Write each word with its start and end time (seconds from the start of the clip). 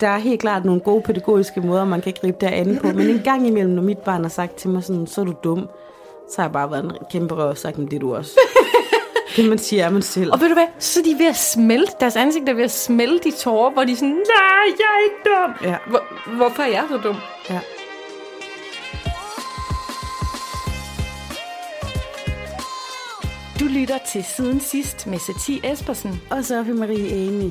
der 0.00 0.08
er 0.08 0.18
helt 0.18 0.40
klart 0.40 0.64
nogle 0.64 0.80
gode 0.80 1.02
pædagogiske 1.02 1.60
måder, 1.60 1.84
man 1.84 2.00
kan 2.00 2.14
gribe 2.20 2.36
det 2.40 2.46
an 2.46 2.78
på. 2.82 2.86
Men 2.86 3.10
en 3.10 3.20
gang 3.24 3.46
imellem, 3.46 3.74
når 3.74 3.82
mit 3.82 3.98
barn 3.98 4.22
har 4.22 4.28
sagt 4.28 4.54
til 4.54 4.70
mig 4.70 4.84
sådan, 4.84 5.06
så 5.06 5.20
er 5.20 5.24
du 5.24 5.34
dum, 5.44 5.68
så 6.28 6.34
har 6.36 6.44
jeg 6.44 6.52
bare 6.52 6.70
været 6.70 6.84
en 6.84 6.92
kæmpe 7.10 7.34
røv 7.34 7.48
og 7.48 7.58
sagt, 7.58 7.78
men 7.78 7.86
det 7.86 7.96
er 7.96 8.00
du 8.00 8.14
også. 8.14 8.40
det 9.36 9.48
man 9.48 9.58
siger 9.58 9.86
er 9.86 9.90
man 9.90 10.02
selv. 10.02 10.32
Og 10.32 10.40
ved 10.40 10.48
du 10.48 10.54
hvad, 10.54 10.66
så 10.78 11.00
er 11.00 11.04
de 11.04 11.18
ved 11.18 11.26
at 11.26 11.36
smelte, 11.36 11.92
deres 12.00 12.16
ansigt 12.16 12.48
er 12.48 12.54
ved 12.54 12.64
at 12.64 12.70
smelte 12.70 13.28
i 13.28 13.32
tårer, 13.32 13.70
hvor 13.70 13.84
de 13.84 13.92
er 13.92 13.96
sådan, 13.96 14.08
nej, 14.08 14.66
jeg 14.78 14.90
er 14.96 15.04
ikke 15.04 15.22
dum. 15.24 15.70
Ja. 15.70 15.76
Hvor, 15.86 16.34
hvorfor 16.36 16.62
er 16.62 16.68
jeg 16.68 16.84
så 16.90 16.96
dum? 16.96 17.16
Ja. 17.50 17.60
Du 23.60 23.64
lytter 23.64 23.98
til 24.12 24.24
Siden 24.24 24.60
Sidst 24.60 25.06
med 25.06 25.18
Satie 25.18 25.72
Espersen. 25.72 26.22
Og 26.30 26.44
Sofie 26.44 26.74
Marie 26.74 27.28
Amy. 27.28 27.50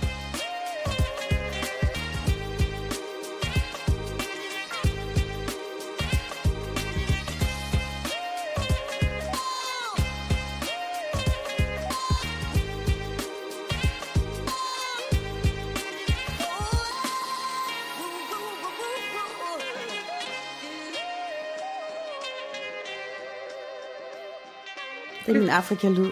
Det 25.31 25.37
er 25.37 25.41
min 25.41 25.49
Afrika-lyd. 25.49 26.09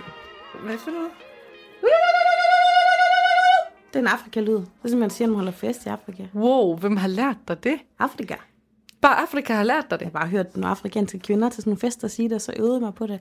Hvad 0.63 0.77
for 0.77 0.91
noget? 0.91 1.09
Det 3.87 3.95
er 3.95 3.99
en 3.99 4.07
Afrika-lyd. 4.07 4.59
Det 4.83 4.93
er 4.93 4.97
man 4.97 5.09
siger, 5.09 5.27
når 5.27 5.35
man 5.35 5.43
holder 5.43 5.57
fest 5.57 5.85
i 5.85 5.89
Afrika. 5.89 6.23
Wow, 6.35 6.77
hvem 6.77 6.97
har 6.97 7.07
lært 7.07 7.35
dig 7.47 7.63
det? 7.63 7.75
Afrika. 7.99 8.35
Bare 9.01 9.21
Afrika 9.21 9.53
har 9.53 9.63
lært 9.63 9.85
dig 9.89 9.99
det. 9.99 10.05
Jeg 10.05 10.11
har 10.13 10.19
bare 10.19 10.29
hørt 10.29 10.55
nogle 10.55 10.69
afrikanske 10.69 11.19
kvinder 11.19 11.49
til 11.49 11.63
sådan 11.63 11.69
nogle 11.69 11.79
fester 11.79 12.07
sige 12.07 12.29
det, 12.29 12.35
og 12.35 12.41
så 12.41 12.53
øvede 12.57 12.73
jeg 12.73 12.81
mig 12.81 12.93
på 12.93 13.07
det. 13.07 13.19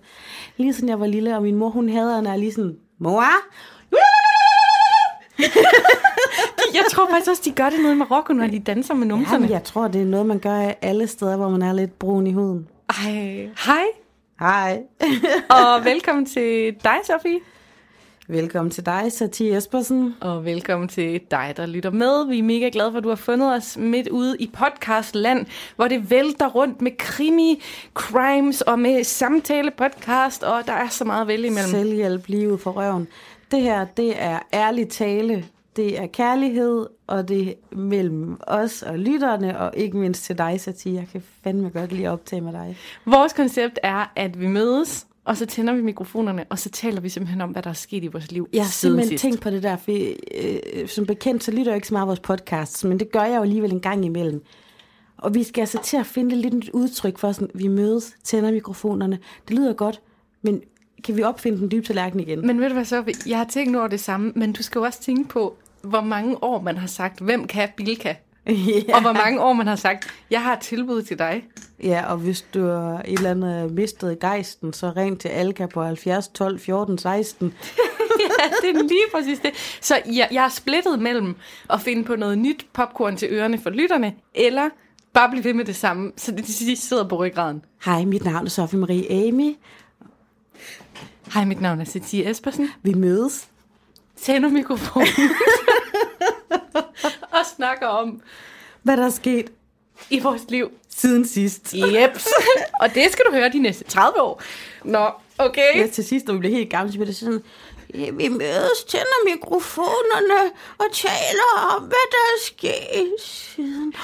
Lige 0.56 0.72
siden 0.72 0.88
jeg 0.88 1.00
var 1.00 1.06
lille, 1.06 1.36
og 1.36 1.42
min 1.42 1.54
mor, 1.54 1.68
hun 1.68 1.88
havde, 1.88 2.22
når 2.22 2.30
jeg 2.30 2.38
lige 2.38 2.52
sådan, 2.52 2.76
mor, 2.98 3.24
Jeg 6.74 6.84
tror 6.90 7.10
faktisk 7.10 7.30
også, 7.30 7.42
de 7.44 7.52
gør 7.52 7.70
det 7.70 7.80
nede 7.80 7.92
i 7.92 7.96
Marokko, 7.96 8.32
når 8.32 8.46
de 8.46 8.58
danser 8.58 8.94
med 8.94 9.06
numserne. 9.06 9.34
Jamen, 9.34 9.50
jeg 9.50 9.64
tror, 9.64 9.88
det 9.88 10.00
er 10.00 10.04
noget, 10.04 10.26
man 10.26 10.38
gør 10.38 10.72
alle 10.82 11.06
steder, 11.06 11.36
hvor 11.36 11.48
man 11.48 11.62
er 11.62 11.72
lidt 11.72 11.98
brun 11.98 12.26
i 12.26 12.32
huden. 12.32 12.68
Ej, 12.88 13.50
hej, 13.66 13.84
Hej. 14.40 14.82
og 15.58 15.84
velkommen 15.84 16.26
til 16.26 16.74
dig, 16.84 16.98
Sofie. 17.04 17.38
Velkommen 18.28 18.70
til 18.70 18.86
dig, 18.86 19.12
Satie 19.12 19.56
Espersen. 19.56 20.14
Og 20.20 20.44
velkommen 20.44 20.88
til 20.88 21.20
dig, 21.30 21.54
der 21.56 21.66
lytter 21.66 21.90
med. 21.90 22.26
Vi 22.28 22.38
er 22.38 22.42
mega 22.42 22.70
glade 22.72 22.90
for, 22.90 22.98
at 22.98 23.04
du 23.04 23.08
har 23.08 23.16
fundet 23.16 23.54
os 23.54 23.76
midt 23.76 24.08
ude 24.08 24.36
i 24.40 24.50
podcastland, 24.52 25.46
hvor 25.76 25.88
det 25.88 26.10
vælter 26.10 26.48
rundt 26.48 26.82
med 26.82 26.90
krimi, 26.98 27.62
crimes 27.94 28.60
og 28.60 28.78
med 28.78 29.04
samtale-podcast, 29.04 30.42
og 30.42 30.66
der 30.66 30.72
er 30.72 30.88
så 30.88 31.04
meget 31.04 31.20
at 31.20 31.28
vælge 31.28 31.46
imellem. 31.46 31.70
Selvhjælp 31.70 32.26
livet 32.26 32.60
for 32.60 32.70
røven. 32.70 33.08
Det 33.50 33.62
her, 33.62 33.84
det 33.84 34.22
er 34.22 34.38
ærlig 34.52 34.88
tale. 34.88 35.44
Det 35.78 35.98
er 36.00 36.06
kærlighed, 36.06 36.86
og 37.06 37.28
det 37.28 37.48
er 37.48 37.76
mellem 37.76 38.36
os 38.46 38.82
og 38.82 38.98
lytterne, 38.98 39.58
og 39.58 39.72
ikke 39.76 39.96
mindst 39.96 40.24
til 40.24 40.38
dig, 40.38 40.60
Satie. 40.60 40.94
Jeg 40.94 41.08
kan 41.12 41.22
fandme 41.44 41.70
godt 41.70 41.92
lide 41.92 42.06
at 42.06 42.12
optage 42.12 42.40
med 42.40 42.52
dig. 42.52 42.76
Vores 43.04 43.32
koncept 43.32 43.78
er, 43.82 44.12
at 44.16 44.40
vi 44.40 44.46
mødes, 44.46 45.06
og 45.24 45.36
så 45.36 45.46
tænder 45.46 45.72
vi 45.72 45.82
mikrofonerne, 45.82 46.44
og 46.50 46.58
så 46.58 46.70
taler 46.70 47.00
vi 47.00 47.08
simpelthen 47.08 47.40
om, 47.40 47.50
hvad 47.50 47.62
der 47.62 47.70
er 47.70 47.74
sket 47.74 48.04
i 48.04 48.06
vores 48.06 48.32
liv 48.32 48.48
Jeg 48.52 48.62
har 48.62 48.70
simpelthen 48.70 49.08
sidst. 49.08 49.22
tænkt 49.22 49.40
på 49.40 49.50
det 49.50 49.62
der, 49.62 49.76
for 49.76 49.92
øh, 49.92 50.88
som 50.88 51.06
bekendt, 51.06 51.44
så 51.44 51.50
lytter 51.50 51.72
jeg 51.72 51.76
ikke 51.76 51.88
så 51.88 51.94
meget 51.94 52.06
vores 52.06 52.20
podcasts, 52.20 52.84
men 52.84 53.00
det 53.00 53.12
gør 53.12 53.22
jeg 53.22 53.36
jo 53.36 53.42
alligevel 53.42 53.72
en 53.72 53.80
gang 53.80 54.04
imellem. 54.04 54.42
Og 55.18 55.34
vi 55.34 55.42
skal 55.42 55.62
altså 55.62 55.78
til 55.82 55.96
at 55.96 56.06
finde 56.06 56.36
lidt 56.36 56.54
et 56.54 56.70
udtryk 56.72 57.18
for, 57.18 57.32
sådan, 57.32 57.50
vi 57.54 57.68
mødes, 57.68 58.14
tænder 58.24 58.52
mikrofonerne. 58.52 59.18
Det 59.48 59.56
lyder 59.56 59.72
godt, 59.72 60.00
men 60.42 60.62
kan 61.04 61.16
vi 61.16 61.22
opfinde 61.22 61.58
den 61.58 61.70
dybe 61.70 61.86
tallerken 61.86 62.20
igen? 62.20 62.46
Men 62.46 62.60
ved 62.60 62.68
du 62.68 62.74
hvad, 62.74 62.84
så? 62.84 63.04
Jeg 63.26 63.38
har 63.38 63.44
tænkt 63.44 63.76
over 63.76 63.88
det 63.88 64.00
samme, 64.00 64.32
men 64.36 64.52
du 64.52 64.62
skal 64.62 64.78
jo 64.78 64.84
også 64.84 65.00
tænke 65.00 65.28
på, 65.28 65.56
hvor 65.82 66.00
mange 66.00 66.44
år 66.44 66.60
man 66.60 66.76
har 66.76 66.86
sagt, 66.86 67.20
hvem 67.20 67.46
kan 67.46 67.68
Bilka? 67.76 68.14
ja. 68.88 68.94
Og 68.94 69.00
hvor 69.00 69.12
mange 69.12 69.40
år 69.40 69.52
man 69.52 69.66
har 69.66 69.76
sagt, 69.76 70.14
jeg 70.30 70.42
har 70.42 70.52
et 70.52 70.60
tilbud 70.60 71.02
til 71.02 71.18
dig. 71.18 71.44
ja, 71.82 72.04
og 72.06 72.16
hvis 72.16 72.42
du 72.42 72.66
er 72.66 72.98
et 72.98 73.02
eller 73.06 73.30
andet 73.30 73.72
mistet 73.72 74.18
gejsten, 74.20 74.72
så 74.72 74.92
ring 74.96 75.20
til 75.20 75.28
Alka 75.28 75.66
på 75.66 75.82
70 75.82 76.28
12 76.28 76.60
14 76.60 76.98
16. 76.98 77.54
ja, 78.20 78.68
det 78.68 78.76
er 78.76 78.82
lige 78.82 79.04
præcis 79.14 79.38
det. 79.38 79.50
Så 79.80 79.94
jeg, 80.06 80.28
jeg 80.32 80.44
er 80.44 80.48
splittet 80.48 80.98
mellem 80.98 81.36
at 81.70 81.80
finde 81.80 82.04
på 82.04 82.16
noget 82.16 82.38
nyt 82.38 82.66
popcorn 82.72 83.16
til 83.16 83.28
ørerne 83.30 83.58
for 83.58 83.70
lytterne, 83.70 84.14
eller 84.34 84.68
bare 85.12 85.30
blive 85.30 85.44
ved 85.44 85.54
med 85.54 85.64
det 85.64 85.76
samme, 85.76 86.12
så 86.16 86.32
det 86.32 86.44
til 86.44 86.54
sidst 86.54 86.88
sidder 86.88 87.08
på 87.08 87.16
ryggraden. 87.16 87.64
Hej, 87.84 88.04
mit 88.04 88.24
navn 88.24 88.46
er 88.46 88.50
Sofie 88.50 88.78
Marie 88.78 89.28
Amy. 89.28 89.56
Hej, 91.34 91.44
mit 91.44 91.60
navn 91.60 91.80
er 91.80 91.84
Cecilie 91.84 92.30
Espersen. 92.30 92.68
Vi 92.82 92.94
mødes. 92.94 93.48
Tænder 94.28 94.48
mikrofonen. 94.48 95.30
og 97.36 97.46
snakker 97.56 97.86
om 97.86 98.22
Hvad 98.82 98.96
der 98.96 99.06
er 99.06 99.10
sket 99.10 99.52
i 100.10 100.20
vores 100.20 100.42
liv. 100.48 100.70
siden 100.96 101.26
sidst. 101.26 101.74
Jeps. 101.74 102.28
og 102.82 102.94
det 102.94 103.12
skal 103.12 103.24
du 103.24 103.30
høre 103.32 103.48
de 103.48 103.58
næste 103.58 103.84
30 103.84 104.22
år. 104.22 104.42
Nå, 104.84 105.10
okay. 105.38 105.76
Ja, 105.76 105.86
til 105.86 106.04
sidst, 106.04 106.26
når 106.26 106.34
vi 106.34 106.38
bliver 106.40 106.54
helt 106.54 106.70
gamle, 106.70 106.92
så 106.92 106.98
bliver 106.98 107.06
det 107.06 107.16
sådan, 107.16 107.42
ja, 107.94 108.10
vi 108.10 108.28
mødes, 108.28 108.84
tænder 108.88 109.34
mikrofonerne 109.34 110.50
og 110.78 110.86
taler 110.92 111.74
om, 111.76 111.82
hvad 111.82 112.10
der 112.10 112.24
er 112.34 112.44
sket 112.46 113.14
siden 113.20 113.94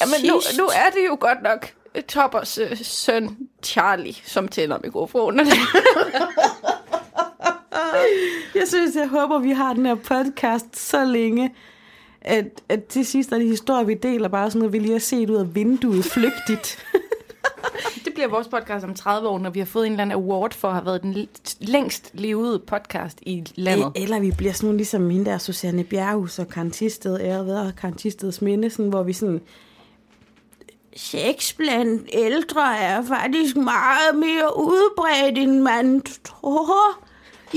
Jamen, 0.00 0.26
nu, 0.26 0.40
nu 0.58 0.66
er 0.66 0.90
det 0.94 1.06
jo 1.06 1.16
godt 1.20 1.42
nok 1.42 1.72
Toppers 2.08 2.58
øh, 2.58 2.78
søn 2.82 3.36
Charlie, 3.62 4.14
som 4.24 4.48
tænder 4.48 4.78
mikrofonerne. 4.84 5.50
Jeg 8.54 8.68
synes, 8.68 8.96
jeg 8.96 9.08
håber, 9.08 9.38
vi 9.38 9.50
har 9.50 9.72
den 9.72 9.86
her 9.86 9.94
podcast 9.94 10.76
så 10.76 11.04
længe, 11.04 11.54
at, 12.20 12.62
at 12.68 12.84
til 12.84 13.06
sidst 13.06 13.32
er 13.32 13.38
de 13.38 13.46
historier, 13.46 13.84
vi 13.84 13.94
deler, 13.94 14.28
bare 14.28 14.50
sådan 14.50 14.58
noget, 14.58 14.72
vi 14.72 14.78
lige 14.78 14.92
har 14.92 14.98
set 14.98 15.30
ud 15.30 15.36
af 15.36 15.54
vinduet 15.54 16.04
flygtigt. 16.04 16.84
det 18.04 18.14
bliver 18.14 18.28
vores 18.28 18.48
podcast 18.48 18.84
om 18.84 18.94
30 18.94 19.28
år, 19.28 19.38
når 19.38 19.50
vi 19.50 19.58
har 19.58 19.66
fået 19.66 19.86
en 19.86 19.92
eller 19.92 20.02
anden 20.02 20.18
award 20.18 20.54
for 20.54 20.68
at 20.68 20.74
have 20.74 20.86
været 20.86 21.02
den 21.02 21.28
længst 21.60 22.10
levede 22.14 22.58
podcast 22.58 23.18
i 23.22 23.44
landet. 23.54 23.92
Eller 23.94 24.20
vi 24.20 24.30
bliver 24.30 24.52
sådan 24.52 24.66
nogle, 24.66 24.76
ligesom 24.76 25.10
hende 25.10 25.24
der, 25.24 25.38
Susanne 25.38 25.84
Bjerghus 25.84 26.38
og 26.38 26.48
Karen 26.48 26.70
Tisted, 26.70 27.20
æret 27.20 27.46
ved 27.46 27.72
Karen 27.72 27.94
Tisteds 27.94 28.42
minde, 28.42 28.70
sådan, 28.70 28.88
hvor 28.88 29.02
vi 29.02 29.12
sådan, 29.12 29.40
sex 30.96 31.56
blandt 31.56 32.08
ældre 32.12 32.78
er 32.78 33.02
faktisk 33.02 33.56
meget 33.56 34.14
mere 34.14 34.58
udbredt, 34.58 35.38
end 35.38 35.60
man 35.60 36.02
tror. 36.24 37.05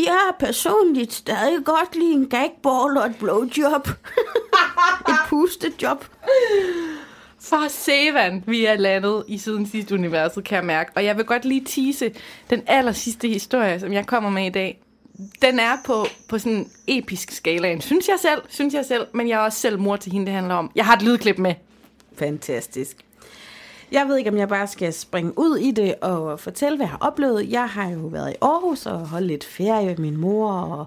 Jeg 0.05 0.13
har 0.13 0.35
personligt 0.39 1.13
stadig 1.13 1.65
godt 1.65 1.95
lide 1.95 2.11
en 2.11 2.29
gagball 2.29 2.97
og 2.97 3.05
et 3.05 3.15
blowjob. 3.19 3.87
et 5.09 5.15
pustejob. 5.27 6.05
For 7.39 7.67
Sevan, 7.67 8.43
vi 8.47 8.65
er 8.65 8.75
landet 8.75 9.23
i 9.27 9.37
siden 9.37 9.67
sidste 9.67 9.95
universet, 9.95 10.43
kan 10.43 10.55
jeg 10.55 10.65
mærke. 10.65 10.91
Og 10.95 11.05
jeg 11.05 11.17
vil 11.17 11.25
godt 11.25 11.45
lige 11.45 11.65
tease 11.65 12.11
den 12.49 12.61
aller 12.67 12.91
sidste 12.91 13.27
historie, 13.27 13.79
som 13.79 13.93
jeg 13.93 14.05
kommer 14.05 14.29
med 14.29 14.45
i 14.45 14.49
dag. 14.49 14.81
Den 15.41 15.59
er 15.59 15.77
på, 15.85 16.05
på 16.29 16.39
sådan 16.39 16.57
en 16.57 16.71
episk 16.87 17.31
skala. 17.31 17.79
Synes 17.79 18.07
jeg 18.07 18.17
selv, 18.21 18.41
synes 18.49 18.73
jeg 18.73 18.85
selv, 18.85 19.07
men 19.13 19.29
jeg 19.29 19.35
er 19.35 19.39
også 19.45 19.59
selv 19.59 19.79
mor 19.79 19.95
til 19.95 20.11
hende, 20.11 20.25
det 20.25 20.34
handler 20.34 20.55
om. 20.55 20.72
Jeg 20.75 20.85
har 20.85 20.95
et 20.95 21.02
lydklip 21.02 21.37
med. 21.37 21.53
Fantastisk. 22.17 22.97
Jeg 23.91 24.08
ved 24.08 24.18
ikke, 24.18 24.30
om 24.30 24.38
jeg 24.38 24.47
bare 24.47 24.68
skal 24.68 24.94
springe 24.94 25.40
ud 25.40 25.58
i 25.58 25.72
det 25.72 25.96
og 26.02 26.40
fortælle, 26.40 26.78
hvad 26.78 26.86
jeg 26.86 26.91
har 26.91 27.08
oplevet. 27.08 27.52
Jeg 27.52 27.70
har 27.70 27.90
jo 27.90 28.00
været 28.00 28.32
i 28.32 28.36
Aarhus 28.41 28.86
og 28.86 29.08
holdt 29.08 29.28
lidt 29.28 29.44
ferie 29.44 29.86
med 29.86 29.97
min 29.97 30.18
mor 30.18 30.52
og 30.52 30.86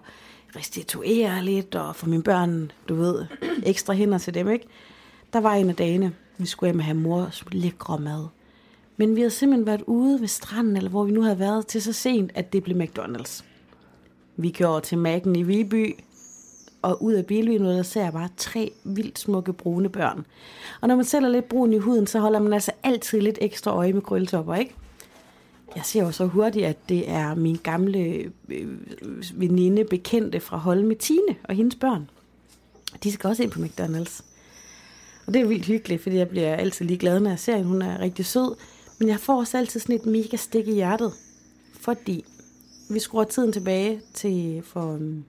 restituere 0.56 1.44
lidt 1.44 1.74
og 1.74 1.96
få 1.96 2.06
mine 2.06 2.22
børn, 2.22 2.72
du 2.88 2.94
ved, 2.94 3.24
ekstra 3.66 3.94
hænder 3.94 4.18
til 4.18 4.34
dem, 4.34 4.50
ikke? 4.50 4.66
Der 5.32 5.40
var 5.40 5.54
en 5.54 5.68
af 5.68 5.76
dagene, 5.76 6.12
vi 6.38 6.46
skulle 6.46 6.68
hjem 6.68 6.78
og 6.78 6.84
have 6.84 6.96
mors 6.96 7.44
lækre 7.52 7.98
mad. 7.98 8.26
Men 8.96 9.16
vi 9.16 9.20
havde 9.20 9.30
simpelthen 9.30 9.66
været 9.66 9.82
ude 9.86 10.20
ved 10.20 10.28
stranden, 10.28 10.76
eller 10.76 10.90
hvor 10.90 11.04
vi 11.04 11.12
nu 11.12 11.22
havde 11.22 11.38
været, 11.38 11.66
til 11.66 11.82
så 11.82 11.92
sent, 11.92 12.30
at 12.34 12.52
det 12.52 12.62
blev 12.62 12.82
McDonald's. 12.82 13.44
Vi 14.36 14.50
kører 14.50 14.68
over 14.68 14.80
til 14.80 14.96
Mac'en 15.06 15.38
i 15.38 15.42
Viby, 15.42 15.98
og 16.82 17.02
ud 17.02 17.12
af 17.12 17.26
bilvinduet, 17.26 17.76
der 17.76 17.82
ser 17.82 18.02
jeg 18.02 18.12
bare 18.12 18.28
tre 18.36 18.72
vildt 18.84 19.18
smukke 19.18 19.52
brune 19.52 19.88
børn. 19.88 20.26
Og 20.80 20.88
når 20.88 20.96
man 20.96 21.04
selv 21.04 21.24
er 21.24 21.28
lidt 21.28 21.48
brun 21.48 21.72
i 21.72 21.78
huden, 21.78 22.06
så 22.06 22.20
holder 22.20 22.38
man 22.38 22.52
altså 22.52 22.72
altid 22.82 23.20
lidt 23.20 23.38
ekstra 23.40 23.70
øje 23.76 23.92
med 23.92 24.02
krølletopper, 24.02 24.54
ikke? 24.54 24.74
Jeg 25.76 25.84
ser 25.84 26.02
jo 26.02 26.10
så 26.10 26.26
hurtigt, 26.26 26.66
at 26.66 26.88
det 26.88 27.10
er 27.10 27.34
min 27.34 27.58
gamle 27.62 27.98
øh, 28.48 28.66
veninde, 29.34 29.84
bekendte 29.84 30.40
fra 30.40 30.56
Holme, 30.56 30.94
Tine 30.94 31.36
og 31.44 31.54
hendes 31.54 31.74
børn. 31.74 32.10
De 33.02 33.12
skal 33.12 33.28
også 33.28 33.42
ind 33.42 33.50
på 33.50 33.60
McDonald's. 33.60 34.22
Og 35.26 35.34
det 35.34 35.42
er 35.42 35.46
vildt 35.46 35.66
hyggeligt, 35.66 36.02
fordi 36.02 36.16
jeg 36.16 36.28
bliver 36.28 36.54
altid 36.54 36.86
lige 36.86 36.98
glad, 36.98 37.20
når 37.20 37.30
jeg 37.30 37.38
ser 37.38 37.56
hende. 37.56 37.68
Hun 37.68 37.82
er 37.82 38.00
rigtig 38.00 38.26
sød. 38.26 38.54
Men 38.98 39.08
jeg 39.08 39.20
får 39.20 39.38
også 39.38 39.58
altid 39.58 39.80
sådan 39.80 39.96
et 39.96 40.06
mega 40.06 40.36
stik 40.36 40.68
i 40.68 40.72
hjertet. 40.72 41.12
Fordi 41.80 42.24
vi 42.90 42.98
skruer 42.98 43.24
tiden 43.24 43.52
tilbage 43.52 44.00
til 44.14 44.62
for 44.64 44.94
øhm, 44.94 45.24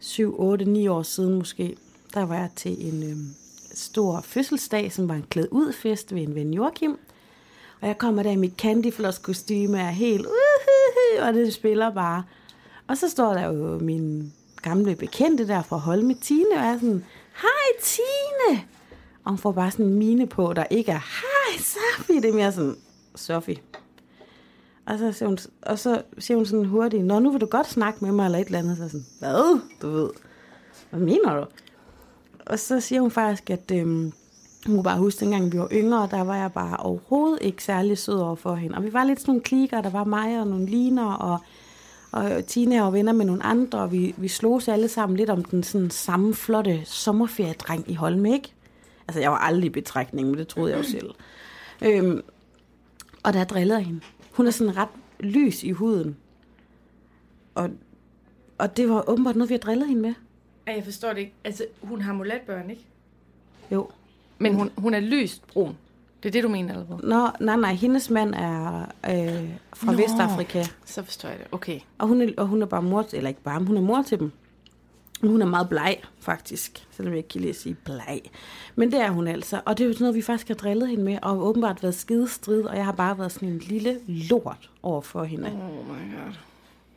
7, 0.00 0.34
8, 0.38 0.64
9 0.64 0.88
år 0.88 1.02
siden 1.02 1.34
måske. 1.34 1.76
Der 2.14 2.22
var 2.22 2.34
jeg 2.34 2.50
til 2.56 2.86
en 2.92 3.02
øh, 3.10 3.16
stor 3.74 4.20
fødselsdag, 4.20 4.92
som 4.92 5.08
var 5.08 5.14
en 5.14 5.26
klæd 5.30 5.46
ud 5.50 5.72
fest 5.72 6.14
ved 6.14 6.22
en 6.22 6.34
ven 6.34 6.54
Joachim. 6.54 6.98
Og 7.80 7.88
jeg 7.88 7.98
kommer 7.98 8.22
der 8.22 8.30
i 8.30 8.36
mit 8.36 8.52
candyfloss 8.58 9.18
kostume 9.18 9.80
er 9.80 9.90
helt 9.90 10.26
uhuhu, 10.26 11.26
og 11.28 11.34
det 11.34 11.54
spiller 11.54 11.94
bare. 11.94 12.24
Og 12.86 12.96
så 12.96 13.08
står 13.08 13.34
der 13.34 13.46
jo 13.46 13.78
min 13.78 14.32
gamle 14.62 14.96
bekendte 14.96 15.46
der 15.48 15.62
fra 15.62 15.76
Holme, 15.76 16.14
Tine, 16.14 16.54
og 16.56 16.60
er 16.60 16.74
sådan, 16.74 17.04
hej 17.34 17.82
Tine! 17.82 18.64
Og 19.24 19.30
hun 19.30 19.38
får 19.38 19.52
bare 19.52 19.70
sådan 19.70 19.86
en 19.86 19.94
mine 19.94 20.26
på, 20.26 20.52
der 20.52 20.64
ikke 20.70 20.92
er, 20.92 20.98
hej 20.98 21.58
Sofie, 21.58 22.22
det 22.22 22.30
er 22.30 22.34
mere 22.34 22.52
sådan, 22.52 22.76
Sofie. 23.14 23.56
Og 24.90 24.98
så, 24.98 25.12
siger 25.12 25.28
hun, 25.28 25.38
og 25.62 25.78
så 25.78 26.02
siger 26.18 26.36
hun 26.36 26.46
sådan 26.46 26.64
hurtigt, 26.64 27.04
Nå, 27.04 27.18
nu 27.18 27.30
vil 27.30 27.40
du 27.40 27.46
godt 27.46 27.70
snakke 27.70 28.04
med 28.04 28.12
mig, 28.12 28.24
eller 28.24 28.38
et 28.38 28.46
eller 28.46 28.58
andet. 28.58 28.76
Så 28.76 28.88
sådan, 28.88 29.06
hvad? 29.18 29.60
Du 29.82 29.90
ved, 29.90 30.10
hvad 30.90 31.00
mener 31.00 31.36
du? 31.36 31.46
Og 32.46 32.58
så 32.58 32.80
siger 32.80 33.00
hun 33.00 33.10
faktisk, 33.10 33.50
at 33.50 33.70
øhm, 33.72 34.12
hun 34.66 34.74
kunne 34.74 34.84
bare 34.84 34.98
huske, 34.98 35.20
dengang 35.20 35.52
vi 35.52 35.58
var 35.58 35.68
yngre, 35.72 36.08
der 36.10 36.24
var 36.24 36.36
jeg 36.36 36.52
bare 36.52 36.76
overhovedet 36.76 37.38
ikke 37.42 37.64
særlig 37.64 37.98
sød 37.98 38.14
over 38.14 38.34
for 38.34 38.54
hende. 38.54 38.76
Og 38.76 38.84
vi 38.84 38.92
var 38.92 39.04
lidt 39.04 39.20
sådan 39.20 39.30
nogle 39.30 39.42
klikker, 39.42 39.80
der 39.80 39.90
var 39.90 40.04
mig 40.04 40.40
og 40.40 40.46
nogle 40.46 40.66
liner, 40.66 41.12
og, 41.12 41.38
og 42.12 42.46
Tina 42.46 42.82
var 42.82 42.90
venner 42.90 43.12
med 43.12 43.24
nogle 43.24 43.42
andre, 43.42 43.78
og 43.78 43.92
vi, 43.92 44.14
vi 44.16 44.28
slog 44.28 44.62
alle 44.68 44.88
sammen 44.88 45.16
lidt 45.16 45.30
om 45.30 45.44
den 45.44 45.62
sådan 45.62 45.90
samme 45.90 46.34
flotte 46.34 46.80
sommerferiedreng 46.84 47.90
i 47.90 47.94
Holme, 47.94 48.32
ikke? 48.32 48.52
Altså, 49.08 49.20
jeg 49.20 49.30
var 49.30 49.38
aldrig 49.38 49.66
i 49.66 49.68
betragtning, 49.68 50.28
men 50.28 50.38
det 50.38 50.48
troede 50.48 50.70
jeg 50.70 50.78
jo 50.78 50.84
selv. 50.84 51.10
Øhm, 51.82 52.22
og 53.22 53.32
der 53.32 53.44
drillede 53.44 53.78
jeg 53.78 53.86
hende. 53.86 54.00
Hun 54.32 54.46
er 54.46 54.50
sådan 54.50 54.76
ret 54.76 54.88
lys 55.20 55.62
i 55.64 55.70
huden. 55.70 56.16
Og, 57.54 57.70
og 58.58 58.76
det 58.76 58.88
var 58.88 59.10
åbenbart 59.10 59.36
noget, 59.36 59.48
vi 59.48 59.54
har 59.54 59.58
drillet 59.58 59.88
hende 59.88 60.02
med. 60.02 60.14
Ja, 60.66 60.74
jeg 60.74 60.84
forstår 60.84 61.08
det 61.08 61.18
ikke. 61.18 61.32
Altså, 61.44 61.66
hun 61.82 62.02
har 62.02 62.12
mulatbørn, 62.12 62.70
ikke? 62.70 62.86
Jo. 63.72 63.88
Men 64.38 64.54
hun, 64.54 64.70
hun 64.76 64.94
er 64.94 65.00
lyst 65.00 65.46
brun. 65.46 65.76
Det 66.22 66.28
er 66.28 66.32
det, 66.32 66.44
du 66.44 66.48
mener, 66.48 66.72
eller 66.72 66.86
hvad? 66.86 66.96
Nå, 66.96 67.28
nej, 67.40 67.56
nej, 67.56 67.74
hendes 67.74 68.10
mand 68.10 68.34
er 68.34 68.80
øh, 68.82 69.50
fra 69.74 69.92
Nå. 69.92 69.98
Vestafrika. 69.98 70.64
Så 70.84 71.02
forstår 71.02 71.28
jeg 71.28 71.38
det. 71.38 71.46
Okay. 71.52 71.80
Og 71.98 72.08
hun, 72.08 72.20
er, 72.20 72.28
og 72.36 72.46
hun 72.46 72.62
er 72.62 72.66
bare 72.66 72.82
mor, 72.82 73.06
eller 73.12 73.28
ikke 73.28 73.42
bare, 73.42 73.64
hun 73.64 73.76
er 73.76 73.80
mor 73.80 74.02
til 74.02 74.18
dem. 74.18 74.32
Hun 75.22 75.42
er 75.42 75.46
meget 75.46 75.68
bleg, 75.68 75.96
faktisk. 76.20 76.86
Selvom 76.90 77.12
jeg 77.12 77.18
ikke 77.18 77.28
kan 77.28 77.40
lide 77.40 77.50
at 77.50 77.56
sige 77.56 77.76
bleg. 77.84 78.20
Men 78.76 78.92
det 78.92 79.00
er 79.00 79.10
hun 79.10 79.26
altså. 79.26 79.60
Og 79.64 79.78
det 79.78 79.84
er 79.84 79.88
jo 79.88 79.92
sådan 79.92 80.04
noget, 80.04 80.16
vi 80.16 80.22
faktisk 80.22 80.48
har 80.48 80.54
drillet 80.54 80.88
hende 80.88 81.04
med, 81.04 81.18
og 81.22 81.46
åbenbart 81.46 81.82
været 81.82 81.94
skidestrid, 81.94 82.62
og 82.62 82.76
jeg 82.76 82.84
har 82.84 82.92
bare 82.92 83.18
været 83.18 83.32
sådan 83.32 83.48
en 83.48 83.58
lille 83.58 83.98
lort 84.06 84.70
over 84.82 85.00
for 85.00 85.24
hende. 85.24 85.46
Oh 85.46 85.86
my 85.86 86.14
god. 86.14 86.34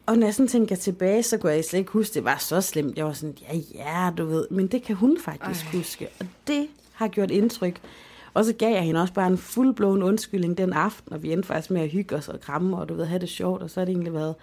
Og 0.06 0.18
når 0.18 0.28
jeg 0.28 0.34
sådan 0.34 0.48
tænker 0.48 0.76
tilbage, 0.76 1.24
så 1.24 1.38
kunne 1.38 1.52
jeg 1.52 1.66
slet 1.66 1.80
ikke 1.80 1.92
huske, 1.92 2.14
det 2.14 2.24
var 2.24 2.38
så 2.38 2.62
slemt. 2.62 2.98
Jeg 2.98 3.06
var 3.06 3.14
sådan, 3.14 3.38
ja, 3.42 3.58
ja, 3.76 4.12
du 4.18 4.26
ved. 4.26 4.48
Men 4.52 4.68
det 4.68 4.84
kan 4.84 4.96
hun 4.96 5.18
faktisk 5.20 5.66
Ej. 5.66 5.78
huske. 5.78 6.08
Og 6.20 6.26
det 6.48 6.68
har 6.94 7.08
gjort 7.08 7.32
indtryk. 7.32 7.82
Og 8.34 8.46
så 8.46 8.54
gav 8.54 8.72
jeg 8.74 8.82
hende 8.82 9.02
også 9.02 9.14
bare 9.14 9.28
en 9.28 9.38
fuldblåen 9.38 10.04
undskyldning 10.04 10.58
den 10.58 10.74
aften, 10.74 11.14
og 11.14 11.24
vi 11.24 11.32
endte 11.32 11.48
faktisk 11.48 11.72
med 11.72 11.82
at 11.82 11.90
hygge 11.90 12.16
os 12.16 12.28
og 12.28 12.42
kramme, 12.42 12.78
og 12.78 12.90
du 12.90 12.94
ved, 12.94 13.06
have 13.06 13.20
det 13.20 13.30
sjovt, 13.30 13.62
og 13.62 13.70
så 13.70 13.80
har 13.80 13.86
det 13.86 13.92
egentlig 13.92 14.14
været 14.14 14.36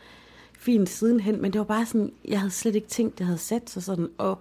fint 0.60 0.88
sidenhen. 0.88 1.42
Men 1.42 1.52
det 1.52 1.58
var 1.58 1.64
bare 1.64 1.86
sådan, 1.86 2.12
jeg 2.28 2.38
havde 2.40 2.50
slet 2.50 2.74
ikke 2.74 2.88
tænkt, 2.88 3.18
det 3.18 3.26
havde 3.26 3.38
sat 3.38 3.70
sig 3.70 3.82
sådan. 3.82 4.08
Og, 4.18 4.38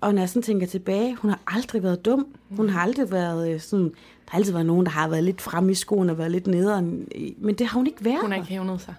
og 0.00 0.14
når 0.14 0.22
jeg 0.22 0.28
sådan 0.28 0.42
tænker 0.42 0.66
tilbage, 0.66 1.16
hun 1.16 1.30
har 1.30 1.40
aldrig 1.46 1.82
været 1.82 2.04
dum. 2.04 2.26
Hun 2.50 2.68
har 2.68 2.80
aldrig 2.80 3.10
været 3.10 3.54
øh, 3.54 3.60
sådan, 3.60 3.84
der 3.84 4.30
har 4.30 4.38
altid 4.38 4.52
været 4.52 4.66
nogen, 4.66 4.86
der 4.86 4.92
har 4.92 5.08
været 5.08 5.24
lidt 5.24 5.40
fremme 5.40 5.72
i 5.72 5.74
skoene 5.74 6.12
og 6.12 6.18
været 6.18 6.30
lidt 6.30 6.46
nederen. 6.46 7.08
Men 7.38 7.54
det 7.54 7.66
har 7.66 7.78
hun 7.78 7.86
ikke 7.86 8.04
været. 8.04 8.20
Hun 8.20 8.30
har 8.30 8.36
ikke 8.36 8.48
hævnet 8.48 8.80
sig. 8.80 8.94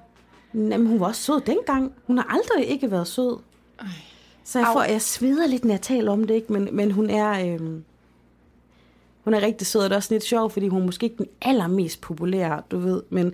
Jamen, 0.53 0.87
hun 0.87 0.99
var 0.99 1.05
også 1.05 1.21
sød 1.21 1.41
dengang. 1.41 1.91
Hun 2.07 2.17
har 2.17 2.25
aldrig 2.29 2.71
ikke 2.71 2.91
været 2.91 3.07
sød. 3.07 3.37
Ej. 3.79 3.87
Så 4.43 4.59
jeg, 4.59 4.67
får, 4.73 4.83
jeg 4.83 5.01
sveder 5.01 5.47
lidt, 5.47 5.65
når 5.65 5.73
jeg 5.73 5.81
taler 5.81 6.11
om 6.11 6.23
det, 6.23 6.35
ikke? 6.35 6.53
Men, 6.53 6.69
men 6.71 6.91
hun 6.91 7.09
er... 7.09 7.53
Øhm, 7.53 7.83
hun 9.23 9.33
er 9.33 9.41
rigtig 9.41 9.67
sød, 9.67 9.81
og 9.81 9.89
det 9.89 9.91
er 9.91 9.97
også 9.97 10.13
lidt 10.13 10.23
sjovt, 10.23 10.53
fordi 10.53 10.67
hun 10.67 10.81
er 10.81 10.85
måske 10.85 11.03
ikke 11.03 11.17
den 11.17 11.27
allermest 11.41 12.01
populære, 12.01 12.61
du 12.71 12.77
ved. 12.77 13.03
Men 13.09 13.33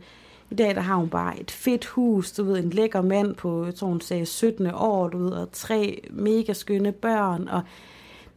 i 0.52 0.56
dag, 0.56 0.76
der 0.76 0.82
har 0.82 0.96
hun 0.96 1.10
bare 1.10 1.40
et 1.40 1.52
fedt 1.52 1.86
hus, 1.86 2.32
du 2.32 2.44
ved, 2.44 2.58
en 2.58 2.70
lækker 2.70 3.02
mand 3.02 3.36
på, 3.36 3.66
jeg 3.66 3.76
tror 3.76 3.88
hun 3.88 4.02
sagde 4.02 4.26
17 4.26 4.72
år, 4.74 5.08
du 5.08 5.18
ved, 5.18 5.32
og 5.32 5.52
tre 5.52 6.02
mega 6.10 6.54
skønne 6.54 6.92
børn. 6.92 7.48
Og 7.48 7.62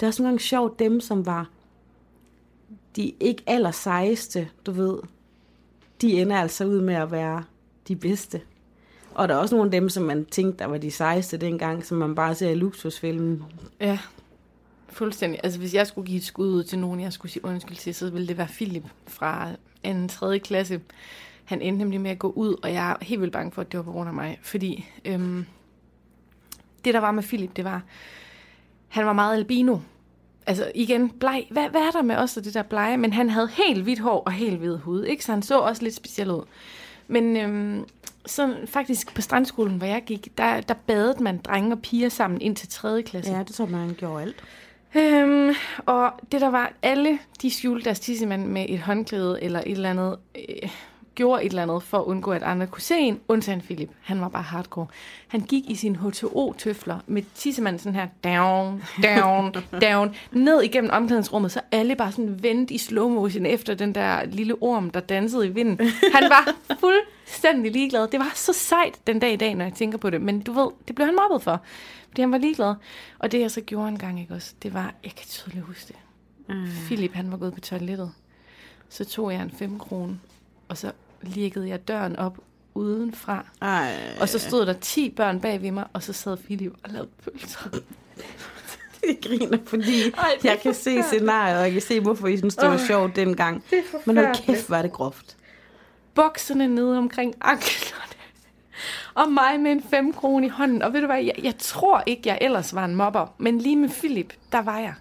det 0.01 0.07
er 0.07 0.09
også 0.09 0.23
nogle 0.23 0.31
gange 0.31 0.43
sjovt, 0.43 0.79
dem 0.79 1.01
som 1.01 1.27
var 1.27 1.51
de 2.97 3.13
ikke 3.21 3.43
aller 3.47 3.71
sejeste, 3.71 4.49
du 4.67 4.73
ved, 4.73 4.99
de 6.01 6.21
ender 6.21 6.37
altså 6.37 6.65
ud 6.65 6.81
med 6.81 6.95
at 6.95 7.11
være 7.11 7.45
de 7.89 7.97
bedste. 7.97 8.41
Og 9.15 9.29
der 9.29 9.35
er 9.35 9.39
også 9.39 9.55
nogle 9.55 9.69
af 9.69 9.81
dem, 9.81 9.89
som 9.89 10.03
man 10.03 10.25
tænkte, 10.25 10.59
der 10.59 10.67
var 10.67 10.79
de 10.79 10.91
sejeste 10.91 11.37
dengang, 11.37 11.85
som 11.85 11.99
man 11.99 12.15
bare 12.15 12.35
ser 12.35 12.51
i 12.51 12.55
luksusfilmen. 12.55 13.43
Ja, 13.81 13.99
fuldstændig. 14.89 15.41
Altså, 15.43 15.59
hvis 15.59 15.75
jeg 15.75 15.87
skulle 15.87 16.07
give 16.07 16.19
et 16.19 16.25
skud 16.25 16.49
ud 16.49 16.65
til 16.65 16.79
nogen, 16.79 17.01
jeg 17.01 17.13
skulle 17.13 17.33
sige 17.33 17.45
undskyld 17.45 17.77
til, 17.77 17.95
så 17.95 18.11
ville 18.11 18.29
det 18.29 18.39
være 18.39 18.49
Philip 18.53 18.85
fra 19.07 19.49
en 19.83 20.09
tredje 20.09 20.39
klasse. 20.39 20.81
Han 21.45 21.61
endte 21.61 21.79
nemlig 21.79 22.01
med 22.01 22.11
at 22.11 22.19
gå 22.19 22.31
ud, 22.31 22.57
og 22.63 22.73
jeg 22.73 22.91
er 22.91 22.97
helt 23.03 23.21
vildt 23.21 23.33
bange 23.33 23.53
for, 23.53 23.63
at 23.63 23.73
det 23.73 23.79
var 23.79 23.85
på 23.85 23.93
grund 23.93 24.09
af 24.09 24.15
mig. 24.15 24.39
Fordi 24.43 24.89
øhm, 25.05 25.47
det, 26.85 26.95
der 26.95 27.01
var 27.01 27.11
med 27.11 27.23
Philip, 27.23 27.57
det 27.57 27.65
var, 27.65 27.83
han 28.89 29.07
var 29.07 29.13
meget 29.13 29.37
albino. 29.37 29.79
Altså 30.47 30.73
igen, 30.75 31.11
bleg. 31.11 31.47
Hvad, 31.51 31.69
hvad 31.69 31.81
er 31.81 31.91
der 31.91 32.03
med 32.03 32.17
os 32.17 32.37
og 32.37 32.45
det 32.45 32.55
der 32.55 32.63
blege? 32.63 32.97
Men 32.97 33.13
han 33.13 33.31
havde 33.31 33.49
helt 33.49 33.83
hvidt 33.83 33.99
hår 33.99 34.23
og 34.27 34.33
helt 34.33 34.59
hvid 34.59 34.77
hud, 34.77 35.05
ikke? 35.05 35.25
Så 35.25 35.33
han 35.33 35.43
så 35.43 35.59
også 35.59 35.83
lidt 35.83 35.95
speciel 35.95 36.31
ud. 36.31 36.43
Men 37.09 37.37
øhm, 37.37 37.85
så 38.27 38.57
faktisk 38.67 39.15
på 39.15 39.23
strandskolen, 39.23 39.77
hvor 39.77 39.87
jeg 39.87 40.03
gik, 40.07 40.39
der, 40.39 40.61
der 40.61 40.75
badede 40.75 41.23
man 41.23 41.39
drenge 41.39 41.73
og 41.73 41.83
piger 41.83 42.09
sammen 42.09 42.41
ind 42.41 42.57
til 42.57 42.69
3. 42.69 43.03
klasse. 43.03 43.33
Ja, 43.33 43.39
det 43.39 43.55
tror 43.55 43.67
man 43.67 43.95
gjorde 43.99 44.23
alt. 44.23 44.45
Øhm, 44.95 45.55
og 45.87 46.13
det 46.33 46.41
der 46.41 46.51
var, 46.51 46.73
alle 46.83 47.19
de 47.43 47.51
skjulte 47.51 47.85
deres 47.85 48.01
tissemand 48.01 48.47
med 48.47 48.67
et 48.69 48.81
håndklæde 48.81 49.43
eller 49.43 49.61
et 49.61 49.73
eller 49.73 49.91
andet, 49.91 50.17
øh, 50.37 50.71
gjorde 51.15 51.45
et 51.45 51.49
eller 51.49 51.63
andet 51.63 51.83
for 51.83 51.99
at 51.99 52.05
undgå, 52.05 52.31
at 52.31 52.43
andre 52.43 52.67
kunne 52.67 52.83
se 52.83 52.99
en, 52.99 53.21
undtagen 53.29 53.61
Philip. 53.61 53.91
Han 54.01 54.21
var 54.21 54.29
bare 54.29 54.43
hardcore. 54.43 54.87
Han 55.29 55.41
gik 55.41 55.71
i 55.71 55.75
sine 55.75 55.99
H2O-tøfler 55.99 56.99
med 57.07 57.23
tissemanden 57.35 57.79
sådan 57.79 57.95
her, 57.95 58.09
down, 58.25 58.83
down, 59.03 59.55
down, 59.91 60.15
ned 60.33 60.63
igennem 60.63 60.91
omklædningsrummet, 60.93 61.53
så 61.53 61.61
alle 61.73 61.97
bare 61.97 62.13
sådan 62.13 62.43
vendte 62.43 62.75
i 62.75 62.79
slow 62.79 63.09
motion 63.09 63.47
efter 63.47 63.75
den 63.75 63.95
der 63.95 64.25
lille 64.25 64.55
orm, 64.61 64.91
der 64.91 65.01
dansede 65.01 65.47
i 65.47 65.51
vinden. 65.51 65.91
Han 66.15 66.31
var 66.31 66.55
fuldstændig 66.81 67.73
ligeglad. 67.73 68.09
Det 68.09 68.21
var 68.21 68.33
så 68.35 68.53
sejt 68.53 69.07
den 69.07 69.19
dag 69.19 69.33
i 69.33 69.37
dag, 69.37 69.55
når 69.55 69.65
jeg 69.65 69.75
tænker 69.75 69.99
på 69.99 70.11
det. 70.11 70.21
Men 70.21 70.41
du 70.41 70.53
ved, 70.53 70.69
det 70.89 70.95
blev 70.95 71.07
han 71.07 71.17
mobbet 71.17 71.43
for. 71.43 71.61
Fordi 72.09 72.23
han 72.23 72.33
var 72.33 72.39
ligeglad. 72.39 72.75
Og 73.19 73.33
det 73.33 73.41
jeg 73.41 73.51
så 73.51 73.61
gjorde 73.61 73.89
en 73.89 73.99
gang, 73.99 74.21
ikke 74.21 74.35
også, 74.35 74.55
det 74.63 74.75
var, 74.75 74.95
jeg 75.05 75.15
kan 75.15 75.27
tydeligt 75.27 75.65
huske 75.65 75.89
det. 75.89 75.97
Mm. 76.49 76.67
Philip, 76.87 77.13
han 77.13 77.31
var 77.31 77.37
gået 77.37 77.55
på 77.55 77.61
toilettet. 77.61 78.13
Så 78.89 79.05
tog 79.05 79.33
jeg 79.33 79.43
en 79.43 79.51
5 79.51 79.79
kroner, 79.79 80.15
og 80.69 80.79
så 80.79 80.93
liggede 81.29 81.69
jeg 81.69 81.89
døren 81.89 82.17
op 82.17 82.39
udenfra. 82.75 83.47
Ej. 83.63 83.93
Og 84.21 84.29
så 84.29 84.39
stod 84.39 84.67
der 84.67 84.73
10 84.73 85.11
børn 85.11 85.41
bag 85.41 85.63
ved 85.63 85.71
mig, 85.71 85.85
og 85.93 86.03
så 86.03 86.13
sad 86.13 86.37
Philip 86.37 86.73
og 86.85 86.91
lavede 86.91 87.09
pølser. 87.25 87.61
Jeg 89.09 89.19
griner, 89.23 89.59
fordi 89.67 90.11
Ej, 90.11 90.31
jeg 90.45 90.59
kan 90.63 90.75
se 90.75 91.03
scenariet, 91.03 91.59
og 91.59 91.65
jeg 91.65 91.73
kan 91.73 91.83
se, 91.83 92.01
hvorfor 92.01 92.27
I 92.27 92.37
synes, 92.37 92.57
det 92.57 92.69
var 92.69 92.77
sjovt 92.77 93.17
dengang. 93.17 93.65
Men 94.05 94.17
hold 94.17 94.45
kæft, 94.47 94.71
var 94.71 94.83
det 94.83 94.93
groft. 94.93 95.37
Bukserne 96.15 96.69
nede 96.69 96.99
omkring 96.99 97.35
anklerne. 97.41 98.13
Og 99.15 99.33
mig 99.33 99.61
med 99.61 99.73
en 99.73 99.83
5 99.91 100.13
kroner 100.13 100.47
i 100.47 100.49
hånden. 100.49 100.83
Og 100.83 100.93
ved 100.93 101.01
du 101.01 101.07
hvad, 101.07 101.23
jeg, 101.23 101.35
jeg 101.43 101.55
tror 101.59 102.03
ikke, 102.07 102.23
jeg 102.29 102.39
ellers 102.41 102.75
var 102.75 102.85
en 102.85 102.95
mobber. 102.95 103.35
Men 103.39 103.59
lige 103.59 103.77
med 103.77 103.89
Philip, 103.89 104.33
der 104.53 104.63
var 104.63 104.79
jeg. 104.79 104.95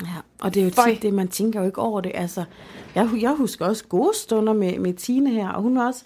Ja, 0.00 0.06
og 0.40 0.54
det 0.54 0.60
er 0.60 0.64
jo 0.64 0.70
Føj. 0.70 0.90
tit 0.90 1.02
det, 1.02 1.14
man 1.14 1.28
tænker 1.28 1.60
jo 1.60 1.66
ikke 1.66 1.80
over 1.80 2.00
det. 2.00 2.12
Altså, 2.14 2.44
jeg, 2.94 3.10
jeg 3.20 3.30
husker 3.30 3.66
også 3.66 3.84
gode 3.84 4.16
stunder 4.16 4.52
med, 4.52 4.78
med 4.78 4.94
Tine 4.94 5.30
her, 5.30 5.48
og 5.48 5.62
hun 5.62 5.76
var 5.76 5.86
også... 5.86 6.04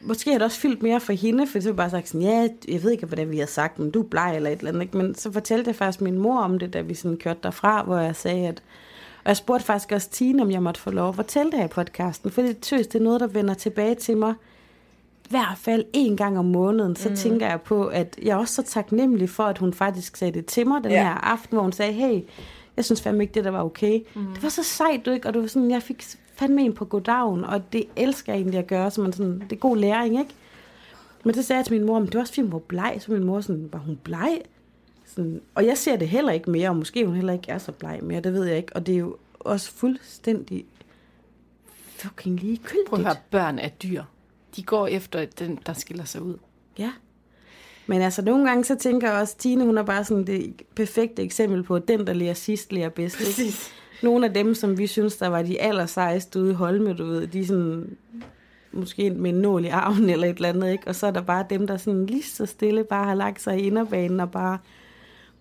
Måske 0.00 0.30
har 0.30 0.38
det 0.38 0.44
også 0.44 0.60
fyldt 0.60 0.82
mere 0.82 1.00
for 1.00 1.12
hende, 1.12 1.46
for 1.46 1.60
så 1.60 1.72
bare 1.72 1.90
sagt 1.90 2.08
sådan, 2.08 2.22
ja, 2.22 2.48
jeg 2.68 2.82
ved 2.82 2.90
ikke, 2.90 3.06
hvordan 3.06 3.30
vi 3.30 3.38
har 3.38 3.46
sagt, 3.46 3.78
men 3.78 3.90
du 3.90 4.02
er 4.02 4.08
bleg 4.08 4.32
eller 4.36 4.50
et 4.50 4.58
eller 4.58 4.70
andet. 4.70 4.82
Ikke? 4.82 4.96
Men 4.96 5.14
så 5.14 5.32
fortalte 5.32 5.68
jeg 5.68 5.76
faktisk 5.76 6.00
min 6.00 6.18
mor 6.18 6.40
om 6.40 6.58
det, 6.58 6.72
da 6.72 6.80
vi 6.80 6.94
sådan 6.94 7.16
kørte 7.16 7.40
derfra, 7.42 7.82
hvor 7.82 7.98
jeg 7.98 8.16
sagde, 8.16 8.48
at... 8.48 8.62
Og 9.24 9.28
jeg 9.28 9.36
spurgte 9.36 9.66
faktisk 9.66 9.92
også 9.92 10.10
Tine, 10.10 10.42
om 10.42 10.50
jeg 10.50 10.62
måtte 10.62 10.80
få 10.80 10.90
lov 10.90 11.08
at 11.08 11.14
fortælle 11.14 11.50
det 11.50 11.58
her 11.58 11.66
i 11.66 11.68
podcasten, 11.68 12.30
for 12.30 12.42
det 12.42 12.58
tøs, 12.58 12.86
det 12.86 12.98
er 12.98 13.02
noget, 13.02 13.20
der 13.20 13.26
vender 13.26 13.54
tilbage 13.54 13.94
til 13.94 14.16
mig 14.16 14.34
hvert 15.28 15.58
fald 15.58 15.84
en 15.92 16.16
gang 16.16 16.38
om 16.38 16.44
måneden, 16.44 16.96
så 16.96 17.08
mm. 17.08 17.16
tænker 17.16 17.46
jeg 17.46 17.60
på, 17.60 17.86
at 17.86 18.18
jeg 18.22 18.30
er 18.30 18.36
også 18.36 18.54
så 18.54 18.62
taknemmelig 18.62 19.30
for, 19.30 19.42
at 19.44 19.58
hun 19.58 19.72
faktisk 19.72 20.16
sagde 20.16 20.32
det 20.32 20.46
til 20.46 20.66
mig 20.66 20.84
den 20.84 20.92
ja. 20.92 21.02
her 21.02 21.14
aften, 21.14 21.54
hvor 21.54 21.62
hun 21.62 21.72
sagde, 21.72 21.92
hey, 21.92 22.20
jeg 22.76 22.84
synes 22.84 23.02
fandme 23.02 23.22
ikke, 23.22 23.34
det 23.34 23.44
der 23.44 23.50
var 23.50 23.64
okay. 23.64 24.00
Mm. 24.14 24.26
Det 24.34 24.42
var 24.42 24.48
så 24.48 24.62
sejt, 24.62 25.06
du 25.06 25.10
ikke? 25.10 25.28
Og 25.28 25.34
det 25.34 25.42
var 25.42 25.48
sådan, 25.48 25.70
jeg 25.70 25.82
fik 25.82 26.04
fandme 26.34 26.62
en 26.62 26.72
på 26.72 26.84
goddagen, 26.84 27.44
og 27.44 27.72
det 27.72 27.84
elsker 27.96 28.32
jeg 28.32 28.40
egentlig 28.40 28.58
at 28.58 28.66
gøre, 28.66 28.90
så 28.90 29.00
man 29.00 29.12
sådan, 29.12 29.40
det 29.40 29.52
er 29.52 29.60
god 29.60 29.76
læring, 29.76 30.18
ikke? 30.18 30.34
Men 31.24 31.34
så 31.34 31.42
sagde 31.42 31.58
jeg 31.58 31.66
til 31.66 31.74
min 31.74 31.86
mor, 31.86 31.98
men 31.98 32.06
det 32.06 32.14
var 32.14 32.20
også 32.20 32.32
fint, 32.32 32.48
hvor 32.48 32.58
bleg. 32.58 32.96
Så 32.98 33.12
min 33.12 33.24
mor 33.24 33.40
sådan, 33.40 33.68
var 33.72 33.78
hun 33.78 33.98
bleg? 34.04 34.40
sådan, 35.18 35.40
og 35.54 35.66
jeg 35.66 35.78
ser 35.78 35.96
det 35.96 36.08
heller 36.08 36.32
ikke 36.32 36.50
mere, 36.50 36.68
og 36.68 36.76
måske 36.76 37.06
hun 37.06 37.14
heller 37.14 37.32
ikke 37.32 37.50
er 37.50 37.58
så 37.58 37.72
bleg 37.72 38.00
mere, 38.02 38.20
det 38.20 38.32
ved 38.32 38.44
jeg 38.44 38.56
ikke. 38.56 38.76
Og 38.76 38.86
det 38.86 38.94
er 38.94 38.98
jo 38.98 39.16
også 39.40 39.70
fuldstændig 39.70 40.64
fucking 41.88 42.40
ligegyldigt. 42.40 42.88
Prøv 42.88 42.98
at 42.98 43.04
høre, 43.04 43.16
børn 43.30 43.58
er 43.58 43.68
dyr. 43.68 44.02
De 44.58 44.62
går 44.62 44.86
efter 44.86 45.26
den, 45.38 45.58
der 45.66 45.72
skiller 45.72 46.04
sig 46.04 46.22
ud. 46.22 46.36
Ja. 46.78 46.92
Men 47.86 48.02
altså, 48.02 48.22
nogle 48.22 48.48
gange 48.48 48.64
så 48.64 48.74
tænker 48.74 49.10
jeg 49.10 49.20
også, 49.20 49.36
Tine, 49.36 49.64
hun 49.64 49.78
er 49.78 49.82
bare 49.82 50.04
sådan 50.04 50.26
det 50.26 50.62
perfekte 50.74 51.22
eksempel 51.22 51.62
på, 51.62 51.78
den, 51.78 52.06
der 52.06 52.12
lærer 52.12 52.34
sidst, 52.34 52.72
lærer 52.72 52.88
bedst. 52.88 53.20
Ikke? 53.20 53.30
Præcis. 53.30 53.72
Nogle 54.02 54.26
af 54.26 54.34
dem, 54.34 54.54
som 54.54 54.78
vi 54.78 54.86
synes, 54.86 55.16
der 55.16 55.28
var 55.28 55.42
de 55.42 55.60
allersejeste 55.60 56.40
ude 56.40 56.50
i 56.50 56.54
Holme, 56.54 56.92
du 56.92 57.06
ved, 57.06 57.26
de 57.26 57.40
er 57.40 57.46
sådan, 57.46 57.96
måske 58.72 59.10
med 59.10 59.30
en 59.30 59.40
nål 59.40 59.64
i 59.64 59.68
armen 59.68 60.10
eller 60.10 60.28
et 60.28 60.36
eller 60.36 60.48
andet, 60.48 60.72
ikke? 60.72 60.88
Og 60.88 60.94
så 60.94 61.06
er 61.06 61.10
der 61.10 61.22
bare 61.22 61.46
dem, 61.50 61.66
der 61.66 61.76
sådan 61.76 62.06
lige 62.06 62.22
så 62.22 62.46
stille 62.46 62.84
bare 62.84 63.04
har 63.04 63.14
lagt 63.14 63.42
sig 63.42 63.58
i 63.60 63.66
inderbanen 63.66 64.20
og 64.20 64.30
bare 64.30 64.58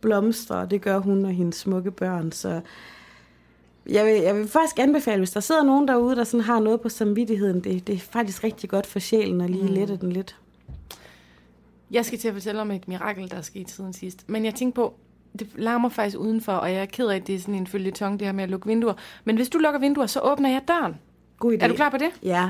blomstrer, 0.01 0.57
og 0.57 0.71
det 0.71 0.81
gør 0.81 0.97
hun 0.97 1.25
og 1.25 1.31
hendes 1.31 1.55
smukke 1.55 1.91
børn, 1.91 2.31
så 2.31 2.61
jeg 3.89 4.05
vil, 4.05 4.13
jeg 4.13 4.35
vil 4.35 4.47
faktisk 4.47 4.79
anbefale, 4.79 5.17
hvis 5.17 5.31
der 5.31 5.39
sidder 5.39 5.63
nogen 5.63 5.87
derude, 5.87 6.15
der 6.15 6.23
sådan 6.23 6.43
har 6.43 6.59
noget 6.59 6.81
på 6.81 6.89
samvittigheden, 6.89 7.63
det, 7.63 7.87
det 7.87 7.95
er 7.95 7.99
faktisk 7.99 8.43
rigtig 8.43 8.69
godt 8.69 8.85
for 8.85 8.99
sjælen 8.99 9.41
at 9.41 9.49
lige 9.49 9.63
mm. 9.63 9.73
lette 9.73 9.97
den 9.97 10.11
lidt. 10.11 10.35
Jeg 11.91 12.05
skal 12.05 12.19
til 12.19 12.27
at 12.27 12.33
fortælle 12.33 12.61
om 12.61 12.71
et 12.71 12.87
mirakel, 12.87 13.31
der 13.31 13.37
er 13.37 13.41
sket 13.41 13.69
siden 13.69 13.93
sidst. 13.93 14.29
Men 14.29 14.45
jeg 14.45 14.55
tænkte 14.55 14.75
på, 14.75 14.93
det 15.39 15.47
larmer 15.55 15.89
faktisk 15.89 16.17
udenfor, 16.17 16.53
og 16.53 16.71
jeg 16.71 16.81
er 16.81 16.85
ked 16.85 17.07
af, 17.07 17.15
at 17.15 17.27
det 17.27 17.35
er 17.35 17.39
sådan 17.39 17.55
en 17.55 17.67
følgetong, 17.67 18.19
det 18.19 18.27
her 18.27 18.31
med 18.31 18.43
at 18.43 18.49
lukke 18.49 18.67
vinduer. 18.67 18.93
Men 19.23 19.35
hvis 19.35 19.49
du 19.49 19.57
lukker 19.57 19.79
vinduer, 19.79 20.05
så 20.05 20.19
åbner 20.19 20.49
jeg 20.49 20.61
døren. 20.67 20.95
God 21.39 21.53
idé. 21.53 21.63
Er 21.63 21.67
du 21.67 21.75
klar 21.75 21.89
på 21.89 21.97
det? 21.97 22.09
Ja. 22.23 22.49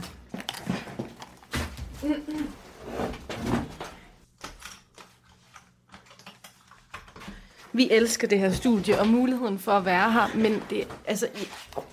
Vi 7.77 7.88
elsker 7.91 8.27
det 8.27 8.39
her 8.39 8.51
studie 8.51 9.00
og 9.00 9.07
muligheden 9.07 9.60
for 9.60 9.72
at 9.72 9.86
være 9.86 10.12
her, 10.12 10.27
men 10.36 10.63
det, 10.69 10.88
altså, 11.05 11.27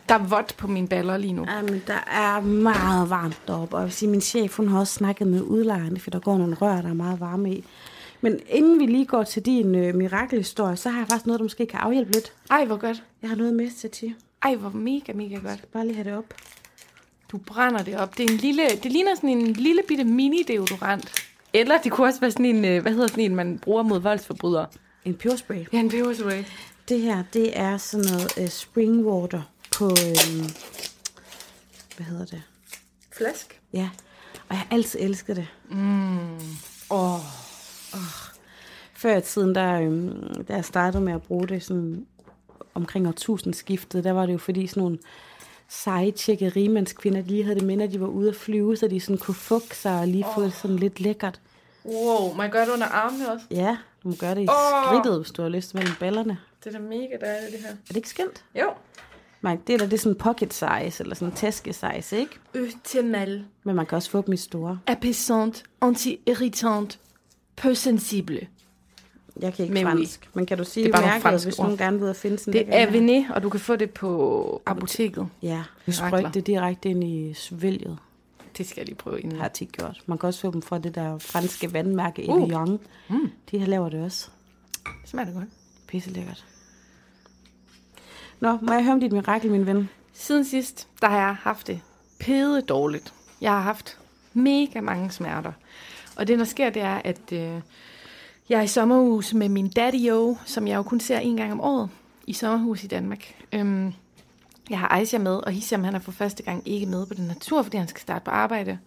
der 0.08 0.14
er 0.14 0.18
vådt 0.18 0.54
på 0.56 0.66
mine 0.66 0.88
baller 0.88 1.16
lige 1.16 1.32
nu. 1.32 1.44
Ja, 1.48 1.62
men 1.62 1.82
der 1.86 2.04
er 2.12 2.40
meget 2.40 3.10
varmt 3.10 3.40
deroppe, 3.48 3.76
og 3.76 3.80
jeg 3.80 3.86
vil 3.86 3.92
sige, 3.92 4.10
min 4.10 4.20
chef, 4.20 4.56
hun 4.56 4.68
har 4.68 4.78
også 4.78 4.94
snakket 4.94 5.26
med 5.26 5.42
udlejerne, 5.42 6.00
for 6.00 6.10
der 6.10 6.20
går 6.20 6.38
nogle 6.38 6.54
rør, 6.54 6.80
der 6.82 6.88
er 6.88 6.94
meget 6.94 7.20
varme 7.20 7.54
i. 7.54 7.64
Men 8.20 8.40
inden 8.48 8.80
vi 8.80 8.86
lige 8.86 9.06
går 9.06 9.22
til 9.22 9.46
din 9.46 9.74
øh, 9.74 9.94
mirakelhistorie, 9.94 10.76
så 10.76 10.90
har 10.90 10.98
jeg 10.98 11.08
faktisk 11.08 11.26
noget, 11.26 11.38
der 11.38 11.44
måske 11.44 11.66
kan 11.66 11.80
afhjælpe 11.80 12.12
lidt. 12.12 12.32
Ej, 12.50 12.64
hvor 12.64 12.76
godt. 12.76 13.02
Jeg 13.22 13.30
har 13.30 13.36
noget 13.36 13.54
med 13.54 13.70
til 13.70 13.90
til. 13.90 14.14
Ej, 14.42 14.54
hvor 14.54 14.70
mega, 14.70 15.12
mega 15.12 15.34
godt. 15.34 15.72
Bare 15.72 15.86
lige 15.86 15.94
have 15.96 16.10
det 16.10 16.18
op. 16.18 16.34
Du 17.32 17.38
brænder 17.38 17.82
det 17.82 17.96
op. 17.96 18.18
Det, 18.18 18.26
er 18.26 18.32
en 18.32 18.36
lille, 18.36 18.62
det 18.82 18.92
ligner 18.92 19.14
sådan 19.14 19.30
en 19.30 19.52
lille 19.52 19.82
bitte 19.88 20.04
mini-deodorant. 20.04 21.12
Eller 21.52 21.78
det 21.78 21.92
kunne 21.92 22.06
også 22.06 22.20
være 22.20 22.30
sådan 22.30 22.46
en, 22.46 22.64
øh, 22.64 22.82
hvad 22.82 22.92
hedder 22.92 23.06
sådan 23.06 23.24
en, 23.24 23.34
man 23.34 23.58
bruger 23.58 23.82
mod 23.82 24.00
voldsforbrydere. 24.00 24.66
En 25.04 25.14
peberspray. 25.14 25.64
Ja, 25.72 25.78
en 25.78 25.88
peberspray. 25.88 26.44
Det 26.88 27.00
her, 27.00 27.24
det 27.32 27.58
er 27.58 27.76
sådan 27.76 28.06
noget 28.12 28.38
øh, 28.38 28.48
spring 28.48 29.06
water 29.06 29.42
på, 29.78 29.84
øh, 29.84 30.44
hvad 31.96 32.06
hedder 32.06 32.24
det? 32.24 32.42
Flask. 33.12 33.60
Ja, 33.72 33.90
og 34.34 34.46
jeg 34.50 34.58
har 34.58 34.66
altid 34.70 35.00
elsket 35.00 35.36
det. 35.36 35.46
Åh, 36.90 37.18
Før 38.96 39.16
i 39.16 39.20
tiden, 39.20 39.54
der, 39.54 39.80
øhm, 39.80 40.44
da 40.44 40.54
jeg 40.54 40.64
startede 40.64 41.02
med 41.02 41.12
at 41.12 41.22
bruge 41.22 41.48
det 41.48 41.62
sådan 41.62 42.06
omkring 42.74 43.08
årtusindskiftet, 43.08 44.04
der 44.04 44.12
var 44.12 44.26
det 44.26 44.32
jo 44.32 44.38
fordi 44.38 44.66
sådan 44.66 44.82
nogle 44.82 44.98
seje 45.68 46.10
tjekke 46.10 46.48
rigmandskvinder, 46.48 47.20
de 47.22 47.28
lige 47.28 47.42
havde 47.44 47.56
det 47.58 47.66
med, 47.66 47.76
når 47.76 47.86
de 47.86 48.00
var 48.00 48.06
ude 48.06 48.28
at 48.28 48.36
flyve, 48.36 48.76
så 48.76 48.88
de 48.88 49.00
sådan 49.00 49.18
kunne 49.18 49.34
fugte 49.34 49.76
sig 49.76 50.00
og 50.00 50.08
lige 50.08 50.26
få 50.34 50.42
det 50.42 50.52
sådan 50.52 50.76
lidt 50.76 51.00
lækkert. 51.00 51.40
wow. 51.84 52.40
Jeg 52.42 52.50
gøre 52.50 52.66
det 52.66 52.72
under 52.72 52.86
armene 52.86 53.32
også? 53.32 53.44
Ja, 53.50 53.76
du 54.04 54.08
må 54.08 54.14
gøre 54.18 54.34
det 54.34 54.40
i 54.42 54.48
Åh! 54.48 54.54
skridtet, 54.86 55.20
hvis 55.20 55.30
du 55.32 55.42
har 55.42 55.48
lyst 55.48 55.74
mellem 55.74 55.92
ballerne. 56.00 56.38
Det 56.64 56.74
er 56.74 56.78
da 56.78 56.84
mega 56.84 57.16
dejligt, 57.20 57.52
det 57.52 57.60
her. 57.60 57.68
Er 57.68 57.74
det 57.88 57.96
ikke 57.96 58.08
skønt? 58.08 58.44
Jo. 58.60 58.70
Mike, 59.40 59.62
det 59.66 59.74
er 59.74 59.78
da 59.78 59.84
det 59.84 59.92
er 59.92 59.98
sådan 59.98 60.18
pocket 60.18 60.54
size, 60.54 61.02
eller 61.02 61.14
sådan 61.14 61.34
taske 61.34 61.72
size, 61.72 62.18
ikke? 62.18 62.32
Euthymel. 62.54 63.44
Men 63.64 63.76
man 63.76 63.86
kan 63.86 63.96
også 63.96 64.10
få 64.10 64.22
dem 64.22 64.32
i 64.34 64.36
store. 64.36 64.78
Apaisante, 64.86 65.62
anti-irritante, 65.82 66.98
peu 67.56 67.74
sensible. 67.74 68.46
Jeg 69.40 69.54
kan 69.54 69.62
ikke 69.62 69.74
Men 69.74 69.86
oui. 69.86 69.92
fransk. 69.92 70.28
Men 70.34 70.46
kan 70.46 70.58
du 70.58 70.64
sige 70.64 70.84
Det 70.86 70.94
er 70.94 71.00
bare 71.00 71.20
mærket, 71.22 71.44
hvis 71.44 71.58
nogen 71.58 71.76
gerne 71.78 72.00
vil 72.00 72.06
at 72.08 72.16
finde 72.16 72.38
sådan 72.38 72.52
Det 72.52 72.64
er? 72.68 72.86
Avené, 72.86 73.34
og 73.34 73.42
du 73.42 73.48
kan 73.48 73.60
få 73.60 73.76
det 73.76 73.90
på 73.90 74.62
apoteket. 74.66 75.28
Ja, 75.42 75.62
du 75.86 75.92
sprøjte 75.92 76.12
Mirakler. 76.16 76.30
det 76.30 76.46
direkte 76.46 76.88
ind 76.88 77.04
i 77.04 77.34
svælget. 77.34 77.98
Det 78.58 78.66
skal 78.68 78.80
jeg 78.80 78.86
lige 78.86 78.96
prøve 78.96 79.20
inden. 79.20 79.38
har 79.40 79.48
tit 79.48 79.72
gjort. 79.72 80.02
Man 80.06 80.18
kan 80.18 80.26
også 80.26 80.40
få 80.40 80.50
dem 80.50 80.62
fra 80.62 80.78
det 80.78 80.94
der 80.94 81.18
franske 81.18 81.72
vandmærke 81.72 82.28
Uh. 82.28 82.42
Evian. 82.42 82.78
Mm. 83.08 83.30
De 83.50 83.58
her 83.58 83.66
laver 83.66 83.88
det 83.88 84.04
også. 84.04 84.28
Smager 85.04 85.26
det 85.26 85.34
godt. 85.34 85.48
Pisse 85.88 86.10
lækkert. 86.10 86.46
Nå, 88.40 88.58
må 88.62 88.72
jeg 88.72 88.82
høre 88.84 88.94
om 88.94 89.00
dit 89.00 89.12
mirakel, 89.12 89.50
min 89.50 89.66
ven? 89.66 89.88
Siden 90.12 90.44
sidst, 90.44 90.88
der 91.00 91.08
har 91.08 91.18
jeg 91.18 91.34
haft 91.34 91.66
det 91.66 91.80
pede 92.24 92.62
dårligt. 92.62 93.14
Jeg 93.40 93.52
har 93.52 93.60
haft 93.60 93.98
mega 94.32 94.80
mange 94.80 95.10
smerter. 95.10 95.52
Og 96.16 96.28
det, 96.28 96.38
der 96.38 96.44
sker, 96.44 96.70
det 96.70 96.82
er, 96.82 97.00
at 97.04 97.32
øh, 97.32 97.60
jeg 98.48 98.58
er 98.58 98.62
i 98.62 98.66
sommerhus 98.66 99.34
med 99.34 99.48
min 99.48 99.68
daddy 99.68 100.10
som 100.44 100.66
jeg 100.68 100.76
jo 100.76 100.82
kun 100.82 101.00
ser 101.00 101.18
en 101.18 101.36
gang 101.36 101.52
om 101.52 101.60
året 101.60 101.90
i 102.26 102.32
sommerhus 102.32 102.84
i 102.84 102.86
Danmark. 102.86 103.34
Øhm, 103.52 103.92
jeg 104.70 104.78
har 104.78 104.88
Aisha 104.88 105.18
med, 105.18 105.36
og 105.36 105.52
Hisham 105.52 105.84
han 105.84 105.94
er 105.94 105.98
for 105.98 106.12
første 106.12 106.42
gang 106.42 106.68
ikke 106.68 106.86
med 106.86 107.06
på 107.06 107.14
den 107.14 107.26
natur, 107.26 107.62
fordi 107.62 107.76
han 107.76 107.88
skal 107.88 108.00
starte 108.00 108.24
på 108.24 108.30
arbejde. 108.30 108.78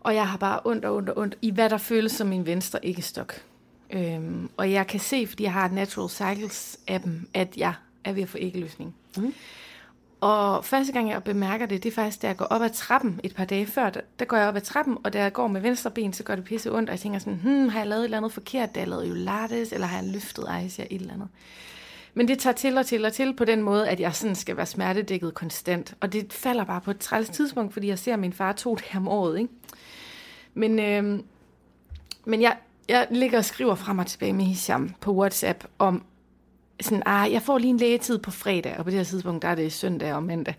Og 0.00 0.14
jeg 0.14 0.28
har 0.28 0.38
bare 0.38 0.60
ondt 0.64 0.84
og 0.84 0.96
ondt 0.96 1.08
og 1.08 1.18
ondt 1.18 1.34
i, 1.42 1.50
hvad 1.50 1.70
der 1.70 1.78
føles 1.78 2.12
som 2.12 2.26
min 2.26 2.46
venstre 2.46 2.86
ikke-stok. 2.86 3.34
Øhm, 3.90 4.50
og 4.56 4.72
jeg 4.72 4.86
kan 4.86 5.00
se, 5.00 5.26
fordi 5.26 5.42
jeg 5.42 5.52
har 5.52 5.68
Natural 5.68 6.08
Cycles-appen, 6.08 7.28
at 7.34 7.56
jeg 7.56 7.74
er 8.04 8.12
ved 8.12 8.22
at 8.22 8.28
få 8.28 8.38
æggeløsning. 8.40 8.94
Mm. 9.16 9.34
Og 10.20 10.64
første 10.64 10.92
gang, 10.92 11.10
jeg 11.10 11.22
bemærker 11.22 11.66
det, 11.66 11.82
det 11.82 11.90
er 11.90 11.94
faktisk, 11.94 12.22
da 12.22 12.26
jeg 12.26 12.36
går 12.36 12.44
op 12.44 12.62
ad 12.62 12.70
trappen 12.70 13.20
et 13.22 13.34
par 13.34 13.44
dage 13.44 13.66
før. 13.66 13.90
Der, 13.90 14.00
der 14.18 14.24
går 14.24 14.36
jeg 14.36 14.48
op 14.48 14.56
ad 14.56 14.60
trappen, 14.60 14.98
og 15.04 15.12
da 15.12 15.22
jeg 15.22 15.32
går 15.32 15.46
med 15.46 15.60
venstre 15.60 15.90
ben, 15.90 16.12
så 16.12 16.22
gør 16.22 16.34
det 16.34 16.44
pisse 16.44 16.72
ondt. 16.72 16.90
Og 16.90 16.92
jeg 16.92 17.00
tænker 17.00 17.18
sådan, 17.18 17.34
hmm, 17.34 17.68
har 17.68 17.78
jeg 17.78 17.88
lavet 17.88 18.00
et 18.00 18.04
eller 18.04 18.16
andet 18.16 18.32
forkert? 18.32 18.74
Da 18.74 18.80
jeg 18.80 18.88
lavede 18.88 19.08
jo 19.08 19.14
lattes, 19.14 19.72
eller 19.72 19.86
har 19.86 19.98
jeg 19.98 20.06
løftet 20.12 20.44
Aisha 20.48 20.82
et 20.90 21.00
eller 21.00 21.14
andet? 21.14 21.28
Men 22.14 22.28
det 22.28 22.38
tager 22.38 22.54
til 22.54 22.78
og 22.78 22.86
til 22.86 23.04
og 23.04 23.12
til 23.12 23.34
på 23.34 23.44
den 23.44 23.62
måde, 23.62 23.88
at 23.88 24.00
jeg 24.00 24.14
sådan 24.14 24.34
skal 24.34 24.56
være 24.56 24.66
smertedækket 24.66 25.34
konstant. 25.34 25.94
Og 26.00 26.12
det 26.12 26.32
falder 26.32 26.64
bare 26.64 26.80
på 26.80 26.90
et 26.90 26.98
træls 26.98 27.28
tidspunkt, 27.28 27.72
fordi 27.72 27.88
jeg 27.88 27.98
ser 27.98 28.16
min 28.16 28.32
far 28.32 28.52
to 28.52 28.74
dage 28.80 28.96
om 28.96 29.08
året. 29.08 29.38
Ikke? 29.38 29.52
Men, 30.54 30.78
øh, 30.78 31.20
men 32.24 32.42
jeg, 32.42 32.56
jeg 32.88 33.06
ligger 33.10 33.38
og 33.38 33.44
skriver 33.44 33.74
frem 33.74 33.98
og 33.98 34.06
tilbage 34.06 34.32
med 34.32 34.44
Hisham 34.44 34.94
på 35.00 35.12
WhatsApp 35.12 35.64
om, 35.78 36.04
sådan, 36.80 37.02
ah, 37.06 37.32
jeg 37.32 37.42
får 37.42 37.58
lige 37.58 37.70
en 37.70 37.76
lægetid 37.76 38.18
på 38.18 38.30
fredag, 38.30 38.78
og 38.78 38.84
på 38.84 38.90
det 38.90 38.98
her 38.98 39.04
tidspunkt, 39.04 39.42
der 39.42 39.48
er 39.48 39.54
det 39.54 39.72
søndag 39.72 40.14
og 40.14 40.22
mandag. 40.22 40.54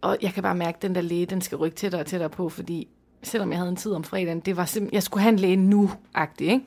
Og 0.00 0.18
jeg 0.22 0.32
kan 0.32 0.42
bare 0.42 0.54
mærke, 0.54 0.76
at 0.76 0.82
den 0.82 0.94
der 0.94 1.00
læge, 1.00 1.26
den 1.26 1.40
skal 1.40 1.58
rykke 1.58 1.76
tættere 1.76 2.00
og 2.00 2.06
tættere 2.06 2.30
på, 2.30 2.48
fordi 2.48 2.88
selvom 3.22 3.50
jeg 3.50 3.58
havde 3.58 3.70
en 3.70 3.76
tid 3.76 3.92
om 3.92 4.04
fredagen, 4.04 4.40
det 4.40 4.56
var 4.56 4.64
simpelthen, 4.64 4.94
jeg 4.94 5.02
skulle 5.02 5.22
have 5.22 5.32
en 5.32 5.38
læge 5.38 5.56
nu-agtig, 5.56 6.46
ikke? 6.48 6.64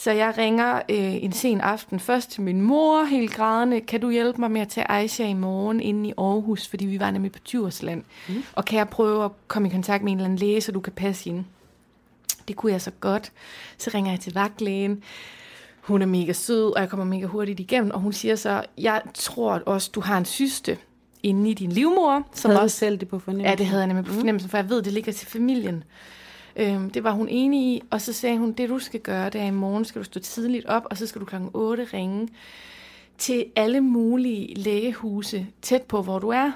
Så 0.00 0.10
jeg 0.10 0.34
ringer 0.38 0.76
øh, 0.76 1.24
en 1.24 1.32
sen 1.32 1.60
aften 1.60 2.00
først 2.00 2.30
til 2.30 2.42
min 2.42 2.60
mor, 2.60 3.04
helt 3.04 3.34
grædende. 3.34 3.80
Kan 3.80 4.00
du 4.00 4.10
hjælpe 4.10 4.40
mig 4.40 4.50
med 4.50 4.60
at 4.60 4.68
tage 4.68 4.90
Aisha 4.90 5.24
i 5.24 5.34
morgen 5.34 5.80
inde 5.80 6.08
i 6.08 6.12
Aarhus, 6.18 6.68
fordi 6.68 6.86
vi 6.86 7.00
var 7.00 7.10
nemlig 7.10 7.32
på 7.32 7.38
Djursland. 7.48 8.04
Mm. 8.28 8.42
Og 8.52 8.64
kan 8.64 8.78
jeg 8.78 8.88
prøve 8.88 9.24
at 9.24 9.30
komme 9.48 9.68
i 9.68 9.70
kontakt 9.70 10.04
med 10.04 10.12
en 10.12 10.18
eller 10.18 10.24
anden 10.24 10.38
læge, 10.38 10.60
så 10.60 10.72
du 10.72 10.80
kan 10.80 10.92
passe 10.92 11.24
hende? 11.24 11.44
Det 12.48 12.56
kunne 12.56 12.72
jeg 12.72 12.80
så 12.80 12.90
godt. 13.00 13.32
Så 13.78 13.90
ringer 13.94 14.10
jeg 14.10 14.20
til 14.20 14.34
vagtlægen. 14.34 15.02
Hun 15.80 16.02
er 16.02 16.06
mega 16.06 16.32
sød, 16.32 16.72
og 16.74 16.80
jeg 16.80 16.88
kommer 16.88 17.04
mega 17.04 17.26
hurtigt 17.26 17.60
igennem. 17.60 17.90
Og 17.90 18.00
hun 18.00 18.12
siger 18.12 18.36
så, 18.36 18.64
jeg 18.78 19.02
tror 19.14 19.62
også, 19.66 19.90
du 19.94 20.00
har 20.00 20.18
en 20.18 20.24
syste 20.24 20.78
inde 21.22 21.50
i 21.50 21.54
din 21.54 21.72
livmor. 21.72 22.26
Som 22.32 22.48
Havde 22.48 22.58
du 22.58 22.62
også, 22.62 22.76
selv 22.76 22.98
det 22.98 23.08
på 23.08 23.18
fornemmelse? 23.18 23.50
Ja, 23.50 23.54
det 23.54 23.66
havde 23.66 23.80
jeg 23.80 23.86
nemlig 23.88 24.04
på 24.06 24.12
fornemmelsen, 24.12 24.50
for 24.50 24.56
jeg 24.56 24.68
ved, 24.68 24.82
det 24.82 24.92
ligger 24.92 25.12
til 25.12 25.26
familien. 25.26 25.84
Øhm, 26.56 26.90
det 26.90 27.04
var 27.04 27.12
hun 27.12 27.28
enig 27.28 27.62
i, 27.62 27.82
og 27.90 28.00
så 28.00 28.12
sagde 28.12 28.38
hun, 28.38 28.52
det 28.52 28.68
du 28.68 28.78
skal 28.78 29.00
gøre, 29.00 29.30
det 29.30 29.40
er 29.40 29.44
i 29.44 29.50
morgen 29.50 29.84
skal 29.84 29.98
du 29.98 30.04
stå 30.04 30.20
tidligt 30.20 30.66
op, 30.66 30.82
og 30.90 30.96
så 30.96 31.06
skal 31.06 31.20
du 31.20 31.26
klokken 31.26 31.50
8 31.54 31.84
ringe 31.84 32.28
til 33.18 33.44
alle 33.56 33.80
mulige 33.80 34.54
lægehuse 34.54 35.46
tæt 35.62 35.82
på, 35.82 36.02
hvor 36.02 36.18
du 36.18 36.28
er 36.28 36.52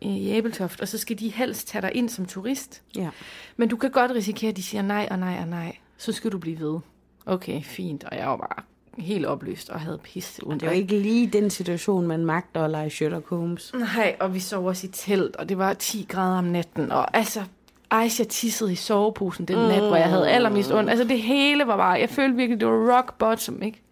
i 0.00 0.30
Æbeltoft, 0.30 0.80
og 0.80 0.88
så 0.88 0.98
skal 0.98 1.18
de 1.18 1.28
helst 1.28 1.68
tage 1.68 1.82
dig 1.82 1.90
ind 1.94 2.08
som 2.08 2.26
turist. 2.26 2.82
Ja. 2.96 3.10
Men 3.56 3.68
du 3.68 3.76
kan 3.76 3.90
godt 3.90 4.10
risikere, 4.10 4.50
at 4.50 4.56
de 4.56 4.62
siger 4.62 4.82
nej 4.82 5.08
og 5.10 5.18
nej 5.18 5.38
og 5.40 5.48
nej. 5.48 5.76
Så 5.96 6.12
skal 6.12 6.32
du 6.32 6.38
blive 6.38 6.60
ved. 6.60 6.78
Okay, 7.26 7.62
fint. 7.62 8.04
Og 8.04 8.16
jeg 8.16 8.26
var 8.26 8.36
bare 8.36 8.62
helt 8.98 9.26
opløst 9.26 9.70
og 9.70 9.80
havde 9.80 9.98
pisse 9.98 10.44
Og 10.44 10.60
det 10.60 10.66
jo 10.66 10.70
ikke 10.70 10.98
lige 10.98 11.26
den 11.26 11.50
situation, 11.50 12.06
man 12.06 12.24
magter 12.24 12.64
at 12.64 12.70
lege 12.70 12.90
Sherlock 12.90 13.28
Holmes. 13.28 13.72
Nej, 13.74 14.16
og 14.20 14.34
vi 14.34 14.40
sov 14.40 14.66
også 14.66 14.86
i 14.86 14.90
telt, 14.90 15.36
og 15.36 15.48
det 15.48 15.58
var 15.58 15.74
10 15.74 16.06
grader 16.08 16.38
om 16.38 16.44
natten. 16.44 16.92
Og 16.92 17.16
altså, 17.16 17.44
Aisha 17.90 18.24
tissede 18.24 18.72
i 18.72 18.74
soveposen 18.74 19.44
den 19.44 19.56
nat, 19.58 19.82
hvor 19.82 19.96
jeg 19.96 20.08
havde 20.08 20.28
allermest 20.30 20.72
ondt. 20.72 20.90
Altså 20.90 21.04
det 21.04 21.22
hele 21.22 21.66
var 21.66 21.76
bare, 21.76 21.92
jeg 21.92 22.08
følte 22.08 22.36
virkelig, 22.36 22.60
det 22.60 22.68
var 22.68 22.96
rock 22.96 23.18
bottom, 23.18 23.62
ikke? 23.62 23.82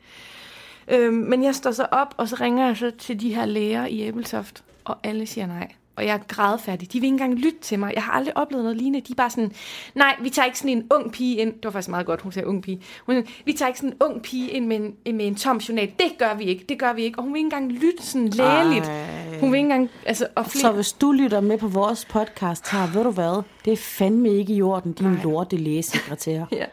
Øhm, 0.89 1.15
men 1.15 1.43
jeg 1.43 1.55
står 1.55 1.71
så 1.71 1.87
op, 1.91 2.15
og 2.17 2.29
så 2.29 2.37
ringer 2.41 2.67
jeg 2.67 2.77
så 2.77 2.91
til 2.99 3.21
de 3.21 3.35
her 3.35 3.47
læger 3.47 3.87
i 3.87 4.01
Æbeltoft, 4.01 4.65
og 4.85 4.97
alle 5.03 5.27
siger 5.27 5.47
nej. 5.47 5.73
Og 5.97 6.07
jeg 6.07 6.15
er 6.15 6.19
grædfærdig. 6.29 6.93
De 6.93 7.01
vil 7.01 7.07
ikke 7.07 7.15
engang 7.15 7.35
lytte 7.35 7.59
til 7.61 7.79
mig. 7.79 7.93
Jeg 7.95 8.03
har 8.03 8.13
aldrig 8.13 8.37
oplevet 8.37 8.65
noget 8.65 8.77
lignende. 8.77 9.07
De 9.07 9.13
er 9.13 9.15
bare 9.17 9.31
sådan, 9.31 9.53
nej, 9.95 10.17
vi 10.23 10.31
tager 10.31 10.47
ikke 10.47 10.59
sådan 10.59 10.71
en 10.77 10.87
ung 10.95 11.13
pige 11.13 11.37
ind. 11.37 11.53
Det 11.53 11.65
var 11.65 11.71
faktisk 11.71 11.89
meget 11.89 12.07
godt, 12.07 12.21
hun 12.21 12.33
sagde 12.33 12.49
ung 12.49 12.63
pige. 12.63 12.81
Hun 13.07 13.15
sagde, 13.15 13.29
vi 13.45 13.53
tager 13.53 13.67
ikke 13.69 13.79
sådan 13.79 13.91
en 13.91 13.97
ung 14.01 14.23
pige 14.23 14.51
ind 14.51 14.67
med 14.67 14.77
en, 15.05 15.17
med 15.17 15.27
en 15.27 15.35
tom 15.35 15.57
journal. 15.57 15.87
Det 15.99 16.19
gør 16.19 16.35
vi 16.35 16.45
ikke, 16.45 16.65
det 16.69 16.79
gør 16.79 16.93
vi 16.93 17.03
ikke. 17.03 17.19
Og 17.19 17.23
hun 17.25 17.33
vil 17.33 17.39
ikke 17.39 17.47
engang 17.47 17.73
lytte 17.73 18.03
sådan 18.03 18.29
lægeligt. 18.29 18.87
Ej. 18.87 19.39
Hun 19.41 19.53
vil 19.53 19.59
ikke 19.59 19.67
engang, 19.67 19.91
altså, 20.07 20.27
og 20.35 20.51
Så 20.51 20.73
hvis 20.73 20.93
du 20.93 21.13
lytter 21.13 21.41
med 21.41 21.59
på 21.59 21.69
vores 21.69 22.05
podcast 22.05 22.71
her, 22.71 22.93
ved 22.93 23.05
du 23.05 23.11
hvad? 23.11 23.43
Det 23.65 23.73
er 23.73 23.77
fandme 23.77 24.29
ikke 24.31 24.53
i 24.53 24.63
orden, 24.63 24.93
din 24.93 25.19
lorte 25.25 25.57
lægesekretær. 25.57 26.45
Ja. 26.53 26.65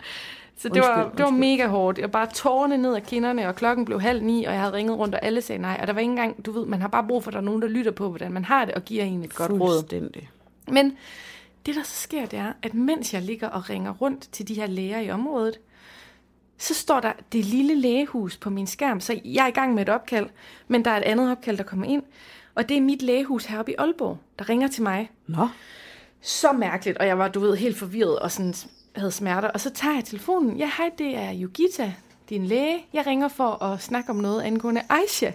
Så 0.64 0.70
det, 0.70 0.82
var, 0.82 1.04
Undskyld, 1.04 1.18
det 1.18 1.24
var 1.26 1.32
mega 1.32 1.68
hårdt. 1.68 2.00
Jeg 2.00 2.12
bare 2.12 2.28
tårne 2.34 2.78
ned 2.78 2.96
af 2.96 3.04
kinderne, 3.04 3.48
og 3.48 3.56
klokken 3.56 3.86
blev 3.86 4.02
halv 4.02 4.24
ni, 4.24 4.44
og 4.44 4.54
jeg 4.54 4.62
havde 4.62 4.74
ringet 4.74 4.98
rundt, 4.98 5.16
og 5.16 5.26
alle 5.26 5.42
sagde 5.42 5.62
nej. 5.62 5.78
Og 5.82 5.88
der 5.88 5.94
var 5.94 6.00
ikke 6.00 6.10
engang, 6.10 6.46
du 6.46 6.52
ved, 6.52 6.66
man 6.66 6.82
har 6.82 6.88
bare 6.88 7.08
brug 7.08 7.24
for, 7.24 7.30
at 7.32 7.34
der 7.34 7.40
er 7.40 7.44
nogen, 7.44 7.62
der 7.62 7.68
lytter 7.68 7.92
på, 7.92 8.10
hvordan 8.10 8.32
man 8.32 8.46
har 8.46 8.66
det, 8.66 8.74
og 8.74 8.86
giver 8.86 9.04
en 9.04 9.24
et 9.24 9.36
godt 9.36 9.52
råd. 9.52 9.84
Men 10.68 10.98
det, 11.66 11.76
der 11.76 11.84
så 11.84 11.96
sker, 11.96 12.26
det 12.26 12.40
er, 12.40 12.54
at 12.64 12.74
mens 12.74 13.14
jeg 13.14 13.22
ligger 13.22 13.48
og 13.50 13.70
ringer 13.70 13.94
rundt 13.94 14.30
til 14.32 14.48
de 14.48 14.54
her 14.54 14.68
læger 14.68 15.00
i 15.00 15.12
området, 15.12 15.60
så 16.58 16.74
står 16.74 17.00
der 17.00 17.12
det 17.32 17.46
lille 17.46 17.76
lægehus 17.76 18.38
på 18.38 18.50
min 18.50 18.68
skærm. 18.68 19.00
Så 19.00 19.20
jeg 19.26 19.44
er 19.44 19.48
i 19.48 19.52
gang 19.52 19.74
med 19.74 19.82
et 19.82 19.90
opkald, 19.90 20.30
men 20.68 20.86
der 20.86 20.92
er 20.92 20.98
et 20.98 21.04
andet 21.04 21.32
opkald, 21.32 21.58
der 21.58 21.64
kommer 21.64 21.86
ind. 21.86 22.04
Og 22.56 22.70
det 22.70 22.78
er 22.78 22.82
mit 22.82 23.02
lægehus 23.02 23.46
heroppe 23.46 23.72
i 23.72 23.76
Aalborg, 23.78 24.18
der 24.40 24.50
ringer 24.50 24.68
til 24.68 24.84
mig. 24.84 25.12
Nå, 25.28 25.48
Så 26.22 26.52
mærkeligt, 26.52 26.98
og 26.98 27.08
jeg 27.08 27.18
var, 27.18 27.28
du 27.28 27.40
ved, 27.40 27.56
helt 27.56 27.78
forvirret 27.78 28.20
og 28.20 28.32
sådan 28.32 28.54
havde 28.96 29.12
smerter. 29.12 29.48
Og 29.48 29.60
så 29.60 29.70
tager 29.70 29.96
jeg 29.96 30.06
telefonen. 30.06 30.58
Ja, 30.58 30.72
hej, 30.78 30.92
det 30.98 31.16
er 31.18 31.32
Yogita, 31.42 31.94
din 32.30 32.46
læge. 32.46 32.86
Jeg 32.94 33.08
ringer 33.08 33.28
for 33.28 33.64
at 33.64 33.82
snakke 33.82 34.10
om 34.10 34.16
noget 34.16 34.42
angående 34.42 34.82
Aisha. 34.90 35.32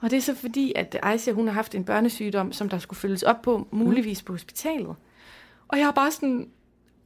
Og 0.00 0.10
det 0.10 0.16
er 0.16 0.20
så 0.20 0.34
fordi, 0.34 0.72
at 0.76 0.98
Aisha, 1.02 1.32
hun 1.32 1.46
har 1.46 1.54
haft 1.54 1.74
en 1.74 1.84
børnesygdom, 1.84 2.52
som 2.52 2.68
der 2.68 2.78
skulle 2.78 3.00
følges 3.00 3.22
op 3.22 3.42
på, 3.42 3.68
muligvis 3.70 4.22
på 4.22 4.32
hospitalet. 4.32 4.96
Og 5.68 5.78
jeg 5.78 5.86
har 5.86 5.92
bare 5.92 6.10
sådan, 6.10 6.48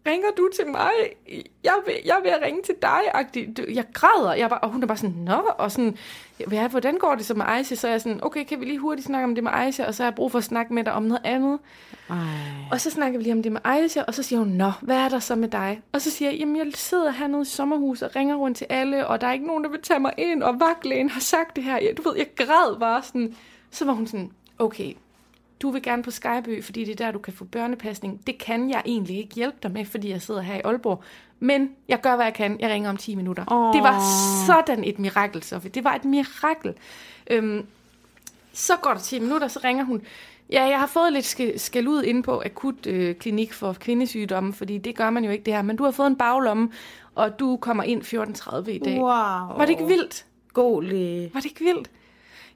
ringer 0.07 0.29
du 0.37 0.49
til 0.57 0.67
mig? 0.67 0.91
Jeg 1.65 1.75
vil, 1.87 1.95
jeg 2.05 2.17
vil 2.23 2.33
ringe 2.45 2.63
til 2.63 2.75
dig. 2.83 3.01
Jeg 3.75 3.85
græder, 3.93 4.35
jeg 4.35 4.49
bare, 4.49 4.61
og 4.61 4.71
hun 4.71 4.83
er 4.83 4.87
bare 4.87 4.97
sådan, 4.97 5.17
nå, 5.17 5.43
og 5.59 5.73
sådan, 5.73 5.97
ja, 6.53 6.69
hvordan 6.69 6.99
går 6.99 7.15
det 7.15 7.27
så 7.27 7.35
med 7.35 7.45
Aisha? 7.49 7.75
Så 7.75 7.87
er 7.87 7.91
jeg 7.91 8.01
sådan, 8.01 8.25
okay, 8.25 8.45
kan 8.45 8.61
vi 8.61 8.65
lige 8.65 8.79
hurtigt 8.79 9.07
snakke 9.07 9.25
om 9.25 9.35
det 9.35 9.45
med 9.45 9.53
Aisha, 9.55 9.85
og 9.87 9.95
så 9.95 10.03
har 10.03 10.11
jeg 10.11 10.15
brug 10.15 10.31
for 10.31 10.39
at 10.39 10.45
snakke 10.45 10.75
med 10.75 10.85
dig 10.85 10.93
om 10.93 11.03
noget 11.03 11.21
andet. 11.25 11.59
ej. 12.11 12.17
Og 12.73 12.81
så 12.81 12.91
snakker 12.91 13.19
vi 13.19 13.23
lige 13.23 13.33
om 13.33 13.43
det 13.43 13.53
med 13.53 13.61
Aisha, 13.65 14.03
og 14.03 14.15
så 14.15 14.23
siger 14.23 14.39
hun, 14.39 14.49
nå, 14.49 14.73
hvad 14.81 14.97
er 14.97 15.09
der 15.09 15.19
så 15.19 15.35
med 15.35 15.49
dig? 15.49 15.83
Og 15.93 16.01
så 16.01 16.11
siger 16.11 16.31
jeg, 16.31 16.39
jamen 16.39 16.57
jeg 16.57 16.67
sidder 16.75 17.11
hernede 17.11 17.43
i 17.43 17.45
sommerhuset 17.45 18.09
og 18.09 18.17
ringer 18.17 18.37
rundt 18.37 18.57
til 18.59 18.67
alle, 18.71 19.07
og 19.07 19.21
der 19.21 19.27
er 19.27 19.33
ikke 19.33 19.47
nogen, 19.47 19.65
der 19.65 19.71
vil 19.71 19.83
tage 19.83 20.01
mig 20.01 20.13
ind, 20.19 20.43
og 20.43 20.61
vagtlægen 20.61 21.11
har 21.11 21.21
sagt 21.21 21.57
det 21.57 21.65
her. 21.65 21.79
Jeg, 21.79 21.97
du 21.97 22.03
ved, 22.03 22.17
jeg 22.17 22.27
græd 22.37 22.79
bare 22.79 23.03
sådan. 23.03 23.37
Så 23.71 23.85
var 23.85 23.93
hun 23.93 24.07
sådan, 24.07 24.31
okay, 24.59 24.93
du 25.63 25.71
vil 25.71 25.83
gerne 25.83 26.03
på 26.03 26.11
Skyby, 26.11 26.65
fordi 26.65 26.85
det 26.85 27.01
er 27.01 27.05
der, 27.05 27.13
du 27.13 27.19
kan 27.19 27.33
få 27.33 27.45
børnepasning. 27.45 28.27
Det 28.27 28.39
kan 28.39 28.71
jeg 28.71 28.83
egentlig 28.87 29.19
ikke 29.19 29.35
hjælpe 29.35 29.57
dig 29.63 29.71
med, 29.71 29.85
fordi 29.85 30.11
jeg 30.11 30.23
sidder 30.23 30.41
her 30.41 30.55
i 30.55 30.61
Aalborg. 30.65 31.03
Men 31.41 31.71
jeg 31.89 32.01
gør, 32.01 32.17
hvad 32.17 32.25
jeg 32.25 32.35
kan. 32.35 32.61
Jeg 32.61 32.71
ringer 32.71 32.91
om 32.91 32.97
10 32.97 33.15
minutter. 33.15 33.53
Åh. 33.53 33.75
Det 33.75 33.83
var 33.83 34.01
sådan 34.47 34.85
et 34.85 34.99
mirakel, 34.99 35.43
Sofie. 35.43 35.71
Det 35.71 35.85
var 35.85 35.95
et 35.95 36.05
mirakel. 36.05 36.75
Øhm, 37.31 37.67
så 38.53 38.77
går 38.77 38.91
der 38.91 39.01
10 39.01 39.19
minutter, 39.19 39.49
så 39.49 39.61
ringer 39.65 39.85
hun. 39.85 40.03
Ja, 40.53 40.65
jeg 40.65 40.79
har 40.79 40.87
fået 40.87 41.13
lidt 41.13 41.61
skal, 41.61 41.89
ud 41.89 42.03
inde 42.03 42.23
på 42.23 42.43
akut 42.45 42.87
øh, 42.87 43.15
klinik 43.15 43.53
for 43.53 43.73
kvindesygdomme, 43.73 44.53
fordi 44.53 44.79
det 44.79 44.97
gør 44.97 45.11
man 45.11 45.25
jo 45.25 45.31
ikke 45.31 45.45
det 45.45 45.55
her. 45.55 45.63
Men 45.63 45.77
du 45.77 45.85
har 45.85 45.91
fået 45.91 46.07
en 46.07 46.17
baglomme, 46.17 46.71
og 47.15 47.39
du 47.39 47.57
kommer 47.57 47.83
ind 47.83 48.03
14.30 48.03 48.71
i 48.71 48.79
dag. 48.79 48.99
Wow. 48.99 49.09
Var 49.09 49.61
det 49.61 49.71
ikke 49.71 49.87
vildt? 49.87 50.27
God 50.53 50.83
læge. 50.83 51.31
Var 51.35 51.41
det 51.41 51.47
ikke 51.47 51.65
vildt? 51.65 51.91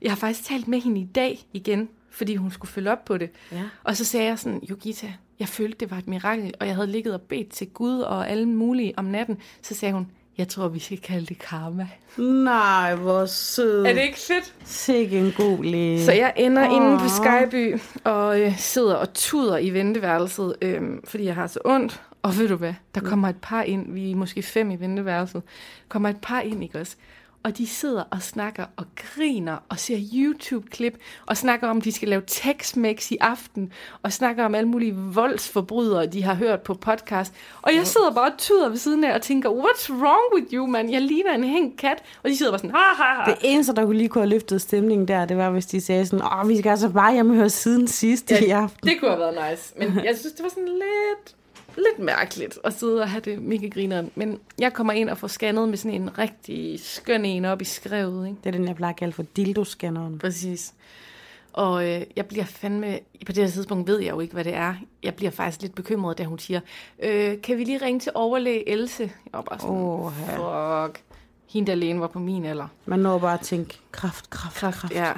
Jeg 0.02 0.10
har 0.10 0.16
faktisk 0.16 0.44
talt 0.44 0.68
med 0.68 0.80
hende 0.80 1.00
i 1.00 1.04
dag 1.04 1.46
igen, 1.52 1.88
fordi 2.14 2.36
hun 2.36 2.50
skulle 2.50 2.70
følge 2.70 2.92
op 2.92 3.04
på 3.04 3.18
det. 3.18 3.30
Ja. 3.52 3.62
Og 3.84 3.96
så 3.96 4.04
sagde 4.04 4.26
jeg 4.26 4.38
sådan, 4.38 4.60
Yogita, 4.70 5.12
jeg 5.38 5.48
følte, 5.48 5.76
det 5.80 5.90
var 5.90 5.98
et 5.98 6.06
mirakel, 6.06 6.54
og 6.60 6.66
jeg 6.66 6.74
havde 6.74 6.86
ligget 6.86 7.14
og 7.14 7.20
bedt 7.20 7.50
til 7.50 7.66
Gud 7.66 8.00
og 8.00 8.30
alle 8.30 8.48
mulige 8.48 8.94
om 8.96 9.04
natten. 9.04 9.38
Så 9.62 9.74
sagde 9.74 9.94
hun, 9.94 10.10
jeg 10.38 10.48
tror, 10.48 10.68
vi 10.68 10.78
skal 10.78 10.98
kalde 10.98 11.26
det 11.26 11.38
karma. 11.38 11.88
Nej, 12.18 12.94
hvor 12.94 13.26
sød. 13.26 13.84
Er 13.86 13.92
det 13.92 14.02
ikke 14.02 14.18
fedt? 14.18 14.54
Sikke 14.64 15.18
en 15.18 15.32
god 15.36 15.64
læge. 15.64 16.04
Så 16.04 16.12
jeg 16.12 16.32
ender 16.36 16.68
oh. 16.68 16.76
inde 16.76 16.98
på 16.98 17.08
Skyby 17.08 17.80
og 18.04 18.40
øh, 18.40 18.58
sidder 18.58 18.94
og 18.94 19.14
tuder 19.14 19.58
i 19.58 19.70
venteværelset, 19.70 20.56
øh, 20.62 20.82
fordi 21.04 21.24
jeg 21.24 21.34
har 21.34 21.46
så 21.46 21.58
ondt. 21.64 22.02
Og 22.22 22.38
ved 22.38 22.48
du 22.48 22.56
hvad, 22.56 22.74
der 22.94 23.00
kommer 23.00 23.28
et 23.28 23.36
par 23.42 23.62
ind, 23.62 23.92
vi 23.92 24.10
er 24.10 24.16
måske 24.16 24.42
fem 24.42 24.70
i 24.70 24.76
venteværelset, 24.76 25.42
kommer 25.88 26.08
et 26.08 26.20
par 26.22 26.40
ind, 26.40 26.62
ikke 26.64 26.80
også? 26.80 26.96
Og 27.44 27.58
de 27.58 27.66
sidder 27.66 28.02
og 28.10 28.22
snakker 28.22 28.64
og 28.76 28.84
griner 28.96 29.56
og 29.68 29.78
ser 29.78 29.98
YouTube-klip 30.14 30.98
og 31.26 31.36
snakker 31.36 31.68
om, 31.68 31.76
at 31.76 31.84
de 31.84 31.92
skal 31.92 32.08
lave 32.08 32.22
Tex-Mex 32.30 33.08
i 33.10 33.16
aften 33.20 33.72
og 34.02 34.12
snakker 34.12 34.44
om 34.44 34.54
alle 34.54 34.68
mulige 34.68 34.94
voldsforbrydere, 34.94 36.06
de 36.06 36.22
har 36.22 36.34
hørt 36.34 36.60
på 36.60 36.74
podcast. 36.74 37.34
Og 37.62 37.74
jeg 37.74 37.86
sidder 37.86 38.10
bare 38.10 38.30
og 38.32 38.38
tuder 38.38 38.68
ved 38.68 38.76
siden 38.76 39.04
af 39.04 39.14
og 39.14 39.22
tænker, 39.22 39.50
what's 39.50 39.92
wrong 39.92 40.34
with 40.34 40.54
you, 40.54 40.66
man? 40.66 40.92
Jeg 40.92 41.02
ligner 41.02 41.34
en 41.34 41.44
hængt 41.44 41.80
kat. 41.80 42.02
Og 42.22 42.30
de 42.30 42.36
sidder 42.36 42.52
bare 42.52 42.58
sådan, 42.58 42.70
ha, 42.70 42.94
ha, 43.04 43.22
ha. 43.22 43.30
Det 43.30 43.38
eneste, 43.42 43.74
der 43.74 43.84
kunne 43.84 43.98
lige 43.98 44.08
kunne 44.08 44.22
have 44.22 44.30
løftet 44.30 44.60
stemningen 44.60 45.08
der, 45.08 45.24
det 45.24 45.36
var, 45.36 45.50
hvis 45.50 45.66
de 45.66 45.80
sagde 45.80 46.06
sådan, 46.06 46.26
åh, 46.40 46.48
vi 46.48 46.58
skal 46.58 46.70
altså 46.70 46.88
bare 46.88 47.12
hjem 47.12 47.30
og 47.30 47.36
høre 47.36 47.50
siden 47.50 47.88
sidst 47.88 48.30
i 48.30 48.50
aften. 48.50 48.88
Det 48.88 49.00
kunne 49.00 49.10
have 49.10 49.20
været 49.20 49.50
nice. 49.50 49.74
Men 49.78 50.04
jeg 50.04 50.16
synes, 50.16 50.32
det 50.32 50.42
var 50.42 50.48
sådan 50.48 50.68
lidt, 50.68 51.36
lidt 51.76 51.98
mærkeligt 51.98 52.58
at 52.64 52.72
sidde 52.72 53.00
og 53.02 53.08
have 53.08 53.20
det 53.20 53.42
mega 53.42 53.68
grineren. 53.68 54.10
Men 54.14 54.40
jeg 54.58 54.72
kommer 54.72 54.92
ind 54.92 55.10
og 55.10 55.18
får 55.18 55.28
scannet 55.28 55.68
med 55.68 55.76
sådan 55.76 56.02
en 56.02 56.18
rigtig 56.18 56.80
skøn 56.80 57.24
en 57.24 57.44
op 57.44 57.62
i 57.62 57.64
skrevet. 57.64 58.26
Ikke? 58.26 58.38
Det 58.44 58.46
er 58.46 58.50
den, 58.50 58.68
jeg 58.68 58.76
plejer 58.76 58.92
at 58.92 58.98
kalde 58.98 59.12
for 59.12 59.24
dildo-scanneren. 59.38 60.18
Præcis. 60.18 60.74
Og 61.52 61.88
øh, 61.90 62.02
jeg 62.16 62.26
bliver 62.26 62.44
fandme... 62.44 62.98
På 63.26 63.32
det 63.32 63.44
her 63.44 63.50
tidspunkt 63.50 63.88
ved 63.88 63.98
jeg 63.98 64.10
jo 64.10 64.20
ikke, 64.20 64.34
hvad 64.34 64.44
det 64.44 64.54
er. 64.54 64.74
Jeg 65.02 65.14
bliver 65.14 65.30
faktisk 65.30 65.62
lidt 65.62 65.74
bekymret, 65.74 66.18
da 66.18 66.24
hun 66.24 66.38
siger, 66.38 66.60
øh, 67.02 67.42
kan 67.42 67.58
vi 67.58 67.64
lige 67.64 67.78
ringe 67.86 68.00
til 68.00 68.12
overlæge 68.14 68.68
Else? 68.68 69.02
Jeg 69.02 69.32
var 69.32 69.42
bare 69.42 69.58
sådan, 69.58 69.76
Åh, 69.76 70.12
fuck. 70.12 71.04
Hende 71.48 71.66
der 71.66 71.72
alene 71.72 72.00
var 72.00 72.06
på 72.06 72.18
min 72.18 72.44
alder. 72.44 72.68
Man 72.86 72.98
når 72.98 73.18
bare 73.18 73.34
at 73.34 73.40
tænke, 73.40 73.78
kraft, 73.92 74.30
kraft, 74.30 74.56
kraft. 74.56 74.76
kraft. 74.76 74.94
Ja, 74.94 75.12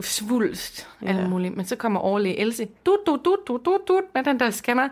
svulst, 0.00 0.88
ja. 1.02 1.12
Ja. 1.12 1.18
alt 1.18 1.30
muligt. 1.30 1.56
Men 1.56 1.66
så 1.66 1.76
kommer 1.76 2.00
overlæge 2.00 2.38
Else, 2.38 2.68
du, 2.86 2.98
du, 3.06 3.18
du, 3.24 3.36
du, 3.46 3.60
du, 3.64 3.78
du, 3.88 4.00
med 4.14 4.24
den 4.24 4.40
der 4.40 4.50
scanner. 4.50 4.88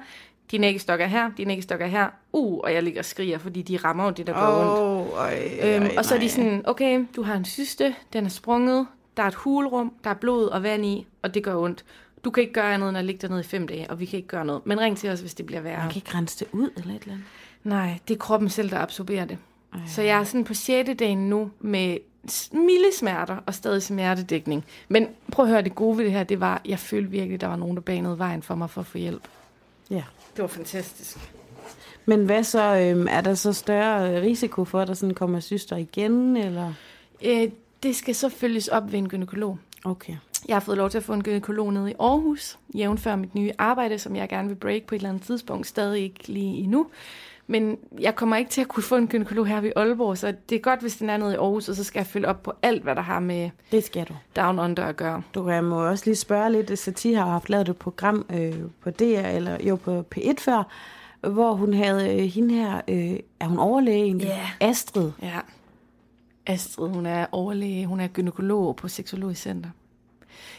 Din 0.51 0.65
æggestok 0.65 1.01
er 1.01 1.07
her, 1.07 1.31
din 1.37 1.51
æggestok 1.51 1.81
er 1.81 1.87
her. 1.87 2.09
Uh, 2.33 2.59
og 2.65 2.75
jeg 2.75 2.83
ligger 2.83 3.01
og 3.01 3.05
skriger, 3.05 3.39
fordi 3.39 3.63
de 3.63 3.77
rammer 3.77 4.05
jo 4.05 4.11
det, 4.11 4.27
der 4.27 4.33
går 4.33 4.61
ondt. 4.61 5.13
Åh, 5.13 5.19
øj, 5.19 5.35
Øhm, 5.63 5.85
øj, 5.85 5.91
og 5.99 6.05
så 6.05 6.15
er 6.15 6.19
de 6.19 6.29
sådan, 6.31 6.63
okay, 6.67 7.05
du 7.17 7.23
har 7.23 7.35
en 7.35 7.45
syste, 7.45 7.95
den 8.13 8.25
er 8.25 8.29
sprunget, 8.29 8.87
der 9.17 9.23
er 9.23 9.27
et 9.29 9.35
hulrum, 9.35 9.93
der 10.05 10.11
er 10.11 10.15
blod 10.15 10.47
og 10.47 10.63
vand 10.63 10.85
i, 10.87 11.07
og 11.23 11.35
det 11.35 11.43
gør 11.43 11.57
ondt. 11.57 11.85
Du 12.25 12.31
kan 12.31 12.41
ikke 12.41 12.53
gøre 12.53 12.75
andet 12.75 12.89
end 12.89 12.99
at 12.99 13.05
ligge 13.05 13.23
dernede 13.23 13.41
i 13.41 13.45
fem 13.45 13.69
dage, 13.69 13.91
og 13.91 14.01
vi 14.01 14.07
kan 14.07 14.17
ikke 14.17 14.29
gøre 14.29 14.45
noget. 14.45 14.67
Men 14.67 14.81
ring 14.81 14.97
til 14.99 15.11
os, 15.11 15.21
hvis 15.21 15.35
det 15.35 15.47
bliver 15.47 15.61
værre. 15.61 15.79
Man 15.79 15.89
kan 15.89 15.97
ikke 15.97 16.15
rense 16.15 16.39
det 16.39 16.49
ud 16.53 16.71
eller 16.77 16.95
et 16.95 17.03
eller 17.03 17.13
andet. 17.13 17.27
Nej, 17.65 17.99
det 18.09 18.15
er 18.15 18.19
kroppen 18.19 18.49
selv, 18.49 18.71
der 18.71 18.79
absorberer 18.79 19.25
det. 19.25 19.39
Ej. 19.75 19.81
Så 19.87 20.03
jeg 20.03 20.19
er 20.21 20.25
sådan 20.25 20.45
på 20.45 20.55
6. 20.55 20.91
dagen 20.99 21.31
nu 21.31 21.51
med 21.61 21.99
milde 22.53 22.97
smerter 22.99 23.37
og 23.47 23.55
stadig 23.55 23.83
smertedækning. 23.83 24.65
Men 24.89 25.09
prøv 25.33 25.45
at 25.45 25.51
høre, 25.51 25.63
det 25.63 25.75
gode 25.75 25.99
ved 25.99 26.05
det 26.05 26.13
her, 26.13 26.25
det 26.25 26.41
var, 26.41 26.61
jeg 26.65 26.79
følte 26.79 27.11
virkelig, 27.11 27.41
der 27.41 27.47
var 27.47 27.57
nogen, 27.57 27.77
der 27.77 27.83
banede 27.83 28.19
vejen 28.19 28.43
for 28.43 28.55
mig 28.55 28.71
for 28.71 28.81
at 28.81 28.87
få 28.87 28.99
hjælp. 28.99 29.29
Ja. 29.91 30.03
Det 30.37 30.43
var 30.43 30.49
fantastisk. 30.49 31.19
Men 32.07 32.25
hvad 32.25 32.45
så, 32.45 32.77
øhm, 32.77 33.07
er 33.11 33.21
der 33.21 33.35
så 33.35 33.53
større 33.53 34.17
øh, 34.17 34.23
risiko 34.23 34.65
for, 34.65 34.81
at 34.81 34.89
der 34.89 34.95
sådan 34.95 35.15
kommer 35.15 35.41
syster 35.41 35.77
igen, 35.77 36.37
eller? 36.37 36.73
Øh, 37.25 37.51
det 37.83 37.97
skal 37.97 38.15
så 38.15 38.29
følges 38.29 38.69
op 38.69 38.93
ved 38.93 38.99
en 38.99 39.09
gynekolog. 39.09 39.59
Okay. 39.85 40.17
Jeg 40.49 40.57
har 40.57 40.61
fået 40.61 40.79
lov 40.79 40.91
til 40.91 40.99
at 40.99 41.05
få 41.05 41.13
en 41.13 41.23
gynekolog 41.23 41.73
nede 41.73 41.91
i 41.91 41.95
Aarhus, 42.01 42.59
jævnfør 42.75 43.17
mit 43.17 43.35
nye 43.35 43.53
arbejde, 43.59 43.99
som 43.99 44.17
jeg 44.17 44.29
gerne 44.29 44.49
vil 44.49 44.55
break 44.55 44.83
på 44.83 44.95
et 44.95 44.99
eller 44.99 45.09
andet 45.09 45.23
tidspunkt, 45.23 45.67
stadig 45.67 46.03
ikke 46.03 46.29
lige 46.29 46.57
endnu. 46.59 46.87
Men 47.47 47.79
jeg 48.01 48.17
kommer 48.17 48.37
ikke 48.37 48.51
til 48.51 48.61
at 48.61 48.69
kunne 48.69 48.83
få 48.83 48.97
en 48.97 49.07
gynekolog 49.09 49.47
her 49.47 49.61
ved 49.61 49.73
Aalborg, 49.77 50.19
så 50.19 50.35
det 50.49 50.57
er 50.57 50.61
godt, 50.61 50.81
hvis 50.81 50.97
den 50.97 51.11
er 51.11 51.17
nede 51.17 51.33
i 51.33 51.37
Aarhus, 51.37 51.69
og 51.69 51.77
så 51.77 51.85
skal 51.85 52.01
jeg 52.01 52.07
følge 52.07 52.29
op 52.29 52.43
på 52.43 52.53
alt, 52.63 52.83
hvad 52.83 52.95
der 52.95 53.03
har 53.03 53.21
med 53.21 53.51
Det 53.73 53.85
skal 53.85 54.05
du. 54.09 54.15
Down 54.37 54.59
Under 54.59 54.85
at 54.85 54.97
gøre. 54.97 55.23
Du 55.35 55.49
jeg 55.49 55.65
må 55.65 55.89
også 55.89 56.05
lige 56.07 56.17
spørge 56.17 56.53
lidt, 56.53 56.79
Sati 56.79 57.13
har 57.13 57.27
haft 57.27 57.51
lavet 57.51 57.69
et 57.69 57.77
program 57.77 58.27
øh, 58.31 58.55
på 58.83 58.91
DR, 58.91 59.03
eller 59.05 59.57
jo 59.65 59.77
på 59.77 60.05
P1 60.17 60.35
før, 60.39 60.63
hvor 61.21 61.53
hun 61.53 61.75
havde 61.75 62.15
øh, 62.15 62.25
hende 62.25 62.55
her, 62.55 62.81
øh, 62.89 63.19
er 63.41 63.47
hun 63.47 63.59
overlæge 63.59 64.05
egentlig? 64.05 64.27
Ja. 64.27 64.67
Astrid. 64.69 65.11
Ja. 65.23 65.39
Astrid, 66.47 66.89
hun 66.89 67.07
er 67.07 67.27
overlæge, 67.33 67.87
hun 67.87 68.01
er 68.01 68.09
gynekolog 68.09 68.77
på 68.77 68.89
Seksologisk 68.89 69.43
Center. 69.43 69.71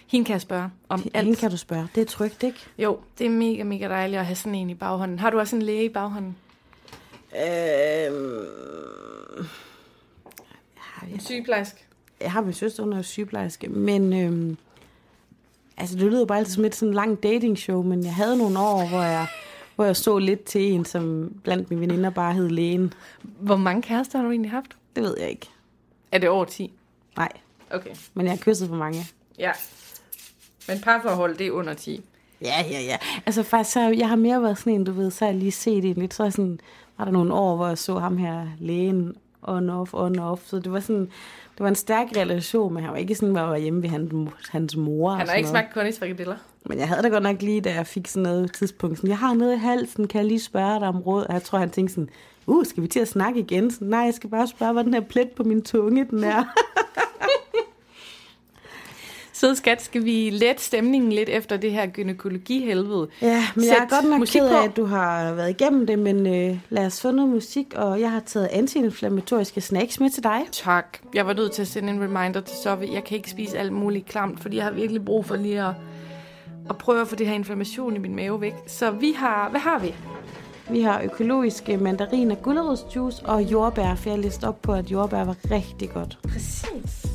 Hende 0.08 0.26
kan 0.26 0.34
jeg 0.34 0.42
spørge 0.42 0.70
om 0.90 1.00
Alt. 1.00 1.12
alt. 1.14 1.26
Hende 1.26 1.40
kan 1.40 1.52
du 1.52 1.58
spørge. 1.58 1.88
Det 1.96 2.02
er 2.02 2.06
trygt, 2.06 2.44
ikke? 2.44 2.60
Jo, 2.78 3.00
det 3.18 3.26
er 3.26 3.30
mega, 3.30 3.64
mega 3.64 3.88
dejligt 3.90 4.20
at 4.20 4.26
have 4.26 4.36
sådan 4.36 4.56
en 4.56 4.70
i 4.70 4.74
baghånden. 4.74 5.20
Har 5.20 5.30
du 5.30 5.40
også 5.40 5.56
en 5.56 5.62
læge 5.62 5.86
i 5.86 5.90
baghånden? 5.90 6.36
Øhm, 7.36 8.46
En 11.14 11.20
sygeplejerske? 11.20 11.84
jeg 12.22 12.32
har 12.32 12.42
min 12.42 12.54
søster, 12.54 12.84
hun 12.84 12.94
er 12.94 13.02
sygeplejerske, 13.02 13.68
men 13.70 14.14
øhm, 14.14 14.58
altså 15.78 15.96
det 15.96 16.04
lyder 16.04 16.26
bare 16.26 16.38
altid 16.38 16.54
som 16.54 16.66
et 16.66 16.76
sådan 16.76 16.94
langt 16.94 17.24
datingshow, 17.24 17.82
men 17.84 18.04
jeg 18.04 18.16
havde 18.16 18.38
nogle 18.38 18.60
år, 18.60 18.88
hvor 18.88 19.02
jeg, 19.02 19.28
hvor 19.76 19.86
jeg 19.86 19.96
så 19.96 20.18
lidt 20.20 20.44
til 20.44 20.62
en, 20.62 20.86
som 20.86 21.32
blandt 21.44 21.70
mine 21.70 21.82
veninder 21.82 22.10
bare 22.10 22.34
hed 22.34 22.50
lægen. 22.50 22.94
Hvor 23.24 23.56
mange 23.58 23.82
kærester 23.82 24.18
har 24.20 24.26
du 24.26 24.32
egentlig 24.32 24.52
haft? 24.52 24.78
Det 24.96 25.04
ved 25.04 25.16
jeg 25.20 25.30
ikke. 25.30 25.48
Er 26.12 26.18
det 26.18 26.30
over 26.30 26.46
10? 26.46 26.74
Nej, 27.18 27.30
Okay. 27.72 27.90
men 28.14 28.26
jeg 28.26 28.32
har 28.32 28.38
kysset 28.38 28.68
for 28.70 28.76
mange. 28.76 29.06
Ja. 29.40 29.52
Men 30.68 30.82
parforhold, 30.82 31.38
det 31.38 31.48
er 31.48 31.52
under 31.52 31.74
10. 31.74 32.04
Ja, 32.42 32.64
ja, 32.72 32.82
ja. 32.82 32.98
Altså 33.26 33.44
faktisk, 33.44 33.74
så 33.74 33.80
jeg 33.90 34.10
har 34.10 34.16
mere 34.16 34.42
været 34.42 34.58
sådan 34.58 34.74
en, 34.74 34.84
du 34.84 34.92
ved, 34.92 35.12
så 35.12 35.26
har 35.26 35.32
jeg 35.32 35.40
lige 35.40 35.52
set 35.52 35.86
en 35.86 35.94
lidt, 35.96 36.14
så 36.14 36.24
er 36.24 36.30
sådan, 36.30 36.60
var 36.98 37.06
der 37.06 37.12
nogle 37.12 37.34
år, 37.34 37.56
hvor 37.56 37.68
jeg 37.68 37.78
så 37.78 38.00
ham 38.00 38.18
her 38.18 38.46
lægen 38.60 39.16
on 39.42 39.70
off, 39.70 39.94
on 39.94 40.20
off, 40.20 40.42
så 40.46 40.60
det 40.60 40.72
var 40.72 40.80
sådan, 40.80 41.02
det 41.58 41.60
var 41.60 41.68
en 41.68 41.76
stærk 41.76 42.08
relation, 42.18 42.74
men 42.74 42.84
han 42.84 42.92
var 42.92 42.98
ikke 42.98 43.16
sådan, 43.16 43.30
hvor 43.30 43.40
jeg 43.40 43.50
var 43.50 43.58
hjemme 43.58 43.82
ved 43.82 43.90
hans, 43.90 44.14
hans 44.50 44.76
mor. 44.76 45.12
Han 45.12 45.28
har 45.28 45.36
ikke 45.36 45.50
smagt 45.50 45.74
Connys 45.74 46.00
frikadeller. 46.00 46.36
Men 46.66 46.80
jeg 46.80 46.88
havde 46.88 47.04
da 47.04 47.08
godt 47.08 47.24
nok 47.24 47.42
lige, 47.42 47.62
da 47.62 47.74
jeg 47.74 47.88
fik 47.88 48.08
sådan 48.08 48.24
noget 48.24 48.54
tidspunkt, 48.54 48.98
sådan, 48.98 49.10
jeg 49.10 49.18
har 49.18 49.34
noget 49.34 49.56
i 49.56 49.58
halsen, 49.58 50.08
kan 50.08 50.20
jeg 50.20 50.28
lige 50.28 50.40
spørge 50.40 50.80
dig 50.80 50.88
om 50.88 51.02
råd? 51.02 51.24
Og 51.24 51.34
jeg 51.34 51.44
tror, 51.44 51.60
han 51.60 51.70
tænkte 51.70 51.94
sådan, 51.94 52.10
uh, 52.48 52.66
skal 52.66 52.84
vi 52.84 52.88
til 52.88 53.00
at 53.00 53.08
snakke 53.08 53.40
igen? 53.40 53.72
Sådan, 53.72 53.88
Nej, 53.88 54.00
jeg 54.00 54.14
skal 54.14 54.30
bare 54.30 54.48
spørge, 54.48 54.74
hvad 54.74 54.84
den 54.84 54.94
her 54.94 55.02
plet 55.02 55.30
på 55.32 55.44
min 55.44 55.62
tunge, 55.62 56.06
den 56.10 56.24
er. 56.24 56.44
Så 59.40 59.56
skat, 59.56 59.82
skal 59.82 60.06
vi 60.06 60.30
lette 60.30 60.64
stemningen 60.64 61.12
lidt 61.12 61.30
efter 61.30 61.58
det 61.58 61.72
her 61.72 61.88
gynækologi-helvede. 61.88 63.08
Ja, 63.22 63.44
men 63.56 63.66
jeg 63.66 63.76
Sæt 63.76 63.84
er 63.84 64.02
godt 64.02 64.20
nok 64.20 64.28
ked 64.28 64.48
af, 64.48 64.64
at 64.64 64.78
du 64.78 64.86
har 64.86 65.34
været 65.34 65.50
igennem 65.50 65.88
det, 65.88 66.00
men 66.00 66.28
øh, 66.28 66.60
lad 66.70 66.86
os 66.86 67.02
få 67.02 67.12
noget 67.12 67.32
musik, 67.32 67.74
og 67.76 68.00
jeg 68.00 68.12
har 68.12 68.20
taget 68.20 68.48
antiinflammatoriske 68.52 69.62
snacks 69.62 70.00
med 70.00 70.10
til 70.10 70.24
dig. 70.24 70.42
Tak. 70.52 70.98
Jeg 71.14 71.28
var 71.28 71.34
nødt 71.34 71.52
til 71.52 71.62
at 71.62 71.68
sende 71.68 71.90
en 71.90 72.02
reminder 72.02 72.42
til 72.42 72.58
Sofie. 72.64 72.94
Jeg 72.94 73.04
kan 73.04 73.18
ikke 73.18 73.30
spise 73.30 73.58
alt 73.58 73.74
muligt 73.74 74.06
klamt, 74.06 74.40
fordi 74.40 74.58
jeg 74.58 74.64
har 74.64 74.72
virkelig 74.72 75.06
brug 75.06 75.26
for 75.26 75.36
lige 75.36 75.62
at, 75.62 75.74
at 76.70 76.78
prøve 76.78 77.02
at 77.02 77.08
få 77.08 77.16
det 77.16 77.28
her 77.28 77.34
inflammation 77.34 77.96
i 77.96 78.00
min 78.00 78.16
mave 78.16 78.42
væk. 78.42 78.54
Så 78.68 78.92
vi 78.92 79.12
har... 79.12 79.50
Hvad 79.50 79.60
har 79.60 79.80
vi? 79.80 79.96
Vi 80.70 80.82
har 80.82 81.02
økologiske 81.02 81.78
mandariner, 81.78 82.36
gulerodsjuice 82.36 83.26
og 83.26 83.44
jordbær, 83.44 83.96
for 83.96 84.10
jeg 84.10 84.20
læste 84.20 84.48
op 84.48 84.62
på, 84.62 84.74
at 84.74 84.92
jordbær 84.92 85.24
var 85.24 85.36
rigtig 85.52 85.90
godt. 85.90 86.18
Præcis. 86.24 87.07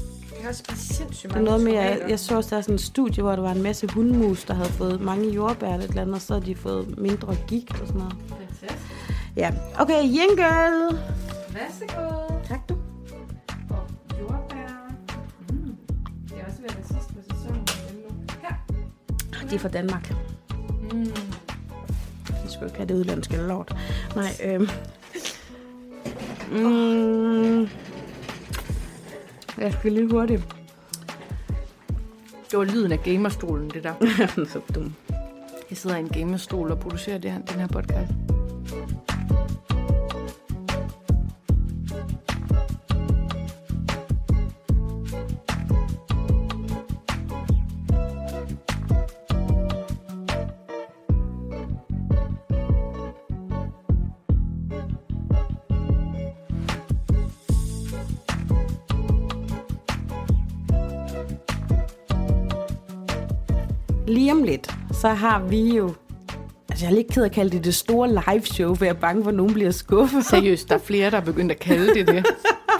Jeg 0.42 0.48
har 0.48 0.54
spist 0.54 0.94
sindssygt 0.94 1.32
Det 1.32 1.38
er 1.38 1.44
noget 1.44 1.64
med, 1.64 1.72
jeg, 1.72 2.02
jeg 2.08 2.18
så 2.18 2.36
også, 2.36 2.50
der 2.50 2.56
er 2.56 2.60
sådan 2.60 2.74
en 2.74 2.78
studie, 2.78 3.22
hvor 3.22 3.36
der 3.36 3.42
var 3.42 3.52
en 3.52 3.62
masse 3.62 3.86
hundmus, 3.86 4.44
der 4.44 4.54
havde 4.54 4.68
fået 4.68 5.00
mange 5.00 5.30
jordbær 5.30 5.66
eller 5.66 5.84
et 5.84 5.88
eller 5.88 6.02
andet, 6.02 6.14
og 6.14 6.20
så 6.20 6.32
havde 6.34 6.46
de 6.46 6.54
fået 6.56 6.98
mindre 6.98 7.36
gigt 7.46 7.80
og 7.80 7.86
sådan 7.86 8.00
noget. 8.00 8.14
Fantastisk. 8.28 8.92
Ja, 9.36 9.50
okay, 9.78 10.02
jingle! 10.04 10.98
Værsgo. 11.48 12.34
Tak 12.48 12.68
du. 12.68 12.74
Og 13.70 13.86
jordbær. 14.20 14.92
Mm. 15.48 15.76
Det 16.28 16.36
er 16.40 16.44
også 16.46 16.60
ved 16.60 16.68
at 16.70 16.76
være 16.76 16.86
sidst 16.86 17.08
på 17.08 17.34
sæsonen. 17.36 17.68
Her. 18.42 19.48
De 19.50 19.54
er 19.54 19.58
fra 19.58 19.68
Danmark. 19.68 20.14
Mm. 20.92 21.04
Jeg 22.28 22.50
skulle 22.50 22.66
ikke 22.66 22.76
have 22.78 22.88
det 22.88 22.94
udlandske 22.94 23.36
lort. 23.36 23.76
Nej, 24.16 24.30
øhm. 24.44 24.68
Mm. 26.52 27.68
Jeg 29.58 29.72
skal 29.72 29.92
lige 29.92 30.10
hurtigt. 30.10 30.56
Det 32.50 32.58
var 32.58 32.64
lyden 32.64 32.92
af 32.92 33.02
gamerstolen, 33.02 33.70
det 33.70 33.84
der. 33.84 33.94
så 34.52 34.60
dum. 34.74 34.94
Jeg 35.70 35.78
sidder 35.78 35.96
i 35.96 36.00
en 36.00 36.08
gamerstol 36.08 36.70
og 36.70 36.78
producerer 36.78 37.18
det 37.18 37.32
her, 37.32 37.40
den 37.40 37.60
her 37.60 37.66
podcast. 37.66 38.12
Om 64.42 64.46
lidt, 64.48 64.74
så 64.92 65.08
har 65.08 65.42
vi 65.42 65.76
jo... 65.76 65.94
Altså, 66.68 66.86
jeg 66.86 66.92
er 66.92 66.96
lidt 66.96 67.08
ked 67.08 67.22
af 67.22 67.26
at 67.26 67.32
kalde 67.32 67.50
det 67.50 67.64
det 67.64 67.74
store 67.74 68.08
live 68.08 68.42
show, 68.42 68.74
for 68.74 68.84
jeg 68.84 68.94
er 68.94 69.00
bange 69.00 69.22
for, 69.22 69.30
at 69.30 69.36
nogen 69.36 69.52
bliver 69.52 69.70
skuffet. 69.70 70.24
Seriøst, 70.24 70.68
der 70.68 70.74
er 70.74 70.78
flere, 70.78 71.10
der 71.10 71.16
er 71.16 71.24
begyndt 71.24 71.52
at 71.52 71.58
kalde 71.58 71.94
det 71.94 72.06
det 72.06 72.26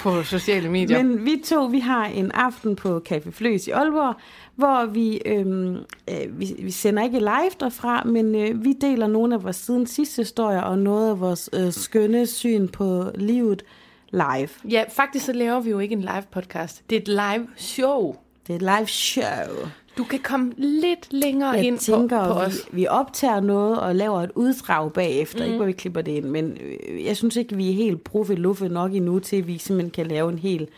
på 0.01 0.23
sociale 0.23 0.71
medier. 0.71 1.03
Men... 1.03 1.25
Vi 1.25 1.43
to, 1.45 1.65
vi 1.65 1.79
har 1.79 2.05
en 2.07 2.33
aften 2.33 2.77
på 2.77 3.03
Café 3.09 3.31
Fløs 3.31 3.67
i 3.67 3.71
Aalborg, 3.71 4.15
hvor 4.57 4.87
vi, 4.87 5.21
øhm, 5.27 5.77
øh, 6.11 6.41
vi, 6.41 6.55
vi 6.59 6.71
sender 6.71 7.03
ikke 7.03 7.19
live 7.19 7.53
derfra, 7.61 8.05
men 8.05 8.35
øh, 8.35 8.65
vi 8.65 8.73
deler 8.81 9.07
nogle 9.07 9.35
af 9.35 9.45
vores 9.45 9.57
siden 9.57 9.87
sidste 9.87 10.23
historier 10.23 10.61
og 10.61 10.79
noget 10.79 11.11
af 11.11 11.21
vores 11.21 11.51
øh, 11.53 11.73
skønne 11.73 12.27
syn 12.27 12.69
på 12.69 13.11
livet 13.15 13.63
live. 14.11 14.49
Ja, 14.71 14.85
faktisk 14.89 15.27
så 15.27 15.33
laver 15.33 15.61
vi 15.61 15.71
jo 15.71 15.79
ikke 15.79 15.93
en 15.93 16.01
live 16.01 16.25
podcast. 16.33 16.83
Det 16.91 16.97
er 16.97 17.01
et 17.01 17.09
live 17.09 17.49
show. 17.57 18.17
Det 18.47 18.53
er 18.53 18.57
et 18.57 18.63
live 18.79 18.87
show. 18.87 19.69
Du 19.99 20.05
kan 20.05 20.19
komme 20.19 20.53
lidt 20.57 21.13
længere 21.13 21.51
Jeg 21.51 21.65
ind 21.65 21.79
tænker, 21.79 22.29
på, 22.29 22.35
på 22.35 22.41
vi, 22.41 22.47
os. 22.47 22.69
vi 22.73 22.87
optager 22.87 23.41
noget 23.41 23.81
og 23.81 23.95
laver 23.95 24.21
et 24.21 24.31
uddrag 24.35 24.93
bagefter, 24.93 25.39
mm. 25.39 25.45
ikke 25.45 25.57
hvor 25.57 25.67
vi 25.67 25.73
klipper 25.73 26.03
det 26.03 26.13
ind, 26.13 26.25
men 26.25 26.59
øh, 26.61 27.05
jeg 27.05 27.17
synes 27.17 27.37
ikke, 27.37 27.57
vi 27.57 27.71
er 27.71 27.75
helt 27.75 28.05
proffe 28.05 28.35
nok 28.69 28.93
endnu 28.93 29.19
til, 29.19 29.37
at 29.37 29.47
vi 29.47 29.59
simpelthen 29.59 29.91
kan 29.91 30.07
lave 30.07 30.33
en 30.33 30.39
hel 30.39 30.69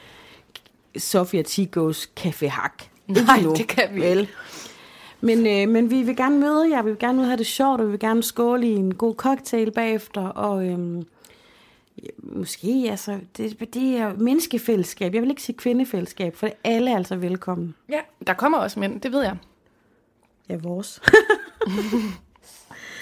Sofia 0.99 1.43
Tigos 1.43 2.11
Café 2.21 2.47
Hak. 2.47 2.83
Nej, 3.07 3.43
det 3.57 3.67
kan 3.69 3.85
vi 3.95 4.01
Vel. 4.01 4.29
Men, 5.21 5.47
øh, 5.47 5.69
men 5.69 5.91
vi 5.91 6.03
vil 6.03 6.17
gerne 6.17 6.39
møde 6.39 6.71
jer, 6.71 6.83
vi 6.83 6.91
vil 6.91 6.99
gerne 6.99 7.21
ud 7.21 7.27
have 7.27 7.37
det 7.37 7.47
sjovt, 7.47 7.81
og 7.81 7.87
vi 7.87 7.91
vil 7.91 8.01
gerne 8.01 8.23
skåle 8.23 8.67
i 8.67 8.75
en 8.75 8.95
god 8.95 9.15
cocktail 9.15 9.71
bagefter, 9.71 10.23
og 10.23 10.67
ja, 10.67 10.77
måske, 12.19 12.87
altså, 12.91 13.19
det, 13.37 13.75
det 13.75 13.97
er 13.97 14.15
menneskefællesskab. 14.15 15.15
Jeg 15.15 15.23
vil 15.23 15.31
ikke 15.31 15.43
sige 15.43 15.57
kvindefællesskab, 15.57 16.37
for 16.37 16.51
alle 16.65 16.91
er 16.91 16.97
altså 16.97 17.17
velkommen. 17.17 17.75
Ja, 17.89 18.01
der 18.27 18.35
kommer 18.35 18.59
også 18.59 18.81
mænd, 18.81 19.01
det 19.01 19.13
ved 19.13 19.23
jeg. 19.23 19.37
Ja, 20.49 20.57
vores. 20.57 21.01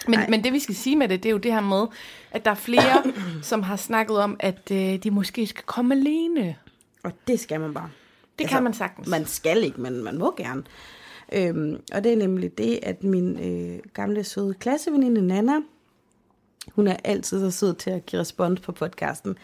Men, 0.09 0.21
men 0.29 0.45
det 0.45 0.53
vi 0.53 0.59
skal 0.59 0.75
sige 0.75 0.97
med 0.97 1.09
det, 1.09 1.23
det 1.23 1.29
er 1.29 1.33
jo 1.33 1.39
det 1.39 1.53
her 1.53 1.61
med, 1.61 1.87
at 2.31 2.45
der 2.45 2.51
er 2.51 2.55
flere, 2.55 3.03
som 3.43 3.63
har 3.63 3.77
snakket 3.77 4.19
om, 4.19 4.37
at 4.41 4.71
øh, 4.71 4.97
de 4.97 5.11
måske 5.11 5.47
skal 5.47 5.65
komme 5.65 5.95
alene. 5.95 6.57
og 7.03 7.13
det 7.29 7.41
skal 7.41 7.61
man 7.61 7.75
bare. 7.75 7.91
Det 8.39 8.45
altså, 8.45 8.57
kan 8.57 8.63
man 8.63 8.75
sagtens. 8.75 9.09
Man 9.09 9.27
skal 9.27 9.65
ikke, 9.65 9.81
men 9.81 10.05
man 10.05 10.19
må 10.19 10.35
gerne. 10.37 10.63
Øhm, 11.33 11.81
og 11.95 12.05
det 12.05 12.13
er 12.13 12.17
nemlig 12.17 12.59
det, 12.59 12.79
at 12.83 13.05
min 13.05 13.39
øh, 13.39 13.79
gamle 13.95 14.25
søde 14.25 14.55
klasseveninde 14.55 15.27
Nana, 15.27 15.61
hun 16.69 16.89
er 16.89 16.97
altid 17.05 17.41
så 17.41 17.59
sød 17.59 17.75
til 17.75 17.91
at 17.91 18.07
give 18.07 18.21
respons 18.21 18.61
på 18.61 18.73
podcasten. 18.73 19.37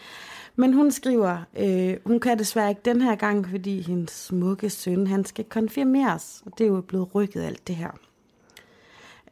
Men 0.55 0.73
hun 0.73 0.91
skriver, 0.91 1.37
øh, 1.59 1.97
hun 2.05 2.19
kan 2.19 2.39
desværre 2.39 2.69
ikke 2.69 2.81
den 2.85 3.01
her 3.01 3.15
gang, 3.15 3.49
fordi 3.49 3.81
hendes 3.81 4.11
smukke 4.11 4.69
søn, 4.69 5.07
han 5.07 5.25
skal 5.25 5.45
konfirmeres. 5.45 6.43
Og 6.45 6.51
det 6.57 6.63
er 6.63 6.67
jo 6.67 6.81
blevet 6.81 7.15
rykket 7.15 7.41
alt 7.41 7.67
det 7.67 7.75
her. 7.75 7.91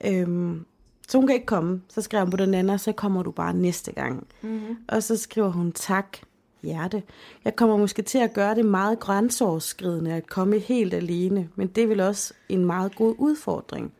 Øhm, 0.06 0.66
så 1.08 1.18
hun 1.18 1.28
kan 1.28 1.34
ikke 1.34 1.46
komme. 1.46 1.82
Så 1.90 2.02
skriver 2.02 2.24
hun 2.24 2.32
på 2.32 2.38
den 2.38 2.54
anden, 2.54 2.80
så 2.80 2.92
kommer 2.92 3.24
du 3.24 3.32
bare 3.32 3.54
næste 3.54 3.92
gang. 3.92 4.28
Mm-hmm. 4.42 4.78
Og 4.88 5.04
så 5.04 5.18
skriver 5.18 5.50
hun 5.50 5.72
tak, 5.72 6.18
hjerte. 6.64 7.04
Jeg 7.46 7.56
kommer 7.56 7.78
måske 7.78 8.02
til 8.02 8.18
at 8.18 8.34
gøre 8.34 8.56
det 8.56 8.66
meget 8.66 9.00
grænseoverskridende 9.00 10.14
at 10.14 10.28
komme 10.28 10.60
helt 10.60 10.94
alene, 10.94 11.50
men 11.56 11.68
det 11.68 11.90
vel 11.90 12.00
også 12.00 12.34
en 12.50 12.66
meget 12.66 12.96
god 12.96 13.16
udfordring. 13.18 13.94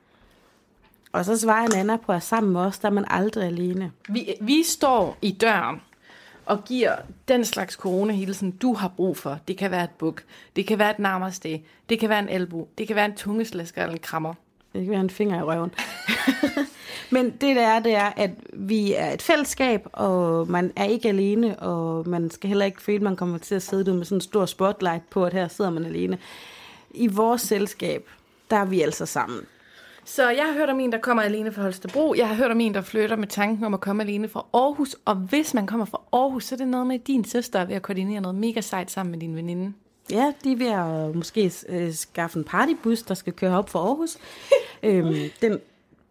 Og 1.12 1.26
så 1.26 1.38
svarer 1.38 1.68
Nana 1.68 1.96
på, 1.96 2.12
at 2.12 2.24
sammen 2.24 2.54
med 2.54 2.62
os, 2.62 2.80
der 2.80 2.88
er 2.88 2.92
man 2.94 3.06
aldrig 3.08 3.44
alene. 3.44 3.92
Vi, 4.10 4.34
vi 4.42 4.64
står 4.64 5.18
i 5.22 5.32
døren 5.32 5.82
og 6.46 6.64
giver 6.64 6.96
den 7.28 7.46
slags 7.46 7.74
coronahilsen, 7.74 8.52
du 8.52 8.74
har 8.74 8.88
brug 8.88 9.18
for. 9.18 9.40
Det 9.48 9.58
kan 9.58 9.72
være 9.72 9.84
et 9.84 9.90
buk, 9.90 10.24
det 10.56 10.68
kan 10.68 10.80
være 10.80 10.92
et 10.92 11.00
namaste, 11.00 11.62
det 11.90 12.00
kan 12.00 12.10
være 12.10 12.20
en 12.20 12.30
elbo, 12.30 12.70
det 12.78 12.88
kan 12.88 12.96
være 12.96 13.06
en 13.06 13.16
tungeslasker 13.16 13.82
eller 13.82 13.94
en 13.94 14.00
krammer. 14.00 14.34
Det 14.74 14.86
kan 14.86 14.92
være 14.92 15.02
en 15.02 15.10
finger 15.10 15.40
i 15.40 15.44
røven. 15.44 15.72
Men 17.12 17.30
det 17.30 17.56
der 17.56 17.68
er, 17.68 17.80
det 17.80 17.96
er, 17.96 18.12
at 18.18 18.32
vi 18.54 18.94
er 18.94 19.12
et 19.12 19.22
fællesskab, 19.22 19.88
og 19.94 20.48
man 20.50 20.72
er 20.76 20.84
ikke 20.84 21.10
alene, 21.10 21.60
og 21.60 22.08
man 22.10 22.32
skal 22.32 22.48
heller 22.48 22.66
ikke 22.66 22.82
føle, 22.82 22.96
at 22.96 23.02
man 23.02 23.16
kommer 23.16 23.38
til 23.38 23.56
at 23.56 23.62
sidde 23.62 23.94
med 23.94 24.06
sådan 24.06 24.18
en 24.18 24.22
stor 24.22 24.46
spotlight 24.46 25.10
på, 25.10 25.26
at 25.26 25.34
her 25.34 25.48
sidder 25.48 25.72
man 25.72 25.86
alene. 25.86 26.18
I 26.92 27.08
vores 27.08 27.42
selskab, 27.42 28.10
der 28.50 28.58
er 28.58 28.66
vi 28.66 28.82
altså 28.82 29.06
sammen. 29.06 29.40
Så 30.08 30.30
jeg 30.30 30.46
har 30.46 30.54
hørt 30.54 30.70
om 30.70 30.80
en, 30.80 30.92
der 30.92 30.98
kommer 30.98 31.24
alene 31.24 31.52
fra 31.52 31.62
Holstebro. 31.62 32.14
Jeg 32.18 32.28
har 32.28 32.36
hørt 32.36 32.52
om 32.52 32.60
en, 32.60 32.74
der 32.74 32.82
flytter 32.82 33.16
med 33.16 33.28
tanken 33.28 33.64
om 33.64 33.74
at 33.74 33.80
komme 33.80 34.04
alene 34.04 34.28
fra 34.28 34.46
Aarhus. 34.54 34.96
Og 35.06 35.16
hvis 35.16 35.54
man 35.54 35.68
kommer 35.68 35.86
fra 35.86 36.02
Aarhus, 36.14 36.46
så 36.46 36.56
er 36.56 36.58
det 36.58 36.68
noget 36.68 36.88
med, 36.88 36.96
at 36.96 37.08
din 37.08 37.26
søster 37.26 37.60
er 37.60 37.66
ved 37.66 37.76
at 37.76 37.82
koordinere 37.82 38.22
noget 38.22 38.36
mega 38.36 38.62
sejt 38.62 38.92
sammen 38.92 39.12
med 39.12 39.20
din 39.20 39.36
veninde. 39.36 39.74
Ja, 40.12 40.34
de 40.44 40.52
er 40.52 40.56
ved 40.56 40.68
at 40.68 41.16
måske 41.16 41.52
øh, 41.70 41.94
skaffe 41.94 42.40
en 42.40 42.44
partybus, 42.44 43.02
der 43.02 43.14
skal 43.14 43.34
køre 43.34 43.58
op 43.58 43.70
for 43.70 43.80
Aarhus. 43.80 44.18
øhm, 44.84 45.16
den 45.42 45.60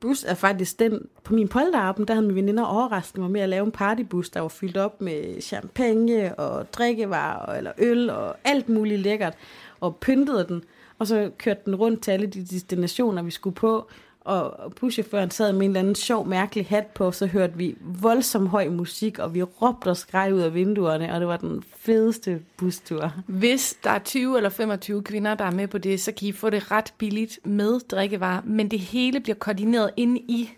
bus 0.01 0.25
er 0.25 0.35
faktisk 0.35 0.79
den, 0.79 1.09
på 1.25 1.35
min 1.35 1.49
polterappen, 1.49 2.09
der 2.09 2.15
havde 2.15 2.27
min 2.27 2.37
veninder 2.37 2.65
overrasket 2.65 3.19
mig 3.19 3.31
med 3.31 3.41
at 3.41 3.49
lave 3.49 3.65
en 3.67 3.73
partybus, 3.73 4.31
der 4.31 4.41
var 4.41 4.49
fyldt 4.49 4.77
op 4.77 5.01
med 5.01 5.41
champagne 5.41 6.35
og 6.35 6.73
drikkevarer 6.73 7.57
eller 7.57 7.73
øl 7.79 8.11
og 8.11 8.37
alt 8.45 8.69
muligt 8.69 9.01
lækkert, 9.01 9.35
og 9.81 9.97
pyntede 9.97 10.47
den. 10.49 10.65
Og 10.99 11.07
så 11.07 11.31
kørte 11.39 11.61
den 11.65 11.75
rundt 11.75 12.03
til 12.03 12.11
alle 12.11 12.27
de 12.27 12.45
destinationer, 12.45 13.23
vi 13.23 13.31
skulle 13.31 13.55
på. 13.55 13.89
og 14.21 14.73
buschaufføren 14.81 15.31
sad 15.31 15.53
med 15.53 15.63
en 15.63 15.71
eller 15.71 15.81
anden 15.81 15.95
sjov, 15.95 16.27
mærkelig 16.27 16.67
hat 16.67 16.87
på, 16.87 17.13
så 17.13 17.27
hørte 17.27 17.57
vi 17.57 17.77
voldsom 17.81 18.47
høj 18.47 18.69
musik, 18.69 19.19
og 19.19 19.35
vi 19.35 19.43
råbte 19.43 19.89
og 19.89 19.97
skreg 19.97 20.35
ud 20.35 20.41
af 20.41 20.55
vinduerne, 20.55 21.15
og 21.15 21.21
det 21.21 21.29
var 21.29 21.37
den 21.37 21.63
fedeste 21.77 22.41
bustur. 22.57 23.13
Hvis 23.27 23.79
der 23.85 23.91
er 23.91 23.99
20 23.99 24.37
eller 24.37 24.51
25 24.51 25.03
kvinder, 25.03 25.35
der 25.35 25.45
er 25.45 25.51
med 25.51 25.69
på 25.69 25.79
det, 25.79 26.01
så 26.01 26.13
kan 26.13 26.29
I 26.29 26.33
få 26.33 26.51
det 26.51 26.71
ret 26.71 26.95
billigt 26.99 27.39
med 27.45 27.81
drikkevarer, 27.81 28.43
men 28.45 28.71
det 28.71 28.79
hele 28.79 29.21
bliver 29.21 29.37
koordineret 29.37 29.91
ind 29.97 30.19
i. 30.19 30.51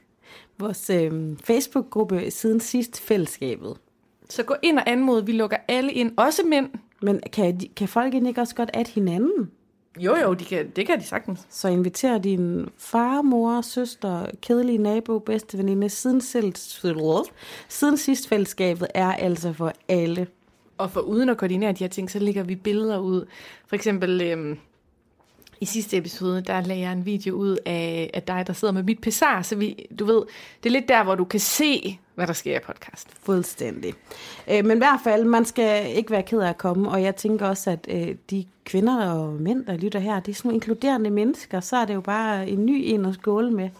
Vores 0.58 0.90
øh, 0.90 1.36
Facebook-gruppe 1.44 2.30
siden 2.30 2.60
sidst 2.60 3.00
fællesskabet. 3.00 3.76
Så 4.28 4.42
gå 4.42 4.54
ind 4.62 4.78
og 4.78 4.90
anmod, 4.90 5.22
vi 5.22 5.32
lukker 5.32 5.56
alle 5.68 5.92
ind, 5.92 6.12
også 6.16 6.42
mænd. 6.46 6.70
Men 7.02 7.20
kan, 7.32 7.60
kan 7.76 7.88
folk 7.88 8.14
ikke 8.14 8.40
også 8.40 8.54
godt 8.54 8.70
at 8.74 8.88
hinanden? 8.88 9.50
Jo, 9.96 10.16
jo, 10.16 10.34
de 10.34 10.44
kan, 10.44 10.70
det 10.76 10.86
kan 10.86 11.00
de 11.00 11.04
sagtens. 11.04 11.40
Så 11.50 11.68
inviter 11.68 12.18
din 12.18 12.68
far, 12.78 13.22
mor, 13.22 13.60
søster, 13.60 14.26
kedelige 14.42 14.78
nabo, 14.78 15.18
bedste 15.18 15.58
veninde. 15.58 15.88
Siden, 15.88 16.20
selv, 16.20 16.52
siden 17.68 17.96
sidst 17.96 18.28
fællesskabet 18.28 18.88
er 18.94 19.12
altså 19.12 19.52
for 19.52 19.72
alle. 19.88 20.26
Og 20.78 20.90
for 20.90 21.00
uden 21.00 21.28
at 21.28 21.36
koordinere 21.36 21.72
de 21.72 21.78
her 21.78 21.88
ting, 21.88 22.10
så 22.10 22.18
lægger 22.18 22.42
vi 22.42 22.54
billeder 22.54 22.98
ud. 22.98 23.26
For 23.66 23.76
eksempel 23.76 24.20
øhm, 24.20 24.58
i 25.60 25.64
sidste 25.64 25.96
episode, 25.96 26.40
der 26.40 26.60
lagde 26.60 26.82
jeg 26.82 26.92
en 26.92 27.06
video 27.06 27.34
ud 27.34 27.56
af, 27.66 28.10
af 28.14 28.22
dig, 28.22 28.46
der 28.46 28.52
sidder 28.52 28.74
med 28.74 28.82
mit 28.82 29.00
pessar. 29.00 29.42
Så 29.42 29.56
vi, 29.56 29.86
du 29.98 30.04
ved, 30.04 30.22
det 30.62 30.68
er 30.68 30.72
lidt 30.72 30.88
der, 30.88 31.04
hvor 31.04 31.14
du 31.14 31.24
kan 31.24 31.40
se, 31.40 31.98
hvad 32.18 32.26
der 32.26 32.32
sker 32.32 32.56
i 32.56 32.60
podcast. 32.60 33.08
Fuldstændig. 33.22 33.94
Øh, 34.50 34.64
men 34.64 34.76
i 34.76 34.78
hvert 34.78 35.00
fald, 35.04 35.24
man 35.24 35.44
skal 35.44 35.96
ikke 35.96 36.10
være 36.10 36.22
ked 36.22 36.40
af 36.40 36.48
at 36.48 36.58
komme, 36.58 36.90
og 36.90 37.02
jeg 37.02 37.16
tænker 37.16 37.46
også, 37.46 37.70
at 37.70 37.88
øh, 37.88 38.14
de 38.30 38.44
kvinder 38.64 39.10
og 39.10 39.32
mænd, 39.32 39.66
der 39.66 39.76
lytter 39.76 40.00
her, 40.00 40.20
de 40.20 40.30
er 40.30 40.34
sådan 40.34 40.48
nogle 40.48 40.54
inkluderende 40.54 41.10
mennesker, 41.10 41.60
så 41.60 41.76
er 41.76 41.84
det 41.84 41.94
jo 41.94 42.00
bare 42.00 42.48
en 42.48 42.66
ny 42.66 42.82
en 42.84 43.06
at 43.06 43.14
skåle 43.14 43.50
med. 43.50 43.70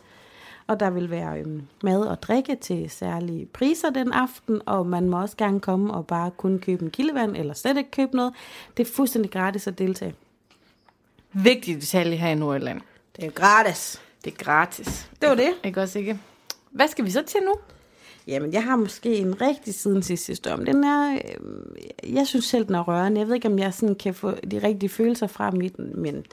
Og 0.67 0.81
der 0.81 0.91
vil 0.91 1.11
være 1.11 1.39
øhm, 1.39 1.63
mad 1.83 2.01
og 2.01 2.23
drikke 2.23 2.57
til 2.57 2.91
særlige 2.91 3.47
priser 3.47 3.91
den 3.91 4.13
aften, 4.13 4.61
og 4.67 4.87
man 4.87 5.09
må 5.09 5.21
også 5.21 5.37
gerne 5.37 5.61
komme 5.61 5.95
og 5.95 6.07
bare 6.07 6.31
kun 6.31 6.59
købe 6.59 6.85
en 6.85 6.91
kildevand, 6.91 7.37
eller 7.37 7.55
slet 7.55 7.77
ikke 7.77 7.91
købe 7.91 8.17
noget. 8.17 8.35
Det 8.77 8.89
er 8.89 8.93
fuldstændig 8.93 9.31
gratis 9.31 9.67
at 9.67 9.79
deltage. 9.79 10.15
Vigtig 11.33 11.81
detalje 11.81 12.17
her 12.17 12.29
i 12.29 12.35
Nordjylland. 12.35 12.81
Det 13.17 13.25
er 13.25 13.31
gratis. 13.31 14.03
Det 14.25 14.33
er 14.33 14.45
gratis. 14.45 15.11
Det 15.21 15.29
var 15.29 15.35
det. 15.35 15.51
Ikke 15.65 15.81
også 15.81 15.99
ikke? 15.99 16.19
Hvad 16.71 16.89
skal 16.89 17.05
vi 17.05 17.11
så 17.11 17.23
til 17.23 17.41
nu? 17.41 17.55
Jamen, 18.29 18.53
jeg 18.53 18.65
har 18.65 18.77
måske 18.77 19.17
en 19.17 19.41
rigtig 19.41 19.75
siden 19.75 20.03
sidste 20.03 20.31
historie. 20.31 20.57
Men 20.57 20.67
Den 20.67 20.85
er, 20.85 21.13
øh, 21.13 22.15
jeg 22.15 22.27
synes 22.27 22.45
selv, 22.45 22.67
den 22.67 22.75
er 22.75 22.89
rørende. 22.89 23.21
Jeg 23.21 23.29
ved 23.29 23.35
ikke, 23.35 23.49
om 23.49 23.59
jeg 23.59 23.75
sådan 23.75 23.95
kan 23.95 24.15
få 24.15 24.31
de 24.31 24.59
rigtige 24.63 24.89
følelser 24.89 25.27
frem 25.27 25.61
i 25.61 25.69
den, 25.69 25.93
men 26.03 26.25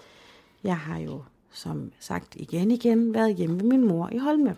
jeg 0.64 0.78
har 0.78 1.00
jo, 1.00 1.22
som 1.52 1.92
sagt 2.00 2.36
igen 2.36 2.72
igen, 2.72 3.14
været 3.14 3.36
hjemme 3.36 3.60
ved 3.60 3.66
min 3.66 3.88
mor 3.88 4.10
i 4.12 4.18
Holme. 4.18 4.56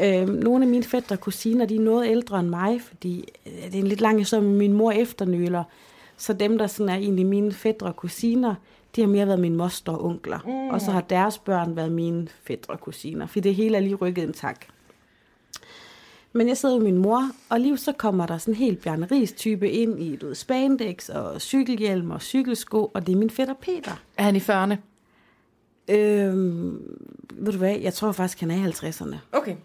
Øh, 0.00 0.28
nogle 0.28 0.64
af 0.64 0.70
mine 0.70 0.84
fætter 0.84 1.16
og 1.16 1.20
kusiner, 1.20 1.66
de 1.66 1.76
er 1.76 1.80
noget 1.80 2.10
ældre 2.10 2.40
end 2.40 2.48
mig, 2.48 2.80
fordi 2.80 3.24
øh, 3.46 3.52
det 3.52 3.74
er 3.74 3.78
en 3.78 3.86
lidt 3.86 4.00
lang 4.00 4.18
historie 4.18 4.42
med 4.42 4.56
min 4.56 4.72
mor 4.72 4.90
efternøler. 4.90 5.64
Så 6.16 6.32
dem, 6.32 6.58
der 6.58 6.66
sådan 6.66 6.88
er 6.88 6.96
egentlig 6.96 7.26
mine 7.26 7.52
fætter 7.52 7.86
og 7.86 7.96
kusiner, 7.96 8.54
de 8.96 9.00
har 9.00 9.08
mere 9.08 9.26
været 9.26 9.40
mine 9.40 9.56
moster 9.56 9.92
og 9.92 10.04
onkler. 10.04 10.38
Mm. 10.44 10.68
Og 10.68 10.80
så 10.80 10.90
har 10.90 11.00
deres 11.00 11.38
børn 11.38 11.76
været 11.76 11.92
mine 11.92 12.28
fætter 12.44 12.72
og 12.72 12.80
kusiner, 12.80 13.26
for 13.26 13.40
det 13.40 13.54
hele 13.54 13.76
er 13.76 13.80
lige 13.80 13.94
rykket 13.94 14.24
en 14.24 14.32
tak. 14.32 14.66
Men 16.32 16.48
jeg 16.48 16.56
sidder 16.56 16.74
med 16.74 16.84
min 16.84 16.98
mor, 16.98 17.30
og 17.48 17.60
lige 17.60 17.78
så 17.78 17.92
kommer 17.92 18.26
der 18.26 18.38
sådan 18.38 18.54
en 18.54 18.58
helt 18.58 18.82
Bjarne 18.82 19.08
Ries 19.10 19.32
type 19.32 19.70
ind 19.70 20.02
i 20.02 20.16
du 20.16 20.26
ved, 20.26 20.34
spandex 20.34 21.08
og 21.08 21.40
cykelhjelm 21.40 22.10
og 22.10 22.22
cykelsko, 22.22 22.90
og 22.94 23.06
det 23.06 23.12
er 23.12 23.16
min 23.16 23.30
fætter 23.30 23.54
Peter. 23.54 23.92
Er 24.16 24.22
han 24.22 24.36
i 24.36 24.38
40'erne? 24.38 24.76
Øhm, 25.88 26.98
ved 27.30 27.52
du 27.52 27.58
hvad, 27.58 27.78
jeg 27.78 27.94
tror 27.94 28.12
faktisk, 28.12 28.40
han 28.40 28.50
er 28.50 28.54
i 28.54 28.70
50'erne. 28.70 29.16
Okay. 29.32 29.56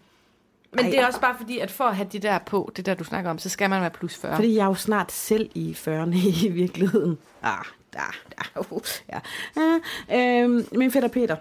Men 0.72 0.84
Ej. 0.84 0.90
det 0.90 0.98
er 0.98 1.06
også 1.06 1.20
bare 1.20 1.36
fordi, 1.36 1.58
at 1.58 1.70
for 1.70 1.84
at 1.84 1.96
have 1.96 2.08
det 2.12 2.22
der 2.22 2.38
på, 2.38 2.72
det 2.76 2.86
der 2.86 2.94
du 2.94 3.04
snakker 3.04 3.30
om, 3.30 3.38
så 3.38 3.48
skal 3.48 3.70
man 3.70 3.80
være 3.80 3.90
plus 3.90 4.16
40. 4.16 4.36
Fordi 4.36 4.54
jeg 4.54 4.62
er 4.62 4.66
jo 4.66 4.74
snart 4.74 5.12
selv 5.12 5.50
i 5.54 5.76
40'erne 5.78 6.16
i 6.46 6.48
virkeligheden. 6.48 7.18
Ah, 7.42 7.64
da, 7.94 7.98
da, 8.30 8.60
uh, 8.70 8.80
ja. 9.08 9.20
Uh, 9.56 10.44
øhm, 10.44 10.66
min 10.72 10.90
fætter 10.90 11.08
Peter. 11.08 11.36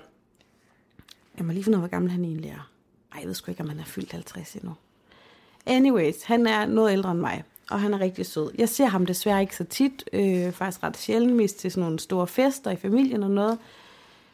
Jeg 1.37 1.45
må 1.45 1.51
lige 1.51 1.63
finde 1.63 1.77
ud 1.77 1.83
af, 1.83 1.89
hvor 1.89 1.95
gammel 1.95 2.11
han 2.11 2.25
egentlig 2.25 2.49
er. 2.49 2.71
Ej, 3.13 3.19
jeg 3.19 3.27
ved 3.27 3.33
sgu 3.33 3.51
ikke, 3.51 3.63
om 3.63 3.69
han 3.69 3.79
er 3.79 3.83
fyldt 3.83 4.11
50 4.11 4.53
endnu. 4.53 4.73
Anyways, 5.67 6.23
han 6.23 6.47
er 6.47 6.65
noget 6.65 6.91
ældre 6.91 7.11
end 7.11 7.19
mig, 7.19 7.43
og 7.71 7.81
han 7.81 7.93
er 7.93 7.99
rigtig 7.99 8.25
sød. 8.25 8.51
Jeg 8.57 8.69
ser 8.69 8.85
ham 8.85 9.05
desværre 9.05 9.41
ikke 9.41 9.55
så 9.55 9.63
tit, 9.63 10.03
øh, 10.13 10.51
faktisk 10.51 10.83
ret 10.83 10.97
sjældent, 10.97 11.35
mest 11.35 11.59
til 11.59 11.71
sådan 11.71 11.83
nogle 11.83 11.99
store 11.99 12.27
fester 12.27 12.71
i 12.71 12.75
familien 12.75 13.23
og 13.23 13.31
noget. 13.31 13.57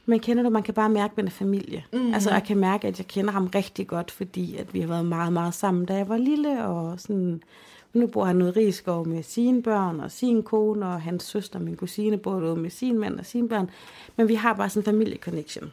Men 0.05 0.19
kender 0.19 0.43
du, 0.43 0.49
man 0.49 0.63
kan 0.63 0.73
bare 0.73 0.89
mærke, 0.89 1.11
at 1.11 1.17
man 1.17 1.25
er 1.25 1.31
familie. 1.31 1.83
Mm-hmm. 1.93 2.13
Altså, 2.13 2.29
jeg 2.31 2.43
kan 2.43 2.57
mærke, 2.57 2.87
at 2.87 2.97
jeg 2.97 3.07
kender 3.07 3.31
ham 3.31 3.47
rigtig 3.55 3.87
godt, 3.87 4.11
fordi 4.11 4.57
at 4.57 4.73
vi 4.73 4.79
har 4.79 4.87
været 4.87 5.05
meget, 5.05 5.33
meget 5.33 5.53
sammen, 5.53 5.85
da 5.85 5.93
jeg 5.93 6.09
var 6.09 6.17
lille, 6.17 6.65
og 6.65 6.99
sådan... 6.99 7.43
Nu 7.93 8.07
bor 8.07 8.25
han 8.25 8.41
ude 8.41 8.49
i 8.49 8.65
Rigskov 8.65 9.07
med 9.07 9.23
sine 9.23 9.63
børn 9.63 9.99
og 9.99 10.11
sin 10.11 10.43
kone, 10.43 10.85
og 10.85 11.01
hans 11.01 11.23
søster 11.23 11.59
og 11.59 11.65
min 11.65 11.75
kusine 11.75 12.17
bor 12.17 12.35
ude 12.35 12.55
med 12.55 12.69
sin 12.69 12.99
mand 12.99 13.19
og 13.19 13.25
sine 13.25 13.49
børn. 13.49 13.69
Men 14.15 14.27
vi 14.27 14.35
har 14.35 14.53
bare 14.53 14.69
sådan 14.69 14.81
en 14.81 14.85
familieconnection. 14.85 15.71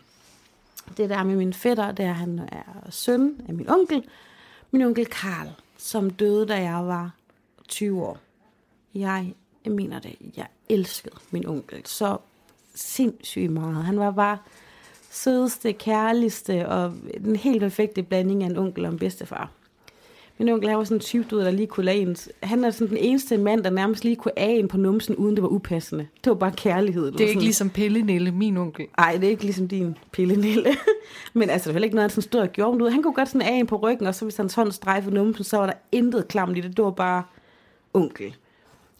Det 0.96 1.10
der 1.10 1.22
med 1.22 1.36
min 1.36 1.52
fætter, 1.52 1.92
det 1.92 2.04
er, 2.04 2.10
at 2.10 2.16
han 2.16 2.40
er 2.52 2.90
søn 2.90 3.36
af 3.48 3.54
min 3.54 3.70
onkel. 3.70 4.04
Min 4.70 4.82
onkel 4.82 5.06
Karl, 5.06 5.48
som 5.76 6.10
døde, 6.10 6.46
da 6.46 6.62
jeg 6.62 6.86
var 6.86 7.10
20 7.68 8.02
år. 8.02 8.18
Jeg, 8.94 9.34
jeg 9.64 9.72
mener 9.72 9.98
det, 9.98 10.16
jeg 10.36 10.46
elskede 10.68 11.16
min 11.30 11.46
onkel 11.46 11.86
så 11.86 12.18
sindssygt 12.74 13.52
meget. 13.52 13.84
Han 13.84 13.98
var 13.98 14.10
bare 14.10 14.38
sødeste, 15.10 15.72
kærligste 15.72 16.68
og 16.68 16.94
den 17.18 17.36
helt 17.36 17.60
perfekte 17.60 18.02
blanding 18.02 18.42
af 18.42 18.46
en 18.46 18.56
onkel 18.56 18.84
og 18.84 18.92
en 18.92 18.98
bedstefar. 18.98 19.50
Min 20.40 20.48
onkel 20.48 20.68
han 20.68 20.78
var 20.78 20.84
sådan 20.84 20.96
en 20.96 21.00
type, 21.00 21.26
du 21.30 21.36
ved, 21.36 21.44
der 21.44 21.50
lige 21.50 21.66
kunne 21.66 21.84
lade 21.86 21.96
en. 21.96 22.16
Han 22.42 22.64
er 22.64 22.70
sådan 22.70 22.88
den 22.88 22.96
eneste 22.96 23.38
mand, 23.38 23.64
der 23.64 23.70
nærmest 23.70 24.04
lige 24.04 24.16
kunne 24.16 24.38
af 24.38 24.50
en 24.50 24.68
på 24.68 24.76
numsen, 24.76 25.16
uden 25.16 25.34
det 25.34 25.42
var 25.42 25.48
upassende. 25.48 26.06
Det 26.24 26.30
var 26.30 26.36
bare 26.36 26.52
kærlighed. 26.56 27.12
det 27.12 27.20
er 27.20 27.28
ikke 27.28 27.40
ligesom 27.40 27.70
Pelle 27.70 28.02
Nille, 28.02 28.30
min 28.30 28.56
onkel. 28.56 28.86
Nej, 28.98 29.16
det 29.16 29.24
er 29.24 29.30
ikke 29.30 29.42
ligesom 29.42 29.68
din 29.68 29.96
pillenille. 30.12 30.70
Men 31.34 31.50
altså, 31.50 31.68
det 31.68 31.74
var 31.74 31.76
heller 31.76 31.84
ikke 31.84 31.94
noget, 31.94 32.02
han 32.02 32.10
sådan 32.10 32.22
stod 32.22 32.40
og 32.40 32.48
gjorde. 32.48 32.72
Men 32.72 32.78
du 32.78 32.84
ved, 32.84 32.92
han 32.92 33.02
kunne 33.02 33.14
godt 33.14 33.28
sådan 33.28 33.48
af 33.48 33.52
en 33.52 33.66
på 33.66 33.76
ryggen, 33.76 34.06
og 34.06 34.14
så 34.14 34.24
hvis 34.24 34.36
hans 34.36 34.54
hånd 34.54 34.72
strejfede 34.72 35.14
numsen, 35.14 35.44
så 35.44 35.56
var 35.56 35.66
der 35.66 35.72
intet 35.92 36.28
klamt 36.28 36.58
i 36.58 36.60
det. 36.60 36.76
Det 36.76 36.84
var 36.84 36.90
bare 36.90 37.22
onkel. 37.94 38.36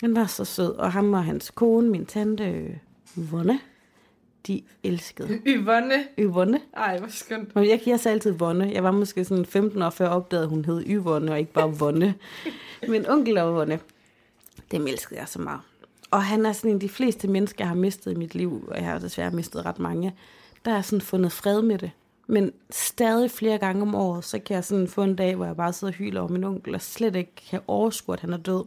Han 0.01 0.17
var 0.17 0.27
så 0.27 0.45
sød, 0.45 0.75
og 0.75 0.93
ham 0.93 1.13
og 1.13 1.25
hans 1.25 1.51
kone, 1.51 1.89
min 1.89 2.07
tante 2.07 2.45
øh, 2.45 2.71
Yvonne, 3.19 3.61
de 4.47 4.63
elskede. 4.85 5.41
Yvonne. 5.47 6.05
Yvonne. 6.19 6.61
Ej, 6.77 6.99
hvor 6.99 7.09
skønt. 7.09 7.55
Men 7.55 7.69
jeg 7.69 7.81
giver 7.81 8.07
altid 8.07 8.33
Vonne. 8.33 8.71
Jeg 8.75 8.85
var 8.85 8.91
måske 8.91 9.25
sådan 9.25 9.47
15 9.47 9.83
år 9.83 9.91
før 9.91 10.05
jeg 10.05 10.15
opdagede, 10.15 10.45
at 10.45 10.51
hun 10.51 10.65
hed 10.65 10.85
Yvonne, 10.87 11.33
og 11.33 11.39
ikke 11.39 11.53
bare 11.53 11.79
Vonne. 11.79 12.15
Men 12.89 13.11
onkel 13.11 13.39
og 13.39 13.55
Vonne, 13.55 13.81
dem 14.71 14.87
elskede 14.87 15.21
jeg 15.21 15.29
så 15.29 15.39
meget. 15.39 15.61
Og 16.11 16.23
han 16.23 16.47
er 16.47 16.53
sådan 16.53 16.71
en 16.71 16.77
af 16.77 16.81
de 16.81 16.89
fleste 16.89 17.29
mennesker, 17.29 17.65
jeg 17.65 17.69
har 17.69 17.77
mistet 17.77 18.13
i 18.13 18.15
mit 18.15 18.35
liv, 18.35 18.65
og 18.69 18.77
jeg 18.77 18.85
har 18.85 18.99
desværre 18.99 19.31
mistet 19.31 19.67
ret 19.67 19.79
mange, 19.79 20.15
der 20.65 20.71
har 20.71 20.83
sådan 20.83 21.01
fundet 21.01 21.33
fred 21.33 21.63
med 21.63 21.79
det. 21.79 21.91
Men 22.27 22.53
stadig 22.71 23.31
flere 23.31 23.59
gange 23.59 23.83
om 23.83 23.95
året, 23.95 24.25
så 24.25 24.39
kan 24.39 24.55
jeg 24.55 24.65
sådan 24.65 24.89
få 24.89 25.03
en 25.03 25.17
dag, 25.17 25.37
hvor 25.37 25.47
jeg 25.47 25.57
bare 25.57 25.73
sidder 25.73 25.93
og 25.93 25.97
hyler 25.97 26.21
over 26.21 26.31
min 26.31 26.45
onkel, 26.45 26.75
og 26.75 26.81
slet 26.81 27.17
ikke 27.17 27.33
kan 27.51 27.61
overskue, 27.67 28.13
at 28.13 28.21
han 28.21 28.33
er 28.33 28.37
død. 28.37 28.65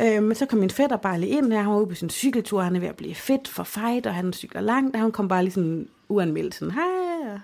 Øh, 0.00 0.22
men 0.22 0.34
så 0.34 0.46
kom 0.46 0.58
min 0.58 0.70
fætter 0.70 0.96
bare 0.96 1.20
lige 1.20 1.32
ind 1.38 1.52
og 1.52 1.58
Han 1.58 1.70
var 1.70 1.78
ude 1.78 1.86
på 1.86 1.94
sin 1.94 2.10
cykeltur. 2.10 2.60
Han 2.60 2.76
er 2.76 2.80
ved 2.80 2.88
at 2.88 2.96
blive 2.96 3.14
fedt 3.14 3.48
for 3.48 3.62
fight, 3.62 4.06
og 4.06 4.14
han 4.14 4.32
cykler 4.32 4.60
langt. 4.60 4.96
Og 4.96 5.02
han 5.02 5.12
kom 5.12 5.28
bare 5.28 5.42
lige 5.42 5.52
sådan 5.52 5.88
uanmeldt 6.08 6.54
sådan, 6.54 6.74
hej. 6.74 7.38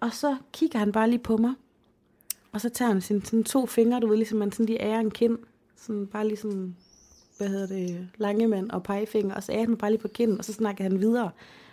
Og 0.00 0.12
så 0.12 0.36
kigger 0.52 0.78
han 0.78 0.92
bare 0.92 1.10
lige 1.10 1.18
på 1.18 1.36
mig. 1.36 1.54
Og 2.52 2.60
så 2.60 2.68
tager 2.68 2.88
han 2.88 3.00
sine 3.00 3.22
sådan 3.24 3.44
to 3.44 3.66
fingre, 3.66 4.00
du 4.00 4.06
ved, 4.06 4.16
ligesom 4.16 4.38
man 4.38 4.52
sådan 4.52 4.66
lige 4.66 4.82
ærer 4.82 5.00
en 5.00 5.10
kind. 5.10 5.38
Sådan 5.76 6.06
bare 6.06 6.28
lige 6.28 6.36
sådan, 6.36 6.76
hvad 7.38 7.48
hedder 7.48 7.66
det, 7.66 8.08
langemand 8.16 8.70
og 8.70 8.82
pegefinger. 8.82 9.34
Og 9.34 9.42
så 9.42 9.52
ærer 9.52 9.60
han 9.60 9.70
mig 9.70 9.78
bare 9.78 9.90
lige 9.90 10.00
på 10.00 10.08
kinden, 10.08 10.38
og 10.38 10.44
så 10.44 10.52
snakker 10.52 10.84
han 10.84 11.00
videre. 11.00 11.30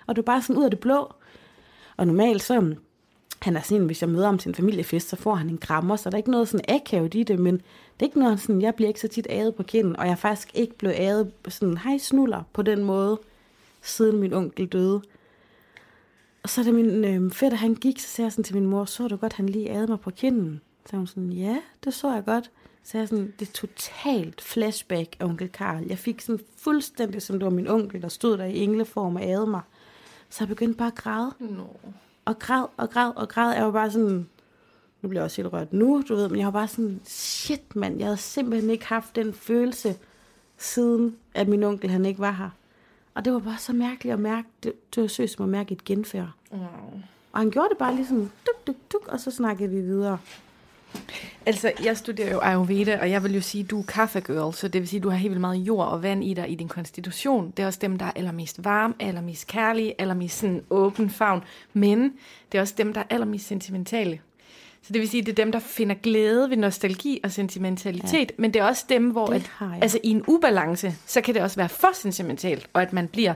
Og 0.07 0.15
det 0.15 0.17
var 0.17 0.33
bare 0.33 0.41
sådan 0.41 0.57
ud 0.57 0.63
af 0.63 0.69
det 0.69 0.79
blå. 0.79 1.13
Og 1.97 2.07
normalt 2.07 2.43
så, 2.43 2.75
han 3.41 3.57
er 3.57 3.61
sådan, 3.61 3.85
hvis 3.85 4.01
jeg 4.01 4.09
møder 4.09 4.25
ham 4.25 4.37
til 4.37 4.49
en 4.49 4.55
familiefest, 4.55 5.09
så 5.09 5.15
får 5.15 5.35
han 5.35 5.49
en 5.49 5.57
krammer, 5.57 5.95
så 5.95 6.09
der 6.09 6.15
er 6.15 6.17
ikke 6.17 6.31
noget 6.31 6.47
sådan 6.47 6.75
akavet 6.75 7.15
i 7.15 7.23
det, 7.23 7.39
men 7.39 7.55
det 7.55 7.99
er 7.99 8.05
ikke 8.05 8.19
noget 8.19 8.39
sådan, 8.39 8.61
jeg 8.61 8.75
bliver 8.75 8.87
ikke 8.87 8.99
så 8.99 9.07
tit 9.07 9.27
æret 9.29 9.55
på 9.55 9.63
kinden, 9.63 9.95
og 9.95 10.05
jeg 10.05 10.11
er 10.11 10.15
faktisk 10.15 10.51
ikke 10.53 10.77
blevet 10.77 10.95
æret 10.97 11.31
sådan, 11.47 11.77
hej 11.77 11.97
snuller, 11.97 12.43
på 12.53 12.61
den 12.61 12.83
måde, 12.83 13.19
siden 13.81 14.17
min 14.17 14.33
onkel 14.33 14.67
døde. 14.67 15.01
Og 16.43 16.49
så 16.49 16.63
da 16.63 16.71
min 16.71 17.05
øh, 17.05 17.31
fætter, 17.31 17.57
han 17.57 17.75
gik, 17.75 17.99
så 17.99 18.07
sagde 18.07 18.25
jeg 18.25 18.31
sådan 18.31 18.43
til 18.43 18.55
min 18.55 18.65
mor, 18.65 18.85
så 18.85 19.07
du 19.07 19.15
godt, 19.15 19.33
han 19.33 19.49
lige 19.49 19.71
adede 19.71 19.87
mig 19.87 19.99
på 19.99 20.11
kinden? 20.11 20.61
Så 20.85 20.97
hun 20.97 21.07
sådan, 21.07 21.33
ja, 21.33 21.57
det 21.83 21.93
så 21.93 22.13
jeg 22.13 22.25
godt. 22.25 22.51
Så 22.83 22.97
jeg 22.97 23.07
sådan, 23.07 23.33
det 23.39 23.47
er 23.47 23.51
totalt 23.51 24.41
flashback 24.41 25.15
af 25.19 25.25
onkel 25.25 25.49
Karl. 25.49 25.83
Jeg 25.87 25.97
fik 25.97 26.21
sådan 26.21 26.41
fuldstændig, 26.57 27.21
som 27.21 27.39
det 27.39 27.45
var 27.45 27.51
min 27.51 27.67
onkel, 27.67 28.01
der 28.01 28.07
stod 28.07 28.37
der 28.37 28.45
i 28.45 28.57
engleform 28.57 29.15
og 29.15 29.23
adede 29.23 29.47
mig. 29.47 29.61
Så 30.29 30.43
jeg 30.43 30.47
begyndte 30.47 30.77
bare 30.77 30.87
at 30.87 30.95
græde. 30.95 31.33
No. 31.39 31.65
Og 32.25 32.39
græd, 32.39 32.65
og 32.77 32.89
græd, 32.89 33.11
og 33.15 33.29
græd. 33.29 33.53
Jeg 33.53 33.65
var 33.65 33.71
bare 33.71 33.91
sådan, 33.91 34.29
nu 35.01 35.09
bliver 35.09 35.21
jeg 35.21 35.25
også 35.25 35.41
helt 35.41 35.53
rørt 35.53 35.73
nu, 35.73 36.03
du 36.09 36.15
ved, 36.15 36.29
men 36.29 36.37
jeg 36.39 36.45
var 36.45 36.51
bare 36.51 36.67
sådan, 36.67 37.01
shit 37.05 37.75
mand, 37.75 37.97
jeg 37.97 38.05
havde 38.05 38.17
simpelthen 38.17 38.69
ikke 38.69 38.85
haft 38.85 39.15
den 39.15 39.33
følelse, 39.33 39.95
siden 40.57 41.15
at 41.33 41.47
min 41.47 41.63
onkel 41.63 41.89
han 41.89 42.05
ikke 42.05 42.19
var 42.19 42.31
her. 42.31 42.49
Og 43.13 43.25
det 43.25 43.33
var 43.33 43.39
bare 43.39 43.57
så 43.57 43.73
mærkeligt 43.73 44.13
at 44.13 44.19
mærke, 44.19 44.47
det, 44.63 44.73
det 44.95 45.01
var 45.01 45.07
sødt 45.07 45.29
som 45.29 45.43
at 45.43 45.49
mærke 45.49 45.71
et 45.73 45.83
genfærd. 45.83 46.29
Og 47.31 47.39
han 47.39 47.51
gjorde 47.51 47.69
det 47.69 47.77
bare 47.77 47.95
ligesom 47.95 48.17
duk, 48.19 48.67
duk, 48.67 48.75
duk, 48.93 49.07
og 49.07 49.19
så 49.19 49.31
snakkede 49.31 49.69
vi 49.69 49.81
videre. 49.81 50.17
Altså, 51.45 51.71
jeg 51.83 51.97
studerer 51.97 52.31
jo 52.31 52.39
Ayurveda, 52.39 52.99
og 53.01 53.11
jeg 53.11 53.23
vil 53.23 53.33
jo 53.33 53.41
sige, 53.41 53.63
at 53.63 53.69
du 53.69 53.79
er 53.79 53.83
kaffegirl, 53.83 54.53
så 54.53 54.67
det 54.67 54.81
vil 54.81 54.89
sige, 54.89 54.97
at 54.97 55.03
du 55.03 55.09
har 55.09 55.17
helt 55.17 55.29
vildt 55.29 55.41
meget 55.41 55.57
jord 55.57 55.87
og 55.87 56.03
vand 56.03 56.23
i 56.23 56.33
dig 56.33 56.51
i 56.51 56.55
din 56.55 56.67
konstitution. 56.67 57.53
Det 57.57 57.63
er 57.63 57.67
også 57.67 57.79
dem, 57.81 57.97
der 57.97 58.05
er 58.05 58.11
allermest 58.15 58.63
varme, 58.63 58.93
allermest 58.99 59.47
kærlige, 59.47 60.01
allermest 60.01 60.37
sådan 60.37 60.63
åben 60.69 61.09
favn. 61.09 61.43
Men 61.73 62.13
det 62.51 62.57
er 62.57 62.61
også 62.61 62.73
dem, 62.77 62.93
der 62.93 63.01
er 63.01 63.05
allermest 63.09 63.47
sentimentale. 63.47 64.19
Så 64.81 64.93
det 64.93 65.01
vil 65.01 65.09
sige, 65.09 65.21
at 65.21 65.25
det 65.25 65.31
er 65.31 65.43
dem, 65.43 65.51
der 65.51 65.59
finder 65.59 65.95
glæde 65.95 66.49
ved 66.49 66.57
nostalgi 66.57 67.19
og 67.23 67.31
sentimentalitet, 67.31 68.31
ja. 68.31 68.35
men 68.37 68.53
det 68.53 68.59
er 68.59 68.65
også 68.65 68.85
dem, 68.89 69.09
hvor 69.09 69.27
at, 69.27 69.51
altså, 69.81 69.99
i 70.03 70.09
en 70.09 70.23
ubalance, 70.27 70.95
så 71.05 71.21
kan 71.21 71.33
det 71.33 71.41
også 71.41 71.55
være 71.55 71.69
for 71.69 71.89
sentimentalt, 71.93 72.69
og 72.73 72.81
at 72.81 72.93
man 72.93 73.07
bliver... 73.07 73.33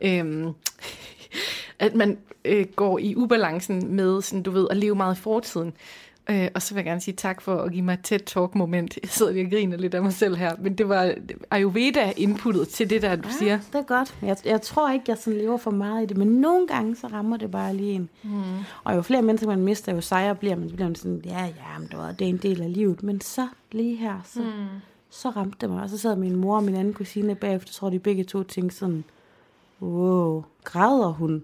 Øhm, 0.00 0.50
at 1.78 1.94
man 1.94 2.18
øh, 2.44 2.66
går 2.76 2.98
i 2.98 3.16
ubalancen 3.16 3.94
med, 3.96 4.22
sådan, 4.22 4.42
du 4.42 4.50
ved, 4.50 4.66
at 4.70 4.76
leve 4.76 4.94
meget 4.94 5.16
i 5.16 5.20
fortiden. 5.20 5.72
Øh, 6.30 6.48
og 6.54 6.62
så 6.62 6.74
vil 6.74 6.78
jeg 6.80 6.84
gerne 6.84 7.00
sige 7.00 7.14
tak 7.14 7.40
for 7.40 7.56
at 7.56 7.72
give 7.72 7.82
mig 7.82 7.92
et 7.92 8.00
tæt 8.02 8.22
talk 8.26 8.54
moment. 8.54 8.98
Jeg 9.02 9.10
sidder 9.10 9.32
lige 9.32 9.46
og 9.46 9.50
griner 9.50 9.76
lidt 9.76 9.94
af 9.94 10.02
mig 10.02 10.12
selv 10.12 10.36
her, 10.36 10.56
men 10.58 10.74
det 10.74 10.88
var 10.88 11.14
Ayurveda-inputtet 11.50 12.68
til 12.68 12.90
det 12.90 13.02
der, 13.02 13.16
du 13.16 13.28
ja. 13.28 13.34
siger. 13.38 13.58
Det 13.72 13.78
er 13.78 13.82
godt. 13.82 14.14
Jeg, 14.22 14.36
jeg 14.44 14.62
tror 14.62 14.92
ikke, 14.92 15.04
jeg 15.08 15.18
sådan 15.18 15.38
lever 15.38 15.56
for 15.56 15.70
meget 15.70 16.02
i 16.02 16.06
det, 16.06 16.16
men 16.16 16.28
nogle 16.28 16.66
gange, 16.66 16.96
så 16.96 17.06
rammer 17.06 17.36
det 17.36 17.50
bare 17.50 17.74
lige 17.76 17.92
en. 17.92 18.08
Mm. 18.22 18.42
Og 18.84 18.96
jo 18.96 19.02
flere 19.02 19.22
mennesker 19.22 19.48
man 19.48 19.62
mister, 19.62 19.94
jo 19.94 20.00
sejere 20.00 20.34
bliver 20.34 20.56
man. 20.56 20.68
Så 20.68 20.74
bliver 20.74 20.88
man 20.88 20.94
sådan, 20.94 21.22
ja, 21.24 21.44
ja, 21.44 21.78
men 21.78 21.88
det, 21.88 21.98
var, 21.98 22.12
det 22.12 22.24
er 22.24 22.28
en 22.28 22.36
del 22.36 22.62
af 22.62 22.72
livet. 22.72 23.02
Men 23.02 23.20
så 23.20 23.48
lige 23.72 23.96
her, 23.96 24.20
så, 24.24 24.40
mm. 24.40 24.66
så 25.10 25.30
ramte 25.30 25.56
det 25.60 25.70
mig. 25.70 25.82
Og 25.82 25.90
så 25.90 25.98
sad 25.98 26.16
min 26.16 26.36
mor 26.36 26.56
og 26.56 26.64
min 26.64 26.74
anden 26.74 26.94
kusine 26.94 27.34
bagefter, 27.34 27.72
tror 27.72 27.90
de 27.90 27.98
begge 27.98 28.24
to 28.24 28.42
tænkte 28.42 28.76
sådan, 28.76 29.04
wow, 29.82 30.44
græder 30.64 31.08
hun? 31.08 31.42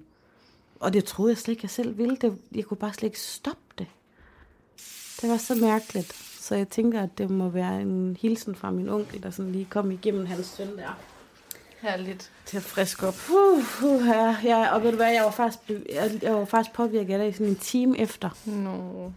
Og 0.80 0.92
det 0.92 1.04
troede 1.04 1.30
jeg 1.30 1.38
slet 1.38 1.52
ikke, 1.52 1.64
jeg 1.64 1.70
selv 1.70 1.98
ville. 1.98 2.16
Det, 2.16 2.38
jeg 2.54 2.64
kunne 2.64 2.76
bare 2.76 2.92
slet 2.92 3.06
ikke 3.08 3.20
stoppe 3.20 3.60
det. 5.20 5.30
Var 5.30 5.37
så 5.37 5.54
mærkeligt. 5.54 6.12
Så 6.40 6.54
jeg 6.54 6.68
tænker, 6.68 7.02
at 7.02 7.18
det 7.18 7.30
må 7.30 7.48
være 7.48 7.80
en 7.83 8.16
hilsen 8.20 8.54
fra 8.54 8.70
min 8.70 8.88
onkel, 8.88 9.22
der 9.22 9.30
sådan 9.30 9.52
lige 9.52 9.66
kom 9.70 9.90
igennem 9.90 10.26
hans 10.26 10.46
søn 10.46 10.76
der. 10.76 10.98
Herligt. 11.80 12.30
Til 12.46 12.56
at 12.56 12.62
friske 12.62 13.06
op. 13.06 13.14
Uh, 13.30 13.85
uh, 13.85 14.06
ja, 14.06 14.37
ja, 14.44 14.74
og 14.74 14.83
ved 14.83 14.90
du 14.90 14.96
hvad, 14.96 15.12
jeg 15.12 15.22
var 15.24 15.30
faktisk, 15.30 15.59
jeg, 15.92 16.11
jeg 16.22 16.35
var 16.35 16.44
faktisk 16.44 16.74
påvirket 16.74 17.12
af 17.14 17.18
det 17.18 17.28
i 17.28 17.33
sådan 17.33 17.46
en 17.46 17.56
time 17.56 17.98
efter. 18.00 18.30
Nå, 18.44 19.12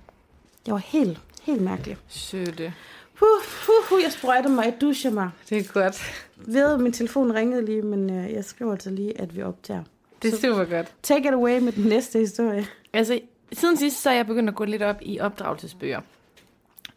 Jeg 0.66 0.74
var 0.74 0.82
helt, 0.86 1.20
helt 1.44 1.62
mærkelig. 1.62 1.98
søde. 2.08 2.74
Uh, 3.22 3.28
uh, 3.92 3.98
uh, 3.98 4.04
jeg 4.04 4.12
sprøjtede 4.12 4.54
mig, 4.54 4.66
jeg 4.66 4.76
duscher 4.82 5.12
mig. 5.12 5.30
Det 5.50 5.58
er 5.58 5.64
godt. 5.74 6.02
Ved, 6.36 6.78
min 6.78 6.92
telefon 6.94 7.32
ringede 7.34 7.66
lige, 7.66 7.82
men 7.82 8.10
uh, 8.10 8.32
jeg 8.34 8.46
skriver 8.46 8.72
altså 8.72 8.90
lige, 8.90 9.22
at 9.22 9.36
vi 9.36 9.42
optager. 9.44 9.84
Det 10.22 10.34
er 10.34 10.38
super 10.38 10.66
godt. 10.66 10.94
Take 11.04 11.28
it 11.28 11.34
away 11.34 11.60
med 11.60 11.72
den 11.72 11.84
næste 11.84 12.20
historie. 12.20 12.66
Altså, 12.94 13.20
siden 13.58 13.78
sidst, 13.78 14.02
så 14.02 14.10
er 14.10 14.14
jeg 14.14 14.28
begyndt 14.28 14.50
at 14.50 14.56
gå 14.56 14.66
lidt 14.66 14.82
op 14.82 14.98
i 15.02 15.20
opdragelsesbøger. 15.20 16.02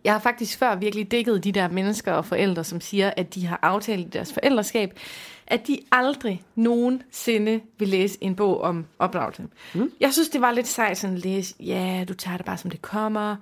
Jeg 0.04 0.14
har 0.14 0.20
faktisk 0.20 0.58
før 0.58 0.74
virkelig 0.74 1.10
dækket 1.10 1.44
de 1.44 1.52
der 1.52 1.68
mennesker 1.68 2.12
og 2.12 2.24
forældre, 2.24 2.64
som 2.64 2.80
siger, 2.80 3.12
at 3.16 3.34
de 3.34 3.46
har 3.46 3.58
aftalt 3.62 4.06
i 4.06 4.08
deres 4.08 4.32
forældreskab, 4.32 4.98
at 5.46 5.66
de 5.66 5.78
aldrig 5.92 6.42
nogensinde 6.54 7.60
vil 7.78 7.88
læse 7.88 8.18
en 8.20 8.36
bog 8.36 8.60
om 8.60 8.86
opdragelse. 8.98 9.46
Mm. 9.74 9.92
Jeg 10.00 10.12
synes, 10.12 10.28
det 10.28 10.40
var 10.40 10.52
lidt 10.52 10.66
sejt 10.66 10.98
sådan 10.98 11.16
at 11.16 11.22
læse, 11.22 11.54
ja, 11.60 12.04
du 12.08 12.14
tager 12.14 12.36
det 12.36 12.46
bare 12.46 12.58
som 12.58 12.70
det 12.70 12.82
kommer, 12.82 13.36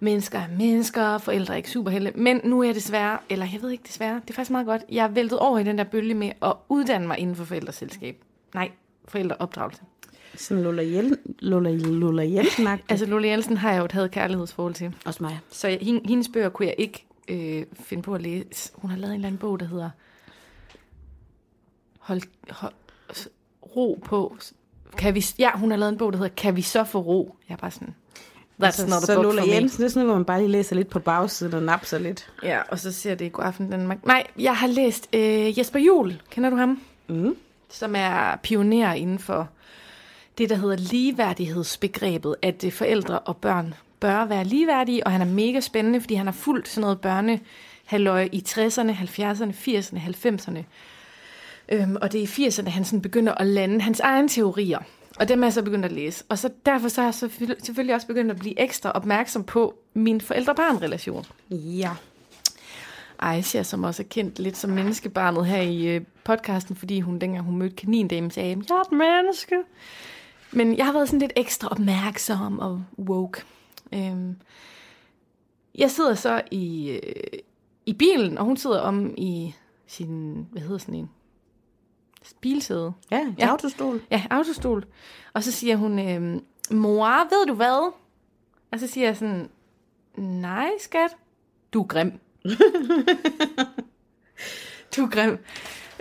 mennesker 0.00 0.38
er 0.38 0.48
mennesker, 0.58 1.18
forældre 1.18 1.54
er 1.54 1.56
ikke 1.56 1.70
superhelte, 1.70 2.12
men 2.14 2.40
nu 2.44 2.60
er 2.60 2.64
jeg 2.64 2.74
desværre, 2.74 3.18
eller 3.28 3.46
jeg 3.52 3.62
ved 3.62 3.70
ikke 3.70 3.84
desværre, 3.86 4.14
det 4.14 4.30
er 4.30 4.34
faktisk 4.34 4.50
meget 4.50 4.66
godt, 4.66 4.82
jeg 4.88 5.04
er 5.04 5.08
væltet 5.08 5.38
over 5.38 5.58
i 5.58 5.64
den 5.64 5.78
der 5.78 5.84
bølge 5.84 6.14
med 6.14 6.32
at 6.42 6.52
uddanne 6.68 7.06
mig 7.06 7.18
inden 7.18 7.36
for 7.36 7.44
forældreselskab. 7.44 8.24
Nej, 8.54 8.70
forældreopdragelse. 9.08 9.82
Sådan 10.38 10.62
Lola 10.64 10.82
Jel- 10.82 11.18
Lola, 11.38 11.70
Lola 11.70 12.22
Jensen 12.22 12.66
Altså, 12.88 13.06
Lola 13.06 13.28
Jensen 13.28 13.56
har 13.56 13.70
jeg 13.72 13.78
jo 13.78 13.84
et 13.84 13.92
havde 13.92 14.08
kærlighedsforhold 14.08 14.74
til. 14.74 14.94
Også 15.06 15.22
mig. 15.22 15.38
Så 15.50 15.68
jeg, 15.68 15.78
hende- 15.82 16.00
hendes 16.08 16.28
bøger 16.32 16.48
kunne 16.48 16.66
jeg 16.66 16.74
ikke 16.78 17.06
øh, 17.28 17.64
finde 17.80 18.02
på 18.02 18.14
at 18.14 18.22
læse. 18.22 18.70
Hun 18.74 18.90
har 18.90 18.98
lavet 18.98 19.10
en 19.12 19.14
eller 19.20 19.26
anden 19.26 19.38
bog, 19.38 19.60
der 19.60 19.66
hedder 19.66 19.90
Hold, 21.98 22.22
hold 22.50 22.72
Ro 23.76 24.00
på. 24.04 24.36
Kan 24.98 25.14
vi, 25.14 25.24
ja, 25.38 25.50
hun 25.54 25.70
har 25.70 25.78
lavet 25.78 25.92
en 25.92 25.98
bog, 25.98 26.12
der 26.12 26.18
hedder 26.18 26.34
Kan 26.36 26.56
vi 26.56 26.62
så 26.62 26.84
få 26.84 26.98
ro? 27.00 27.36
Jeg 27.48 27.54
er 27.54 27.58
bare 27.58 27.70
sådan, 27.70 27.94
that's 28.62 28.64
Altså, 28.66 28.86
not 28.86 29.02
så 29.02 29.22
Lola. 29.22 29.42
Jensen, 29.46 29.78
det 29.78 29.84
er 29.84 29.88
sådan 29.88 30.00
noget, 30.00 30.06
hvor 30.08 30.14
man 30.18 30.24
bare 30.24 30.38
lige 30.40 30.48
læser 30.50 30.76
lidt 30.76 30.88
på 30.88 30.98
bagsiden 30.98 31.54
og 31.54 31.62
napser 31.62 31.98
lidt. 31.98 32.32
Ja, 32.42 32.60
og 32.68 32.78
så 32.78 32.92
ser 32.92 33.14
det 33.14 33.24
i 33.24 33.28
god 33.28 33.44
aften 33.44 33.70
Danmark. 33.70 34.06
Nej, 34.06 34.26
jeg 34.38 34.56
har 34.56 34.66
læst 34.66 35.08
øh, 35.12 35.58
Jesper 35.58 35.78
Juhl. 35.78 36.22
Kender 36.30 36.50
du 36.50 36.56
ham? 36.56 36.80
Mm. 37.08 37.36
som 37.70 37.94
er 37.96 38.36
pioner 38.36 38.92
inden 38.92 39.18
for 39.18 39.48
det, 40.38 40.50
der 40.50 40.56
hedder 40.56 40.76
ligeværdighedsbegrebet, 40.76 42.36
at 42.42 42.64
øh, 42.64 42.72
forældre 42.72 43.18
og 43.18 43.36
børn 43.36 43.74
bør 44.00 44.24
være 44.24 44.44
ligeværdige, 44.44 45.06
og 45.06 45.12
han 45.12 45.20
er 45.20 45.24
mega 45.24 45.60
spændende, 45.60 46.00
fordi 46.00 46.14
han 46.14 46.26
har 46.26 46.32
fulgt 46.32 46.68
sådan 46.68 46.80
noget 46.80 47.00
børne 47.00 47.40
i 48.32 48.44
60'erne, 48.48 48.92
70'erne, 48.92 49.52
80'erne, 49.52 49.98
90'erne. 49.98 50.62
Øhm, 51.68 51.96
og 52.02 52.12
det 52.12 52.18
er 52.18 52.22
i 52.22 52.46
80'erne, 52.48 52.68
han 52.68 52.84
sådan 52.84 53.02
begynder 53.02 53.34
at 53.34 53.46
lande 53.46 53.80
hans 53.80 54.00
egne 54.00 54.28
teorier. 54.28 54.78
Og 55.18 55.28
dem 55.28 55.42
er 55.42 55.46
jeg 55.46 55.52
så 55.52 55.62
begyndt 55.62 55.84
at 55.84 55.92
læse. 55.92 56.24
Og 56.28 56.38
så 56.38 56.50
derfor 56.66 56.88
så 56.88 57.00
har 57.00 57.08
jeg 57.08 57.14
selvfølgelig- 57.14 57.64
selvfølgelig 57.66 57.94
også 57.94 58.06
begyndt 58.06 58.30
at 58.30 58.38
blive 58.38 58.60
ekstra 58.60 58.90
opmærksom 58.90 59.44
på 59.44 59.74
min 59.94 60.20
forældre-barn-relation. 60.20 61.26
Ja. 61.50 61.90
Aisha, 63.18 63.62
som 63.62 63.84
også 63.84 64.02
er 64.02 64.06
kendt 64.10 64.38
lidt 64.38 64.56
som 64.56 64.70
menneskebarnet 64.70 65.46
her 65.46 65.62
i 65.62 65.86
øh, 65.86 66.00
podcasten, 66.24 66.76
fordi 66.76 67.00
hun 67.00 67.18
dengang 67.18 67.44
hun 67.44 67.56
mødte 67.56 67.76
kanindamen 67.76 68.30
sagde, 68.30 68.48
jeg 68.48 68.76
er 68.76 68.80
et 68.80 68.92
menneske. 68.92 69.56
Men 70.52 70.76
jeg 70.76 70.86
har 70.86 70.92
været 70.92 71.08
sådan 71.08 71.20
lidt 71.20 71.32
ekstra 71.36 71.68
opmærksom 71.68 72.58
og 72.58 72.84
woke. 72.98 73.42
Øhm, 73.94 74.36
jeg 75.74 75.90
sidder 75.90 76.14
så 76.14 76.42
i, 76.50 76.90
øh, 76.90 77.38
i 77.86 77.92
bilen, 77.92 78.38
og 78.38 78.44
hun 78.44 78.56
sidder 78.56 78.80
om 78.80 79.14
i 79.16 79.54
sin, 79.86 80.46
hvad 80.52 80.62
hedder 80.62 80.78
sådan 80.78 80.94
en, 80.94 81.10
bilsæde. 82.40 82.92
Ja, 83.10 83.34
Ja. 83.38 83.46
autostol. 83.46 84.00
Ja, 84.10 84.22
autostol. 84.30 84.84
Og 85.32 85.44
så 85.44 85.52
siger 85.52 85.76
hun, 85.76 85.98
øhm, 85.98 86.44
mor, 86.70 87.08
ved 87.08 87.46
du 87.46 87.54
hvad? 87.54 87.92
Og 88.72 88.80
så 88.80 88.86
siger 88.86 89.06
jeg 89.06 89.16
sådan, 89.16 89.48
nej, 90.16 90.70
skat, 90.80 91.16
du 91.72 91.82
er 91.82 91.86
grim. 91.86 92.12
du 94.96 95.02
er 95.04 95.10
grim. 95.10 95.38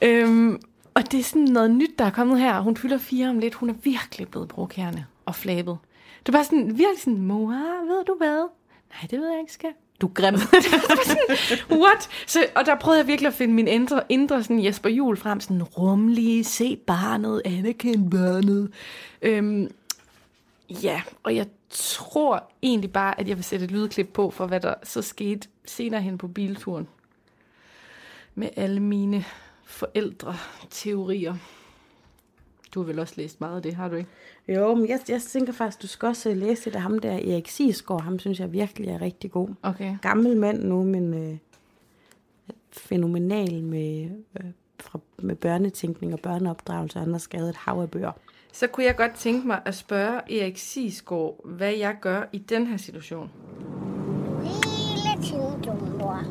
Øhm, 0.03 0.61
og 0.97 1.11
det 1.11 1.19
er 1.19 1.23
sådan 1.23 1.41
noget 1.41 1.71
nyt, 1.71 1.99
der 1.99 2.05
er 2.05 2.09
kommet 2.09 2.39
her. 2.39 2.59
Hun 2.59 2.77
fylder 2.77 2.97
fire 2.97 3.29
om 3.29 3.39
lidt. 3.39 3.53
Hun 3.53 3.69
er 3.69 3.73
virkelig 3.73 4.27
blevet 4.27 4.47
brokærende 4.47 5.05
og 5.25 5.35
flabet. 5.35 5.77
Det 6.19 6.29
er 6.29 6.31
bare 6.37 6.43
sådan, 6.43 6.67
virkelig 6.67 6.99
sådan, 6.99 7.21
mor, 7.21 7.51
ved 7.87 8.05
du 8.05 8.15
hvad? 8.17 8.47
Nej, 8.89 9.07
det 9.11 9.19
ved 9.19 9.29
jeg 9.29 9.39
ikke, 9.39 9.53
skal. 9.53 9.69
Du 10.01 10.07
er 10.07 10.11
grim. 10.13 10.33
Det 10.63 10.71
var 10.71 11.03
sådan, 11.05 11.79
What? 11.79 12.09
Så, 12.27 12.45
og 12.55 12.65
der 12.65 12.75
prøvede 12.75 12.99
jeg 12.99 13.07
virkelig 13.07 13.27
at 13.27 13.33
finde 13.33 13.53
min 13.53 13.67
indre, 13.67 14.01
indre 14.09 14.43
sådan 14.43 14.63
Jesper 14.63 14.89
Jul 14.89 15.17
frem. 15.17 15.39
Sådan 15.39 15.63
rumlige, 15.63 16.43
se 16.43 16.75
barnet, 16.75 17.41
anerkend 17.45 18.11
barnet. 18.11 18.71
Øhm, 19.21 19.71
ja, 20.69 21.01
og 21.23 21.35
jeg 21.35 21.47
tror 21.69 22.51
egentlig 22.61 22.91
bare, 22.91 23.19
at 23.19 23.27
jeg 23.27 23.37
vil 23.37 23.43
sætte 23.43 23.65
et 23.65 23.71
lydklip 23.71 24.07
på, 24.13 24.29
for 24.29 24.47
hvad 24.47 24.59
der 24.59 24.73
så 24.83 25.01
skete 25.01 25.47
senere 25.65 26.01
hen 26.01 26.17
på 26.17 26.27
bilturen. 26.27 26.87
Med 28.35 28.49
alle 28.55 28.79
mine 28.79 29.25
forældre-teorier. 29.67 31.35
Du 32.73 32.79
har 32.79 32.87
vel 32.87 32.99
også 32.99 33.13
læst 33.17 33.41
meget 33.41 33.55
af 33.55 33.61
det, 33.61 33.73
har 33.73 33.87
du 33.89 33.95
ikke? 33.95 34.09
Jo, 34.47 34.75
men 34.75 34.89
jeg, 34.89 34.99
jeg 35.09 35.21
tænker 35.21 35.53
faktisk, 35.53 35.81
du 35.81 35.87
skal 35.87 36.07
også 36.07 36.29
øh, 36.29 36.37
læse 36.37 36.65
det 36.65 36.75
af 36.75 36.81
ham 36.81 36.99
der, 36.99 37.11
Erik 37.11 37.47
Sisgaard. 37.47 38.01
Ham 38.01 38.19
synes 38.19 38.39
jeg 38.39 38.51
virkelig 38.51 38.89
er 38.89 39.01
rigtig 39.01 39.31
god. 39.31 39.49
Okay. 39.63 39.97
Gammel 40.01 40.37
mand 40.37 40.63
nu, 40.63 40.83
men 40.83 41.13
øh, 41.13 41.37
fænomenal 42.71 43.63
med, 43.63 44.09
øh, 44.39 44.45
fra, 44.79 44.99
med 45.17 45.35
børnetænkning 45.35 46.13
og 46.13 46.19
børneopdragelse. 46.19 46.99
Han 46.99 47.11
har 47.11 47.19
skrevet 47.19 47.49
et 47.49 47.55
hav 47.55 47.81
af 47.81 47.91
bøger. 47.91 48.11
Så 48.53 48.67
kunne 48.67 48.85
jeg 48.85 48.95
godt 48.95 49.13
tænke 49.13 49.47
mig 49.47 49.61
at 49.65 49.75
spørge 49.75 50.41
Erik 50.41 50.57
Sisgaard, 50.57 51.39
hvad 51.45 51.73
jeg 51.73 51.97
gør 52.01 52.23
i 52.33 52.37
den 52.37 52.67
her 52.67 52.77
situation. 52.77 53.31
hele 54.43 55.23
tiden 55.23 55.61
dum, 55.61 55.77
mor. 55.99 56.23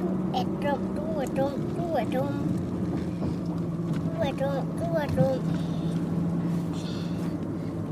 Du 0.00 0.19
er 0.34 0.44
dum, 0.62 0.80
du 0.96 1.20
er 1.20 1.26
dum, 1.36 1.52
du 1.76 1.94
er 1.96 2.04
dum. 2.12 2.34
Du 4.04 4.22
er 4.22 4.32
dum, 4.40 4.64
du 4.78 4.86
er 4.96 5.06
dum. 5.16 5.40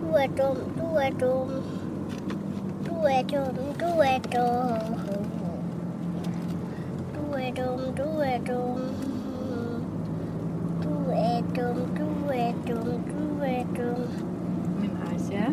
Du 0.01 0.07
er 0.15 0.27
dum, 0.27 0.57
du 0.79 0.87
er 0.97 1.11
dum. 1.21 1.51
Du 2.87 2.95
er 3.05 3.23
dum, 3.23 3.55
du 3.81 3.87
er 4.01 4.19
dum. 4.33 4.79
Du 7.15 7.33
er 7.35 7.51
dum, 7.55 7.81
du 7.97 8.09
er 8.21 8.39
dum. 8.47 8.81
Du 10.83 11.11
er 11.11 11.43
dum, 11.57 11.77
du 11.99 12.31
er 12.33 12.53
dum, 12.67 12.89
du 13.11 13.43
er 13.45 13.65
dum. 13.77 14.01
Men 14.81 14.91
Aisha, 15.13 15.51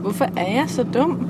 hvorfor 0.00 0.28
er 0.36 0.50
jeg 0.52 0.70
så 0.70 0.82
dum? 0.82 1.28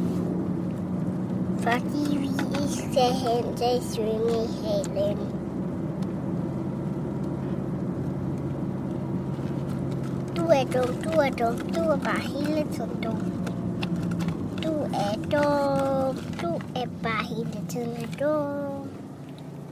Fordi 1.58 2.18
vi 2.18 2.28
ikke 2.68 2.92
skal 2.92 3.12
hen 3.12 3.56
til 3.56 3.82
svømmehallen. 3.90 5.38
dum, 10.72 11.02
du 11.02 11.10
er 11.18 11.30
dum, 11.30 11.58
du 11.58 11.80
er 11.80 11.96
bare 11.96 12.20
hele 12.20 12.66
tiden 12.72 13.02
dum. 13.02 13.18
Du 14.62 14.72
er 14.94 15.14
dum, 15.14 16.16
du 16.42 16.60
er 16.76 16.86
bare 17.02 17.24
hele 17.24 17.66
tiden 17.68 18.16
dum. 18.20 18.88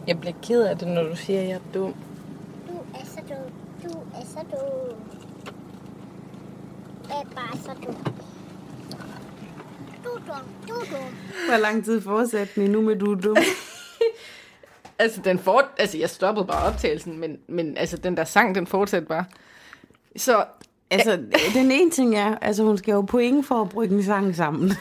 Jeg 0.06 0.20
bliver 0.20 0.34
ked 0.42 0.62
af 0.62 0.78
det, 0.78 0.88
når 0.88 1.02
du 1.02 1.16
siger, 1.16 1.40
at 1.40 1.48
jeg 1.48 1.54
er 1.54 1.72
dum. 1.74 1.94
Du 2.68 2.76
er 2.94 3.04
så 3.04 3.20
dum, 3.28 3.52
du 3.82 3.98
er 3.98 4.24
så 4.24 4.38
dum. 4.50 4.98
Du 7.04 7.10
er 7.10 7.24
bare 7.34 7.58
så 7.58 7.70
dum. 7.86 8.15
Du 10.26 10.32
dum, 10.32 10.68
du 10.68 10.74
er 10.74 10.84
dum. 10.98 11.14
Hvor 11.48 11.56
lang 11.56 11.84
tid 11.84 12.00
fortsatte 12.00 12.54
den 12.54 12.62
endnu 12.62 12.80
med, 12.80 12.96
du 12.96 13.12
er 13.12 13.20
dum? 13.20 13.36
Altså, 14.98 15.20
den 15.20 15.38
fort... 15.38 15.64
altså, 15.78 15.98
jeg 15.98 16.10
stoppede 16.10 16.46
bare 16.46 16.72
optagelsen, 16.72 17.18
men, 17.18 17.38
men 17.48 17.76
altså, 17.76 17.96
den 17.96 18.16
der 18.16 18.24
sang, 18.24 18.54
den 18.54 18.66
fortsatte 18.66 19.08
bare. 19.08 19.24
Så 20.16 20.44
Altså, 20.90 21.18
den 21.54 21.70
ene 21.70 21.90
ting 21.90 22.16
er, 22.16 22.38
altså 22.38 22.62
hun 22.62 22.78
skal 22.78 22.92
jo 22.92 23.00
point 23.00 23.46
for 23.46 23.62
at 23.62 23.68
brygge 23.68 23.94
en 23.94 24.02
sang 24.02 24.36
sammen. 24.36 24.72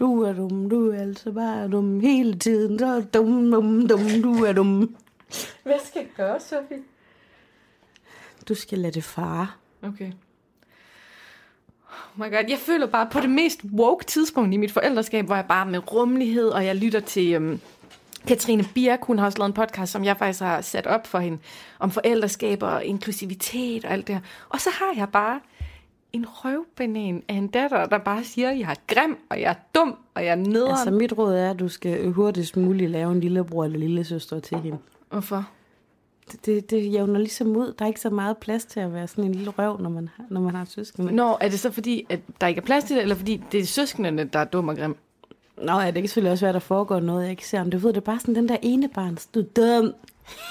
Du 0.00 0.22
er 0.22 0.32
dum, 0.32 0.70
du 0.70 0.90
er 0.90 1.00
altså 1.00 1.32
bare 1.32 1.68
dum 1.68 2.00
hele 2.00 2.38
tiden. 2.38 2.78
Så 2.78 3.00
du 3.00 3.06
dum, 3.14 3.50
dum, 3.50 3.88
dum, 3.88 4.22
du 4.22 4.44
er 4.44 4.52
dum. 4.52 4.96
hvad 5.62 5.78
skal 5.84 6.00
jeg 6.00 6.08
gøre, 6.16 6.40
Sofie? 6.40 6.78
Du 8.48 8.54
skal 8.54 8.78
lade 8.78 8.92
det 8.92 9.04
fare. 9.04 9.46
Okay. 9.82 10.12
Oh 12.18 12.26
my 12.26 12.30
god, 12.30 12.44
jeg 12.48 12.58
føler 12.58 12.86
bare 12.86 13.08
på 13.12 13.20
det 13.20 13.30
mest 13.30 13.60
woke 13.72 14.04
tidspunkt 14.04 14.54
i 14.54 14.56
mit 14.56 14.72
forældreskab, 14.72 15.26
hvor 15.26 15.34
jeg 15.34 15.44
bare 15.48 15.66
med 15.66 15.92
rummelighed, 15.92 16.48
og 16.48 16.64
jeg 16.64 16.76
lytter 16.76 17.00
til 17.00 17.34
øhm, 17.34 17.60
Katrine 18.26 18.64
Birk, 18.74 19.04
hun 19.04 19.18
har 19.18 19.26
også 19.26 19.38
lavet 19.38 19.48
en 19.48 19.54
podcast, 19.54 19.92
som 19.92 20.04
jeg 20.04 20.16
faktisk 20.16 20.40
har 20.40 20.60
sat 20.60 20.86
op 20.86 21.06
for 21.06 21.18
hende, 21.18 21.38
om 21.78 21.90
forældreskab 21.90 22.62
og 22.62 22.84
inklusivitet 22.84 23.84
og 23.84 23.90
alt 23.90 24.06
det 24.06 24.14
her. 24.14 24.22
Og 24.48 24.60
så 24.60 24.70
har 24.70 24.92
jeg 24.96 25.08
bare 25.08 25.40
en 26.12 26.26
røvbanan 26.28 27.22
af 27.28 27.34
en 27.34 27.46
datter, 27.48 27.86
der 27.86 27.98
bare 27.98 28.24
siger, 28.24 28.50
at 28.50 28.58
jeg 28.58 28.70
er 28.70 28.94
grim, 28.94 29.16
og 29.30 29.40
jeg 29.40 29.50
er 29.50 29.54
dum, 29.74 29.96
og 30.14 30.24
jeg 30.24 30.30
er 30.30 30.34
nederen. 30.34 30.70
Altså, 30.70 30.90
mit 30.90 31.18
råd 31.18 31.34
er, 31.34 31.50
at 31.50 31.58
du 31.58 31.68
skal 31.68 32.12
hurtigst 32.12 32.56
muligt 32.56 32.90
lave 32.90 33.12
en 33.12 33.20
lillebror 33.20 33.64
eller 33.64 33.78
lillesøster 33.78 34.40
til 34.40 34.58
hende. 34.58 34.78
Hvorfor? 35.10 35.48
Det, 36.32 36.46
det, 36.46 36.70
det 36.70 36.92
jævner 36.92 37.18
ligesom 37.18 37.56
ud. 37.56 37.72
Der 37.78 37.84
er 37.84 37.86
ikke 37.86 38.00
så 38.00 38.10
meget 38.10 38.36
plads 38.38 38.64
til 38.64 38.80
at 38.80 38.94
være 38.94 39.08
sådan 39.08 39.24
en 39.24 39.32
lille 39.34 39.50
røv, 39.50 39.80
når 39.80 39.90
man, 39.90 40.08
har- 40.16 40.24
når 40.30 40.40
man 40.40 40.54
har 40.54 40.64
søskende. 40.64 41.12
Nå, 41.14 41.36
er 41.40 41.48
det 41.48 41.60
så 41.60 41.70
fordi, 41.72 42.06
at 42.08 42.20
der 42.40 42.46
ikke 42.46 42.58
er 42.60 42.64
plads 42.64 42.84
til 42.84 42.96
det, 42.96 43.02
eller 43.02 43.14
fordi 43.14 43.42
det 43.52 43.60
er 43.60 43.66
søskendene, 43.66 44.24
der 44.24 44.38
er 44.38 44.44
dum 44.44 44.68
og 44.68 44.76
grim? 44.76 44.96
Nå, 45.62 45.80
ja, 45.80 45.86
det 45.86 45.94
kan 45.94 46.08
selvfølgelig 46.08 46.32
også 46.32 46.44
være, 46.44 46.50
at 46.50 46.54
der 46.54 46.60
foregår 46.60 47.00
noget, 47.00 47.22
jeg 47.22 47.30
ikke 47.30 47.46
ser. 47.48 47.62
Men 47.62 47.70
du 47.70 47.78
ved, 47.78 47.88
det 47.88 47.96
er 47.96 48.00
bare 48.00 48.20
sådan 48.20 48.34
den 48.34 48.48
der 48.48 48.56
ene 48.62 48.88
barns. 48.88 49.26
Du 49.26 49.40
er 49.40 49.44
dum. 49.56 49.92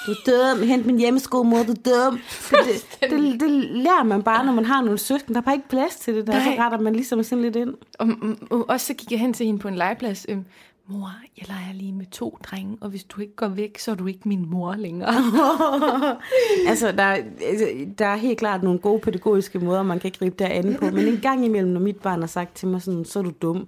Du 0.05 0.11
er 0.11 0.53
dum. 0.55 0.67
Hent 0.67 0.85
min 0.85 0.97
hjemmesko, 0.99 1.43
mor. 1.43 1.57
Du 1.63 1.71
er 1.71 1.75
dum. 2.09 2.19
Det, 2.49 2.59
det, 3.01 3.09
det, 3.11 3.39
det, 3.39 3.49
lærer 3.71 4.03
man 4.03 4.23
bare, 4.23 4.45
når 4.45 4.53
man 4.53 4.65
har 4.65 4.81
nogle 4.81 4.97
søskende. 4.97 5.33
Der 5.33 5.41
er 5.41 5.45
bare 5.45 5.55
ikke 5.55 5.69
plads 5.69 5.95
til 5.95 6.15
det 6.15 6.27
der. 6.27 6.33
Nej. 6.33 6.43
Så 6.43 6.61
retter 6.63 6.79
man 6.79 6.93
ligesom 6.93 7.23
sådan 7.23 7.41
lidt 7.41 7.55
ind. 7.55 7.73
Og, 7.99 8.07
og, 8.21 8.35
og 8.59 8.65
også 8.69 8.85
så 8.85 8.93
gik 8.93 9.11
jeg 9.11 9.19
hen 9.19 9.33
til 9.33 9.45
hende 9.45 9.59
på 9.59 9.67
en 9.67 9.75
legeplads. 9.75 10.25
Øhm, 10.29 10.45
mor, 10.87 11.11
jeg 11.37 11.47
leger 11.47 11.73
lige 11.73 11.93
med 11.93 12.05
to 12.11 12.37
drenge, 12.43 12.77
og 12.81 12.89
hvis 12.89 13.03
du 13.03 13.21
ikke 13.21 13.35
går 13.35 13.47
væk, 13.47 13.77
så 13.79 13.91
er 13.91 13.95
du 13.95 14.07
ikke 14.07 14.19
min 14.29 14.49
mor 14.49 14.75
længere. 14.75 15.13
Altså, 16.67 16.91
der, 16.91 17.03
er- 17.03 17.23
altså, 17.45 17.67
der 17.99 18.05
er 18.05 18.15
helt 18.15 18.39
klart 18.39 18.63
nogle 18.63 18.79
gode 18.79 18.99
pædagogiske 18.99 19.59
måder, 19.59 19.83
man 19.83 19.99
kan 19.99 20.11
gribe 20.19 20.35
der 20.39 20.47
an 20.47 20.75
på. 20.79 20.85
Men 20.85 21.07
en 21.07 21.19
gang 21.21 21.45
imellem, 21.45 21.71
når 21.71 21.79
mit 21.79 21.97
barn 21.97 22.19
har 22.19 22.27
sagt 22.27 22.55
til 22.55 22.67
mig 22.67 22.81
sådan, 22.81 23.05
så 23.05 23.19
er 23.19 23.23
du 23.23 23.31
dum, 23.41 23.67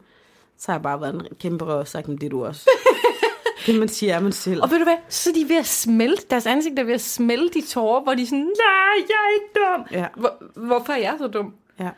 så 0.57 0.71
har 0.71 0.73
jeg 0.77 0.81
bare 0.83 1.01
været 1.01 1.13
en 1.15 1.21
kæmpe 1.39 1.65
røv 1.65 1.79
og 1.79 1.87
sagt, 1.87 2.07
men 2.07 2.17
det 2.17 2.25
er 2.25 2.29
du 2.29 2.45
også. 2.45 2.69
det 3.65 3.79
man 3.79 3.87
siger, 3.87 4.15
er 4.15 4.19
man 4.19 4.31
selv. 4.31 4.63
og 4.63 4.71
ved 4.71 4.77
du 4.77 4.83
hvad, 4.83 4.97
så 5.09 5.29
er 5.29 5.33
de 5.33 5.49
ved 5.49 5.57
at 5.57 5.65
smelte, 5.65 6.25
deres 6.29 6.45
ansigt 6.45 6.79
er 6.79 6.83
ved 6.83 6.93
at 6.93 7.01
smelte 7.01 7.59
i 7.59 7.61
tårer, 7.61 8.01
hvor 8.03 8.13
de 8.13 8.21
er 8.21 8.25
sådan, 8.25 8.39
nej, 8.39 9.05
jeg 9.09 9.15
er 9.15 9.33
ikke 9.33 9.53
dum. 9.55 9.85
Ja. 9.99 10.07
Hvor, 10.17 10.43
hvorfor 10.67 10.93
er 10.93 10.97
jeg 10.97 11.15
så 11.19 11.27
dum? 11.27 11.53
Ja, 11.79 11.89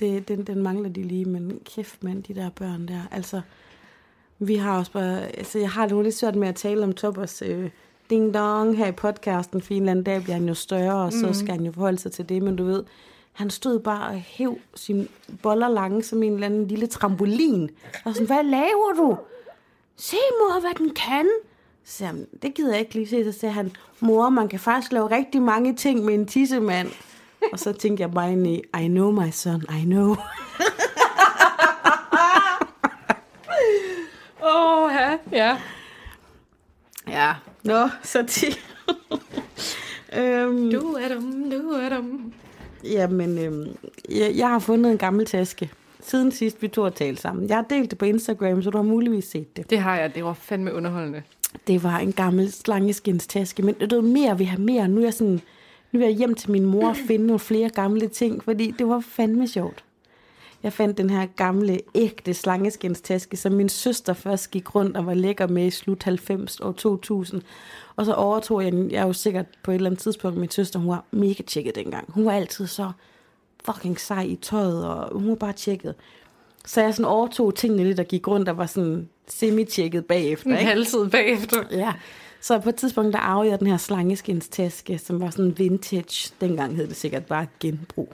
det, 0.00 0.28
den, 0.28 0.42
den 0.44 0.62
mangler 0.62 0.88
de 0.88 1.02
lige, 1.02 1.24
men 1.24 1.60
kæft 1.76 2.04
mand, 2.04 2.22
de 2.22 2.34
der 2.34 2.50
børn 2.50 2.88
der. 2.88 3.00
Altså, 3.10 3.40
vi 4.38 4.56
har 4.56 4.78
også 4.78 4.92
bare, 4.92 5.36
altså 5.36 5.58
jeg 5.58 5.70
har 5.70 5.86
det 5.86 5.92
jo 5.92 6.02
lidt 6.02 6.14
svært 6.14 6.36
med 6.36 6.48
at 6.48 6.54
tale 6.54 6.84
om 6.84 6.92
Toppers 6.92 7.42
øh, 7.42 7.70
ding 8.10 8.34
dong 8.34 8.76
her 8.76 8.86
i 8.86 8.92
podcasten, 8.92 9.62
for 9.62 9.74
en 9.74 9.82
eller 9.82 9.90
anden 9.90 10.04
dag 10.04 10.22
bliver 10.22 10.36
han 10.36 10.48
jo 10.48 10.54
større, 10.54 11.04
og 11.04 11.12
så 11.12 11.32
skal 11.32 11.50
han 11.50 11.64
jo 11.64 11.72
forholde 11.72 11.98
sig 11.98 12.12
til 12.12 12.28
det, 12.28 12.42
men 12.42 12.56
du 12.56 12.64
ved, 12.64 12.84
han 13.32 13.50
stod 13.50 13.78
bare 13.78 14.08
og 14.08 14.14
hæv 14.14 14.58
sine 14.74 15.08
boller 15.42 15.68
lange 15.68 16.02
som 16.02 16.22
en 16.22 16.32
eller 16.32 16.46
anden 16.46 16.68
lille 16.68 16.86
trampolin. 16.86 17.70
Og 18.04 18.14
sådan, 18.14 18.26
hvad 18.26 18.44
laver 18.44 18.92
du? 18.96 19.16
Se 19.96 20.16
mor, 20.40 20.60
hvad 20.60 20.74
den 20.78 20.94
kan. 20.94 21.26
Så 21.84 21.96
siger 21.96 22.08
han, 22.08 22.26
det 22.42 22.54
gider 22.54 22.70
jeg 22.70 22.80
ikke 22.80 22.94
lige 22.94 23.08
se. 23.08 23.32
Så 23.32 23.38
siger 23.38 23.50
han, 23.50 23.72
mor, 24.00 24.28
man 24.28 24.48
kan 24.48 24.60
faktisk 24.60 24.92
lave 24.92 25.10
rigtig 25.10 25.42
mange 25.42 25.74
ting 25.74 26.04
med 26.04 26.14
en 26.14 26.26
tissemand. 26.26 26.88
Og 27.52 27.58
så 27.58 27.72
tænkte 27.72 28.00
jeg 28.00 28.10
bare 28.10 28.32
ind 28.32 28.46
i, 28.46 28.62
I 28.80 28.88
know 28.88 29.10
my 29.10 29.30
son, 29.30 29.62
I 29.80 29.84
know. 29.84 30.16
Åh, 34.46 34.84
oh, 34.84 34.90
ja. 34.92 35.18
ja. 35.32 35.56
Ja. 37.08 37.34
Nå, 37.64 37.88
så 38.02 38.22
til... 38.26 38.56
øhm, 40.18 40.70
Du 40.70 40.92
er 40.92 41.14
dum, 41.14 41.50
du 41.50 41.70
er 41.70 41.96
dum. 41.96 42.32
Jamen, 42.84 43.38
øhm, 43.38 43.76
jeg, 44.10 44.36
jeg 44.36 44.48
har 44.48 44.58
fundet 44.58 44.92
en 44.92 44.98
gammel 44.98 45.26
taske. 45.26 45.70
Siden 46.00 46.32
sidst 46.32 46.62
vi 46.62 46.68
to 46.68 46.82
har 46.82 46.90
talt 46.90 47.20
sammen. 47.20 47.48
Jeg 47.48 47.56
har 47.56 47.62
delt 47.62 47.90
det 47.90 47.98
på 47.98 48.04
Instagram, 48.04 48.62
så 48.62 48.70
du 48.70 48.78
har 48.78 48.82
muligvis 48.82 49.24
set 49.24 49.56
det. 49.56 49.70
Det 49.70 49.78
har 49.78 49.96
jeg, 49.96 50.14
det 50.14 50.24
var 50.24 50.32
fandme 50.32 50.74
underholdende. 50.74 51.22
Det 51.66 51.82
var 51.82 51.98
en 51.98 52.12
gammel 52.12 52.52
slangeskindstaske, 52.52 53.62
men 53.62 53.74
det 53.74 53.96
var 53.96 54.02
mere, 54.02 54.38
vi 54.38 54.44
har 54.44 54.58
mere. 54.58 54.88
Nu 54.88 55.00
er 55.00 55.04
jeg 55.04 55.14
sådan, 55.14 55.40
nu 55.92 56.00
er 56.00 56.04
jeg 56.04 56.14
hjem 56.14 56.34
til 56.34 56.50
min 56.50 56.64
mor 56.64 56.88
og 56.88 56.96
finde 56.96 57.26
nogle 57.26 57.40
flere 57.40 57.68
gamle 57.68 58.08
ting, 58.08 58.44
fordi 58.44 58.70
det 58.78 58.88
var 58.88 59.00
fandme 59.00 59.48
sjovt. 59.48 59.84
Jeg 60.66 60.72
fandt 60.72 60.98
den 60.98 61.10
her 61.10 61.26
gamle, 61.26 61.80
ægte 61.94 62.34
slangeskindstaske, 62.34 63.36
som 63.36 63.52
min 63.52 63.68
søster 63.68 64.12
først 64.12 64.50
gik 64.50 64.74
rundt 64.74 64.96
og 64.96 65.06
var 65.06 65.14
lækker 65.14 65.46
med 65.46 65.66
i 65.66 65.70
slut 65.70 66.02
90 66.02 66.60
og 66.60 66.76
2000. 66.76 67.42
Og 67.96 68.06
så 68.06 68.14
overtog 68.14 68.64
jeg 68.64 68.72
den. 68.72 68.90
Jeg 68.90 69.02
er 69.02 69.06
jo 69.06 69.12
sikkert 69.12 69.46
på 69.62 69.70
et 69.70 69.74
eller 69.74 69.90
andet 69.90 70.00
tidspunkt, 70.00 70.38
min 70.38 70.50
søster, 70.50 70.78
hun 70.78 70.88
var 70.88 71.04
mega 71.10 71.42
tjekket 71.42 71.74
dengang. 71.74 72.12
Hun 72.12 72.24
var 72.24 72.32
altid 72.32 72.66
så 72.66 72.90
fucking 73.64 74.00
sej 74.00 74.22
i 74.22 74.36
tøjet, 74.36 74.86
og 74.86 75.18
hun 75.18 75.28
var 75.28 75.34
bare 75.34 75.52
tjekket. 75.52 75.94
Så 76.64 76.80
jeg 76.80 76.94
sådan 76.94 77.04
overtog 77.04 77.54
tingene 77.54 77.84
lidt 77.84 78.00
og 78.00 78.06
gik 78.06 78.28
rundt 78.28 78.48
og 78.48 78.56
var 78.56 78.66
sådan 78.66 79.08
semi-tjekket 79.28 80.06
bagefter. 80.06 80.50
Ikke? 80.58 80.64
halvtid 80.64 81.08
bagefter. 81.08 81.62
Ja, 81.70 81.92
så 82.40 82.58
på 82.58 82.68
et 82.68 82.76
tidspunkt, 82.76 83.12
der 83.12 83.18
arvede 83.18 83.50
jeg 83.50 83.58
den 83.58 83.66
her 83.66 83.76
slangeskindstaske, 83.76 84.98
som 84.98 85.20
var 85.20 85.30
sådan 85.30 85.58
vintage. 85.58 86.34
Dengang 86.40 86.76
hed 86.76 86.88
det 86.88 86.96
sikkert 86.96 87.26
bare 87.26 87.46
genbrug. 87.60 88.12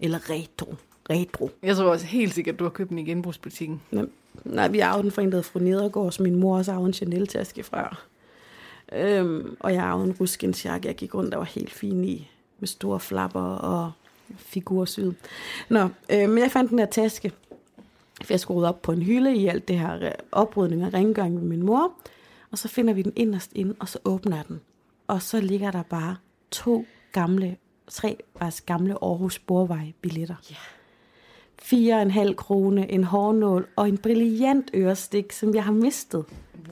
Eller 0.00 0.30
retro 0.30 0.74
retro. 1.10 1.50
Jeg 1.62 1.76
tror 1.76 1.84
også 1.84 2.06
helt 2.06 2.34
sikkert, 2.34 2.54
at 2.54 2.58
du 2.58 2.64
har 2.64 2.70
købt 2.70 2.90
den 2.90 2.98
i 2.98 3.04
genbrugsbutikken. 3.04 3.82
Nej, 3.90 4.06
nej 4.44 4.68
vi 4.68 4.80
arvede 4.80 5.02
den 5.02 5.12
fra 5.12 5.22
en, 5.22 5.32
der 5.32 5.42
fra 5.42 5.60
Nedergaard, 5.60 6.12
som 6.12 6.22
min 6.22 6.34
mor 6.34 6.56
også 6.56 6.72
arvede 6.72 6.86
en 6.86 6.92
Chanel-taske 6.92 7.62
fra. 7.62 7.96
Øhm, 8.92 9.56
og 9.60 9.74
jeg 9.74 9.84
arvede 9.84 10.08
en 10.08 10.16
ruskinsjakke, 10.20 10.88
jeg 10.88 10.96
gik 10.96 11.14
rundt, 11.14 11.32
der 11.32 11.38
var 11.38 11.44
helt 11.44 11.72
fin 11.72 12.04
i, 12.04 12.30
med 12.58 12.68
store 12.68 13.00
flapper 13.00 13.40
og 13.40 13.92
figursyd. 14.36 15.12
Nå, 15.68 15.88
øh, 16.12 16.28
men 16.28 16.38
jeg 16.38 16.50
fandt 16.50 16.70
den 16.70 16.78
her 16.78 16.86
taske, 16.86 17.32
for 18.24 18.32
jeg 18.32 18.40
skulle 18.40 18.68
op 18.68 18.82
på 18.82 18.92
en 18.92 19.02
hylde 19.02 19.36
i 19.36 19.46
alt 19.46 19.68
det 19.68 19.78
her 19.78 20.04
øh, 20.04 20.10
oprydning 20.32 20.84
og 20.84 20.94
rengøring 20.94 21.34
med 21.34 21.42
min 21.42 21.62
mor. 21.62 21.92
Og 22.50 22.58
så 22.58 22.68
finder 22.68 22.94
vi 22.94 23.02
den 23.02 23.12
inderst 23.16 23.50
ind, 23.54 23.74
og 23.78 23.88
så 23.88 23.98
åbner 24.04 24.42
den. 24.42 24.60
Og 25.06 25.22
så 25.22 25.40
ligger 25.40 25.70
der 25.70 25.82
bare 25.82 26.16
to 26.50 26.86
gamle, 27.12 27.56
tre 27.88 28.16
faktisk 28.38 28.66
gamle 28.66 28.94
Aarhus 29.02 29.34
Sporvej 29.34 29.92
billetter. 30.02 30.36
Yeah. 30.50 30.75
4,5 31.62 32.34
krone, 32.34 32.90
en 32.92 33.04
hårnål 33.04 33.66
og 33.76 33.88
en 33.88 33.98
brilliant 33.98 34.70
ørestik, 34.74 35.32
som 35.32 35.54
jeg 35.54 35.64
har 35.64 35.72
mistet. 35.72 36.24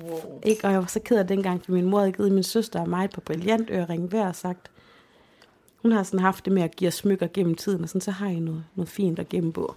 Wow. 0.03 0.41
Ikke? 0.43 0.65
Og 0.65 0.73
jeg 0.73 0.81
var 0.81 0.87
så 0.87 1.01
ked 1.01 1.19
af 1.19 1.27
dengang, 1.27 1.61
fordi 1.61 1.73
min 1.73 1.91
mor 1.91 1.99
havde 1.99 2.13
givet 2.13 2.33
min 2.33 2.43
søster 2.43 2.81
og 2.81 2.89
mig 2.89 3.11
på 3.11 3.21
brilliant 3.21 3.71
ørering 3.71 4.09
hver 4.09 4.29
og 4.29 4.37
sagt, 4.37 4.71
hun 5.83 5.93
har 5.93 6.03
sådan 6.03 6.21
haft 6.21 6.45
det 6.45 6.53
med 6.53 6.63
at 6.63 6.77
give 6.77 6.89
os 6.89 6.95
smykker 6.95 7.27
gennem 7.35 7.55
tiden, 7.55 7.83
og 7.83 7.89
sådan, 7.89 8.01
så 8.01 8.11
har 8.11 8.29
jeg 8.29 8.41
noget, 8.41 8.65
noget 8.75 8.89
fint 8.89 9.19
at 9.19 9.29
gemme 9.29 9.53
på. 9.53 9.75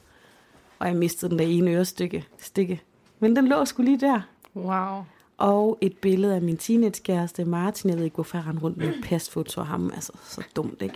Og 0.79 0.87
jeg 0.87 0.95
mistede 0.95 1.31
den 1.31 1.39
der 1.39 1.45
ene 1.45 1.71
ørestykke. 1.71 2.25
Stikke. 2.37 2.81
Men 3.19 3.35
den 3.35 3.47
lå 3.47 3.65
sgu 3.65 3.81
lige 3.81 3.99
der. 3.99 4.21
Wow. 4.55 5.03
Og 5.37 5.77
et 5.81 5.97
billede 5.97 6.35
af 6.35 6.41
min 6.41 6.57
teenagekæreste 6.57 7.45
Martin. 7.45 7.89
Jeg 7.89 7.97
ved 7.97 8.05
ikke, 8.05 8.15
hvorfor 8.15 8.37
jeg 8.37 8.63
rundt 8.63 8.77
med 8.77 8.93
pasfoto 9.03 9.61
af 9.61 9.67
ham. 9.67 9.91
Altså, 9.93 10.13
så 10.23 10.41
dumt, 10.55 10.81
ikke? 10.81 10.95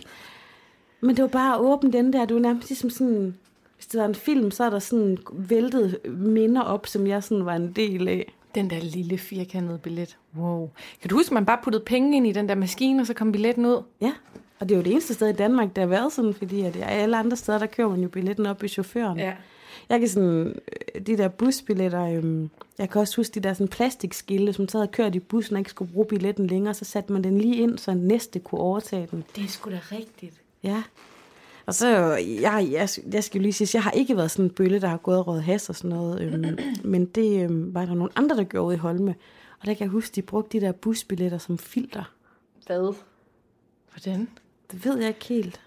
Men 1.00 1.16
det 1.16 1.22
var 1.22 1.28
bare 1.28 1.54
at 1.54 1.60
åbne 1.60 1.92
den 1.92 2.12
der. 2.12 2.24
Det 2.24 2.34
var 2.34 2.40
nærmest 2.40 2.68
ligesom 2.68 2.90
sådan 2.90 3.36
hvis 3.82 3.86
det 3.86 4.00
var 4.00 4.06
en 4.06 4.14
film, 4.14 4.50
så 4.50 4.64
er 4.64 4.70
der 4.70 4.78
sådan 4.78 5.18
væltet 5.32 5.98
minder 6.18 6.60
op, 6.62 6.86
som 6.86 7.06
jeg 7.06 7.22
sådan 7.22 7.44
var 7.44 7.54
en 7.54 7.72
del 7.72 8.08
af. 8.08 8.32
Den 8.54 8.70
der 8.70 8.80
lille 8.80 9.18
firkantede 9.18 9.78
billet. 9.78 10.16
Wow. 10.36 10.70
Kan 11.00 11.10
du 11.10 11.16
huske, 11.16 11.28
at 11.28 11.34
man 11.34 11.46
bare 11.46 11.58
puttede 11.64 11.84
penge 11.84 12.16
ind 12.16 12.26
i 12.26 12.32
den 12.32 12.48
der 12.48 12.54
maskine, 12.54 13.02
og 13.02 13.06
så 13.06 13.14
kom 13.14 13.32
billetten 13.32 13.66
ud? 13.66 13.82
Ja, 14.00 14.12
og 14.58 14.68
det 14.68 14.74
er 14.74 14.78
jo 14.78 14.84
det 14.84 14.92
eneste 14.92 15.14
sted 15.14 15.28
i 15.28 15.32
Danmark, 15.32 15.76
der 15.76 15.82
har 15.82 15.86
været 15.86 16.12
sådan, 16.12 16.34
fordi 16.34 16.60
at 16.60 16.76
alle 16.82 17.16
andre 17.16 17.36
steder, 17.36 17.58
der 17.58 17.66
kører 17.66 17.88
man 17.88 18.00
jo 18.00 18.08
billetten 18.08 18.46
op 18.46 18.62
i 18.64 18.68
chaufføren. 18.68 19.18
Jeg 19.88 19.98
kan 20.00 20.08
sådan, 20.08 20.46
øh, 20.96 21.06
de 21.06 21.16
der 21.16 21.28
busbilletter, 21.28 22.04
øhm, 22.06 22.50
jeg 22.78 22.90
kan 22.90 23.00
også 23.00 23.16
huske 23.16 23.34
de 23.34 23.40
der 23.40 23.54
sådan 23.54 23.68
plastikskilte, 23.68 24.52
som 24.52 24.68
så 24.68 24.78
havde 24.78 24.92
kørt 24.92 25.14
i 25.14 25.18
bussen 25.18 25.54
og 25.56 25.60
ikke 25.60 25.70
skulle 25.70 25.92
bruge 25.92 26.06
billetten 26.06 26.46
længere, 26.46 26.74
så 26.74 26.84
satte 26.84 27.12
man 27.12 27.24
den 27.24 27.38
lige 27.38 27.56
ind, 27.56 27.78
så 27.78 27.94
næste 27.94 28.38
kunne 28.38 28.60
overtage 28.60 29.08
den. 29.10 29.24
Det 29.36 29.44
er 29.44 29.48
sgu 29.48 29.70
da 29.70 29.78
rigtigt. 29.92 30.34
Ja. 30.62 30.82
Og 31.66 31.74
så, 31.74 31.88
jeg, 32.16 32.68
jeg, 32.72 32.88
jeg 33.12 33.24
skal 33.24 33.38
jo 33.38 33.42
lige 33.42 33.52
sige, 33.52 33.70
jeg 33.74 33.82
har 33.82 33.90
ikke 33.90 34.16
været 34.16 34.30
sådan 34.30 34.44
en 34.44 34.50
bølle, 34.50 34.80
der 34.80 34.88
har 34.88 34.96
gået 34.96 35.18
og 35.18 35.26
rådet 35.26 35.42
has 35.42 35.68
og 35.68 35.76
sådan 35.76 35.96
noget. 35.96 36.20
Øhm, 36.20 36.58
men 36.92 37.06
det 37.06 37.44
øhm, 37.44 37.74
var 37.74 37.84
der 37.84 37.94
nogle 37.94 38.12
andre, 38.16 38.36
der 38.36 38.44
gjorde 38.44 38.66
ude 38.66 38.74
i 38.74 38.78
Holme. 38.78 39.14
Og 39.60 39.66
der 39.66 39.74
kan 39.74 39.84
jeg 39.84 39.90
huske, 39.90 40.14
de 40.14 40.22
brugte 40.22 40.60
de 40.60 40.66
der 40.66 40.72
busbilletter 40.72 41.38
som 41.38 41.58
filter. 41.58 42.12
Hvad? 42.66 42.94
Hvordan? 43.92 44.28
Det 44.72 44.84
ved 44.84 44.98
jeg 44.98 45.08
ikke 45.08 45.24
helt. 45.24 45.60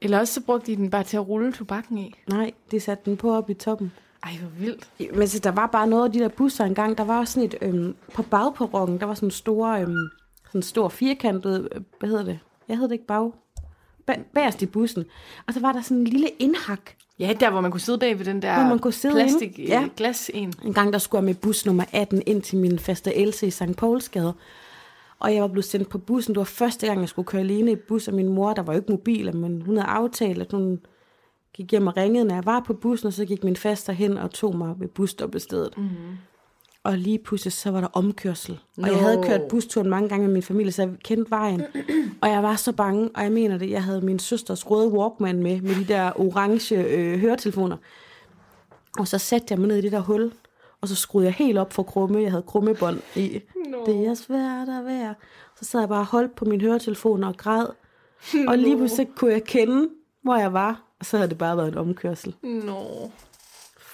Eller 0.00 0.18
også 0.18 0.34
så 0.34 0.40
brugte 0.40 0.72
de 0.72 0.76
den 0.76 0.90
bare 0.90 1.04
til 1.04 1.16
at 1.16 1.28
rulle 1.28 1.52
tobakken 1.52 1.98
i. 1.98 2.14
Nej, 2.28 2.52
de 2.70 2.80
satte 2.80 3.10
den 3.10 3.16
på 3.16 3.32
op 3.36 3.50
i 3.50 3.54
toppen. 3.54 3.92
Ej, 4.22 4.32
hvor 4.40 4.48
vildt. 4.48 5.14
Men 5.16 5.28
så 5.28 5.38
der 5.38 5.50
var 5.50 5.66
bare 5.66 5.86
noget 5.86 6.04
af 6.04 6.12
de 6.12 6.18
der 6.18 6.28
busser 6.28 6.64
engang. 6.64 6.98
Der 6.98 7.04
var 7.04 7.18
også 7.18 7.32
sådan 7.32 7.46
et, 7.46 7.54
øhm, 7.62 7.94
på 8.14 8.22
bagperronen, 8.22 9.00
der 9.00 9.06
var 9.06 9.14
sådan 9.14 9.26
en 9.26 9.30
stor, 9.30 9.68
øhm, 9.68 10.10
sådan 10.46 10.58
en 10.58 10.62
stor 10.62 10.88
firkantet, 10.88 11.68
øh, 11.72 11.80
hvad 11.98 12.08
hedder 12.08 12.24
det? 12.24 12.38
Jeg 12.68 12.76
hedder 12.76 12.88
det 12.88 12.94
ikke 12.94 13.06
bag. 13.06 13.30
Ba- 14.10 14.22
bagerst 14.34 14.62
i 14.62 14.66
bussen. 14.66 15.04
Og 15.46 15.54
så 15.54 15.60
var 15.60 15.72
der 15.72 15.80
sådan 15.82 15.96
en 15.96 16.04
lille 16.04 16.28
indhak. 16.38 16.80
Ja, 17.18 17.32
der 17.40 17.50
hvor 17.50 17.60
man 17.60 17.70
kunne 17.70 17.80
sidde 17.80 17.98
bag 17.98 18.18
ved 18.18 18.24
den 18.24 18.42
der 18.42 18.60
Hvor 18.60 18.68
man 18.68 18.78
kunne 18.78 18.92
sidde 18.92 19.14
plastik 19.14 19.58
inde. 19.58 19.70
Ja. 19.72 19.88
glas 19.96 20.30
en. 20.34 20.52
En 20.64 20.74
gang 20.74 20.92
der 20.92 20.98
skulle 20.98 21.18
jeg 21.20 21.24
med 21.24 21.34
bus 21.34 21.66
nummer 21.66 21.84
18 21.92 22.22
ind 22.26 22.42
til 22.42 22.58
min 22.58 22.78
faste 22.78 23.16
Else 23.16 23.46
i 23.46 23.50
St. 23.50 23.76
Poulsgade. 23.76 24.34
Og 25.18 25.34
jeg 25.34 25.42
var 25.42 25.48
blevet 25.48 25.64
sendt 25.64 25.88
på 25.88 25.98
bussen. 25.98 26.34
Det 26.34 26.38
var 26.38 26.44
første 26.44 26.86
gang, 26.86 27.00
jeg 27.00 27.08
skulle 27.08 27.26
køre 27.26 27.40
alene 27.42 27.72
i 27.72 27.76
bus, 27.76 28.08
og 28.08 28.14
min 28.14 28.28
mor, 28.28 28.52
der 28.54 28.62
var 28.62 28.72
jo 28.72 28.78
ikke 28.78 28.92
mobil, 28.92 29.36
men 29.36 29.62
hun 29.62 29.76
havde 29.76 29.88
aftalt, 29.90 30.40
at 30.42 30.52
hun 30.52 30.80
gik 31.54 31.70
hjem 31.70 31.86
og 31.86 31.96
ringede, 31.96 32.24
når 32.24 32.34
jeg 32.34 32.46
var 32.46 32.60
på 32.66 32.74
bussen, 32.74 33.06
og 33.06 33.12
så 33.12 33.24
gik 33.24 33.44
min 33.44 33.56
faster 33.56 33.92
hen 33.92 34.18
og 34.18 34.30
tog 34.30 34.56
mig 34.56 34.74
ved 34.78 34.88
busstoppestedet. 34.88 35.76
Mhm. 35.76 35.86
Mm-hmm. 35.86 36.16
Og 36.84 36.98
lige 36.98 37.18
pludselig, 37.18 37.52
så 37.52 37.70
var 37.70 37.80
der 37.80 37.88
omkørsel. 37.92 38.60
Og 38.76 38.82
Nå. 38.82 38.86
jeg 38.86 38.98
havde 38.98 39.22
kørt 39.22 39.40
busturen 39.42 39.90
mange 39.90 40.08
gange 40.08 40.26
med 40.26 40.32
min 40.32 40.42
familie, 40.42 40.72
så 40.72 40.82
jeg 40.82 40.90
kendte 41.04 41.30
vejen. 41.30 41.62
Og 42.20 42.28
jeg 42.28 42.42
var 42.42 42.56
så 42.56 42.72
bange, 42.72 43.10
og 43.14 43.22
jeg 43.22 43.32
mener 43.32 43.58
det, 43.58 43.70
jeg 43.70 43.84
havde 43.84 44.00
min 44.00 44.18
søsters 44.18 44.70
røde 44.70 44.88
Walkman 44.88 45.42
med, 45.42 45.60
med 45.60 45.74
de 45.74 45.84
der 45.84 46.20
orange 46.20 46.76
øh, 46.84 47.18
høretelefoner. 47.18 47.76
Og 48.98 49.08
så 49.08 49.18
satte 49.18 49.46
jeg 49.50 49.58
mig 49.58 49.68
ned 49.68 49.76
i 49.76 49.80
det 49.80 49.92
der 49.92 50.00
hul, 50.00 50.32
og 50.80 50.88
så 50.88 50.94
skruede 50.94 51.26
jeg 51.26 51.34
helt 51.34 51.58
op 51.58 51.72
for 51.72 51.82
krumme. 51.82 52.22
Jeg 52.22 52.30
havde 52.30 52.42
krummebånd 52.42 53.00
i. 53.16 53.40
Nå. 53.70 53.78
Det 53.86 54.06
er 54.06 54.14
svært 54.14 54.68
at 54.68 54.84
være. 54.84 55.14
Så 55.58 55.64
sad 55.64 55.80
jeg 55.80 55.88
bare 55.88 56.00
og 56.00 56.06
holdt 56.06 56.34
på 56.34 56.44
min 56.44 56.60
høretelefoner 56.60 57.28
og 57.28 57.36
græd. 57.36 57.66
Og 58.48 58.58
lige 58.58 58.76
pludselig 58.76 59.08
kunne 59.16 59.32
jeg 59.32 59.44
kende, 59.44 59.88
hvor 60.22 60.36
jeg 60.36 60.52
var. 60.52 60.82
Og 61.00 61.06
så 61.06 61.16
havde 61.16 61.28
det 61.30 61.38
bare 61.38 61.56
været 61.56 61.68
en 61.68 61.78
omkørsel. 61.78 62.34
Nå, 62.42 63.10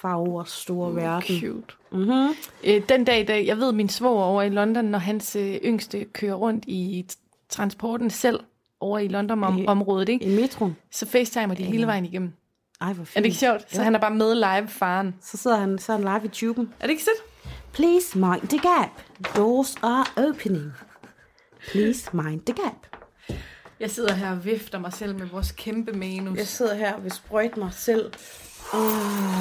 Farver, 0.01 0.43
store 0.43 0.95
verden. 0.95 1.39
cute. 1.39 1.73
Mm-hmm. 1.91 2.35
Øh, 2.63 2.81
den 2.89 3.05
dag 3.05 3.19
i 3.21 3.23
dag, 3.25 3.45
jeg 3.47 3.57
ved 3.57 3.71
min 3.71 3.89
svoger 3.89 4.23
over 4.23 4.41
i 4.41 4.49
London, 4.49 4.85
når 4.85 4.99
hans 4.99 5.35
øh, 5.35 5.55
yngste 5.65 6.05
kører 6.05 6.33
rundt 6.35 6.63
i 6.67 7.05
t- 7.11 7.45
transporten 7.49 8.09
selv 8.09 8.39
over 8.79 8.99
i 8.99 9.07
London-området, 9.07 10.09
ikke? 10.09 10.25
I 10.25 10.35
metroen. 10.41 10.75
så 10.91 11.05
facetimer 11.05 11.55
de 11.55 11.63
hele 11.63 11.85
vejen 11.87 12.05
igennem. 12.05 12.33
Ej, 12.81 12.93
hvor 12.93 13.03
fint. 13.05 13.17
Er 13.17 13.21
det 13.21 13.25
ikke 13.25 13.37
sjovt? 13.37 13.71
Så 13.71 13.77
Jo. 13.77 13.83
han 13.83 13.95
er 13.95 13.99
bare 13.99 14.15
med 14.15 14.35
live, 14.35 14.67
faren. 14.67 15.15
Så 15.21 15.37
sidder 15.37 15.57
han, 15.57 15.79
så 15.79 15.93
er 15.93 15.97
han 15.97 16.03
live 16.05 16.25
i 16.25 16.27
tuben. 16.27 16.73
Er 16.79 16.83
det 16.87 16.89
ikke 16.91 17.03
sødt? 17.03 17.53
Please 17.73 18.17
mind 18.17 18.47
the 18.49 18.59
gap. 18.59 18.89
Doors 19.35 19.75
are 19.83 20.05
opening. 20.29 20.71
Please 21.71 22.09
mind 22.13 22.41
the 22.41 22.55
gap. 22.63 22.87
Jeg 23.79 23.91
sidder 23.91 24.13
her 24.13 24.31
og 24.31 24.45
vifter 24.45 24.79
mig 24.79 24.93
selv 24.93 25.15
med 25.19 25.25
vores 25.27 25.51
kæmpe 25.51 25.91
manus. 25.93 26.37
Jeg 26.37 26.47
sidder 26.47 26.75
her 26.75 26.93
og 26.93 27.03
vil 27.03 27.11
sprøjte 27.11 27.59
mig 27.59 27.69
selv. 27.73 28.11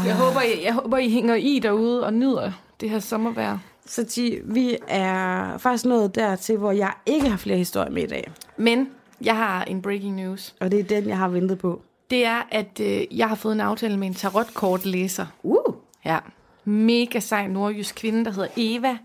Jeg 0.07 0.17
håber, 0.17 0.41
I, 0.41 0.65
jeg 0.65 0.75
håber, 0.75 0.99
I 0.99 1.11
hænger 1.11 1.35
i 1.35 1.59
derude 1.59 2.05
og 2.05 2.15
nyder 2.15 2.53
det 2.81 2.91
her 2.91 2.99
sommervejr. 2.99 3.59
Så 3.87 4.03
de, 4.03 4.41
vi 4.45 4.77
er 4.89 5.59
faktisk 5.59 5.85
nået 5.85 6.15
dertil, 6.15 6.57
hvor 6.57 6.73
jeg 6.73 6.93
ikke 7.07 7.29
har 7.29 7.37
flere 7.37 7.59
historier 7.59 7.91
med 7.91 8.03
i 8.03 8.07
dag. 8.07 8.31
Men 8.57 8.89
jeg 9.21 9.37
har 9.37 9.65
en 9.65 9.83
breaking 9.83 10.15
news. 10.15 10.55
Og 10.61 10.71
det 10.71 10.81
er 10.81 10.85
den, 10.85 11.09
jeg 11.09 11.19
har 11.19 11.29
ventet 11.29 11.59
på. 11.59 11.83
Det 12.11 12.25
er, 12.25 12.43
at 12.51 12.81
øh, 12.81 13.19
jeg 13.19 13.29
har 13.29 13.35
fået 13.35 13.53
en 13.53 13.61
aftale 13.61 13.97
med 13.97 14.07
en 14.07 14.15
tarotkortlæser. 14.15 15.27
Uh! 15.43 15.75
Ja. 16.05 16.19
Mega 16.65 17.21
sej 17.21 17.47
nordjysk 17.47 17.95
kvinde, 17.95 18.25
der 18.25 18.31
hedder 18.31 18.49
Eva, 18.57 18.99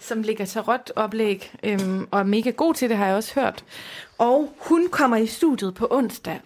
som 0.00 0.22
ligger 0.22 0.44
tarotoplæg, 0.44 1.52
øhm, 1.62 2.08
og 2.10 2.20
er 2.20 2.24
mega 2.24 2.50
god 2.50 2.74
til 2.74 2.88
det, 2.88 2.96
har 2.96 3.06
jeg 3.06 3.16
også 3.16 3.40
hørt. 3.40 3.64
Og 4.18 4.54
hun 4.58 4.88
kommer 4.88 5.16
i 5.16 5.26
studiet 5.26 5.74
på 5.74 5.86
onsdag. 5.90 6.40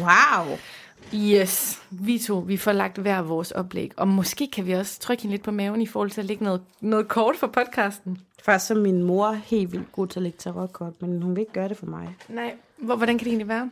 Wow! 0.00 0.58
Yes, 1.14 1.82
vi 1.90 2.18
to, 2.18 2.38
vi 2.38 2.56
får 2.56 2.72
lagt 2.72 2.98
hver 2.98 3.22
vores 3.22 3.50
oplæg. 3.50 3.92
Og 3.96 4.08
måske 4.08 4.48
kan 4.50 4.66
vi 4.66 4.72
også 4.72 5.00
trykke 5.00 5.22
hende 5.22 5.32
lidt 5.32 5.42
på 5.42 5.50
maven 5.50 5.82
i 5.82 5.86
forhold 5.86 6.10
til 6.10 6.20
at 6.20 6.24
lægge 6.24 6.44
noget, 6.44 6.60
noget 6.80 7.08
kort 7.08 7.36
for 7.36 7.46
podcasten. 7.46 8.18
Faktisk 8.42 8.66
så 8.66 8.74
min 8.74 9.02
mor 9.02 9.32
helt 9.32 9.72
vildt 9.72 9.92
god 9.92 10.06
til 10.06 10.18
at 10.18 10.22
lægge 10.22 10.38
tarotkort, 10.38 11.02
men 11.02 11.22
hun 11.22 11.36
vil 11.36 11.40
ikke 11.40 11.52
gøre 11.52 11.68
det 11.68 11.76
for 11.76 11.86
mig. 11.86 12.16
Nej, 12.28 12.54
hvor, 12.76 12.96
hvordan 12.96 13.18
kan 13.18 13.24
det 13.24 13.30
egentlig 13.30 13.48
være? 13.48 13.70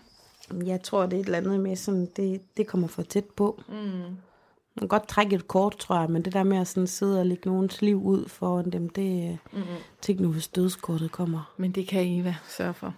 Jeg 0.67 0.83
tror, 0.83 1.07
det 1.07 1.13
er 1.17 1.21
et 1.21 1.25
eller 1.25 1.39
andet 1.39 1.61
med, 1.61 1.77
sådan, 1.77 2.09
det, 2.17 2.41
det 2.57 2.67
kommer 2.67 2.89
for 2.89 3.03
tæt 3.03 3.25
på. 3.25 3.63
Mm. 3.69 3.75
Man 3.75 4.81
kan 4.81 4.89
godt 4.89 5.09
trække 5.09 5.37
et 5.37 5.49
kort, 5.49 5.77
tror 5.77 6.01
jeg, 6.01 6.11
men 6.11 6.23
det 6.23 6.33
der 6.33 6.43
med 6.43 6.59
at 6.59 6.69
sådan 6.69 6.87
sidde 6.87 7.21
og 7.21 7.27
lægge 7.27 7.51
nogens 7.51 7.83
liv 7.83 8.03
ud 8.05 8.29
foran 8.29 8.71
dem, 8.71 8.89
det 8.89 9.39
mm. 9.53 9.63
tænk 10.03 10.21
nu, 10.21 10.33
hvis 10.33 10.49
dødskortet 10.49 11.13
kommer. 11.13 11.53
Men 11.57 11.73
det 11.73 11.89
kan 11.89 12.07
Eva 12.07 12.35
sørge 12.49 12.75
for. 12.75 12.95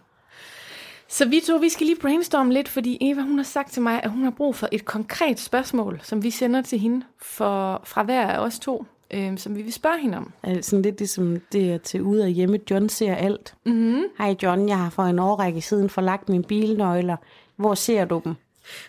Så 1.11 1.29
vi 1.29 1.41
to, 1.47 1.57
vi 1.57 1.69
skal 1.69 1.87
lige 1.87 2.01
brainstorme 2.01 2.53
lidt, 2.53 2.69
fordi 2.69 2.99
Eva, 3.01 3.21
hun 3.23 3.39
har 3.39 3.45
sagt 3.45 3.73
til 3.73 3.83
mig, 3.83 4.01
at 4.03 4.11
hun 4.11 4.25
har 4.25 4.31
brug 4.31 4.57
for 4.57 4.69
et 4.73 4.85
konkret 4.85 5.41
spørgsmål, 5.41 6.01
som 6.03 6.23
vi 6.23 6.31
sender 6.31 6.63
til 6.63 6.79
hende 6.79 7.07
for, 7.23 7.83
fra 7.85 8.03
hver 8.03 8.27
af 8.27 8.39
os 8.39 8.59
to, 8.59 8.87
øh, 9.11 9.39
som 9.39 9.57
vi 9.57 9.63
vil 9.63 9.73
spørge 9.73 10.01
hende 10.01 10.19
om. 10.19 10.33
Altså 10.43 10.71
sådan 10.71 10.83
lidt 10.83 10.99
ligesom 10.99 11.41
det 11.53 11.73
er 11.73 11.79
til 11.79 12.03
ude 12.03 12.23
og 12.23 12.29
hjemme. 12.29 12.59
John 12.71 12.89
ser 12.89 13.15
alt. 13.15 13.55
Mm-hmm. 13.67 14.03
Hej 14.19 14.37
John, 14.43 14.69
jeg 14.69 14.79
har 14.79 14.91
for 14.91 15.03
en 15.03 15.19
årrække 15.19 15.61
siden 15.61 15.91
forlagt 15.91 16.29
mine 16.29 16.45
bilnøgler. 16.45 17.17
Hvor 17.57 17.75
ser 17.75 18.05
du 18.05 18.21
dem? 18.25 18.35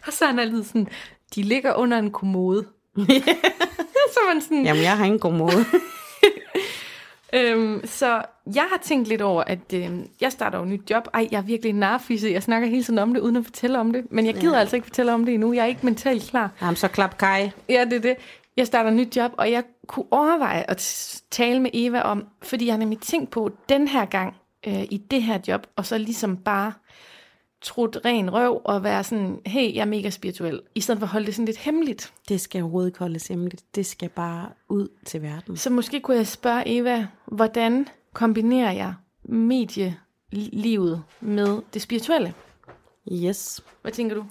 Og 0.07 0.13
så 0.13 0.25
er 0.25 0.29
han 0.29 0.39
altid 0.39 0.63
sådan, 0.63 0.87
de 1.35 1.43
ligger 1.43 1.73
under 1.73 1.97
en 1.97 2.11
kommode. 2.11 2.65
så 4.13 4.19
man 4.33 4.41
sådan, 4.41 4.65
Jamen, 4.65 4.83
jeg 4.83 4.97
har 4.97 5.05
ingen 5.05 5.19
god 5.19 5.33
måde. 5.33 5.65
Øhm, 7.33 7.81
så 7.85 8.21
jeg 8.55 8.65
har 8.71 8.79
tænkt 8.81 9.07
lidt 9.07 9.21
over, 9.21 9.43
at 9.43 9.73
øhm, 9.73 10.09
jeg 10.21 10.31
starter 10.31 10.57
jo 10.57 10.63
et 10.63 10.69
nyt 10.69 10.89
job. 10.91 11.07
Ej, 11.13 11.27
jeg 11.31 11.37
er 11.37 11.41
virkelig 11.41 11.73
narfisse. 11.73 12.29
Jeg 12.29 12.43
snakker 12.43 12.67
hele 12.67 12.83
tiden 12.83 12.99
om 12.99 13.13
det, 13.13 13.21
uden 13.21 13.35
at 13.35 13.43
fortælle 13.43 13.79
om 13.79 13.93
det. 13.93 14.11
Men 14.11 14.25
jeg 14.25 14.33
gider 14.33 14.53
ja. 14.53 14.59
altså 14.59 14.75
ikke 14.75 14.85
fortælle 14.85 15.13
om 15.13 15.25
det 15.25 15.33
endnu. 15.33 15.53
Jeg 15.53 15.61
er 15.61 15.65
ikke 15.65 15.85
mentalt 15.85 16.29
klar. 16.29 16.51
Jamen, 16.61 16.75
så 16.75 16.87
klap 16.87 17.17
Kai. 17.17 17.51
Ja, 17.69 17.85
det 17.85 17.93
er 17.93 17.99
det. 17.99 18.15
Jeg 18.57 18.67
starter 18.67 18.89
et 18.89 18.95
nyt 18.95 19.17
job, 19.17 19.31
og 19.37 19.51
jeg 19.51 19.63
kunne 19.87 20.05
overveje 20.11 20.65
at 20.67 20.77
tale 21.31 21.59
med 21.59 21.69
Eva 21.73 22.01
om, 22.01 22.27
fordi 22.41 22.65
jeg 22.65 22.73
har 22.73 22.79
nemlig 22.79 22.99
tænkt 22.99 23.31
på 23.31 23.51
den 23.69 23.87
her 23.87 24.05
gang 24.05 24.35
øh, 24.67 24.83
i 24.83 24.97
det 25.11 25.23
her 25.23 25.39
job, 25.47 25.67
og 25.75 25.85
så 25.85 25.97
ligesom 25.97 26.37
bare 26.37 26.73
trudt 27.61 27.97
ren 28.05 28.33
røv 28.33 28.61
og 28.65 28.83
være 28.83 29.03
sådan, 29.03 29.41
hey, 29.45 29.75
jeg 29.75 29.81
er 29.81 29.85
mega 29.85 30.09
spirituel, 30.09 30.61
i 30.75 30.81
stedet 30.81 30.99
for 30.99 31.05
at 31.05 31.11
holde 31.11 31.25
det 31.25 31.35
sådan 31.35 31.45
lidt 31.45 31.57
hemmeligt. 31.57 32.13
Det 32.29 32.41
skal 32.41 32.61
overhovedet 32.61 32.87
ikke 32.89 32.99
holdes 32.99 33.27
hemmeligt. 33.27 33.63
Det 33.75 33.85
skal 33.85 34.09
bare 34.09 34.49
ud 34.69 34.87
til 35.05 35.21
verden. 35.21 35.57
Så 35.57 35.69
måske 35.69 35.99
kunne 35.99 36.17
jeg 36.17 36.27
spørge 36.27 36.63
Eva, 36.65 37.07
hvordan 37.25 37.87
kombinerer 38.13 38.71
jeg 38.71 38.93
medielivet 39.23 41.03
med 41.21 41.61
det 41.73 41.81
spirituelle? 41.81 42.33
Yes. 43.11 43.63
Hvad 43.81 43.91
tænker 43.91 44.15
du? 44.15 44.25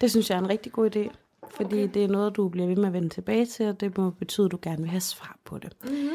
Det 0.00 0.10
synes 0.10 0.30
jeg 0.30 0.36
er 0.36 0.40
en 0.40 0.48
rigtig 0.48 0.72
god 0.72 0.96
idé. 0.96 1.10
Fordi 1.50 1.82
okay. 1.82 1.94
det 1.94 2.04
er 2.04 2.08
noget, 2.08 2.36
du 2.36 2.48
bliver 2.48 2.66
ved 2.66 2.76
med 2.76 2.86
at 2.86 2.92
vende 2.92 3.08
tilbage 3.08 3.46
til, 3.46 3.68
og 3.68 3.80
det 3.80 3.98
må 3.98 4.10
betyde, 4.10 4.44
at 4.44 4.52
du 4.52 4.58
gerne 4.62 4.82
vil 4.82 4.90
have 4.90 5.00
svar 5.00 5.36
på 5.44 5.58
det. 5.58 5.72
Mm-hmm. 5.82 6.10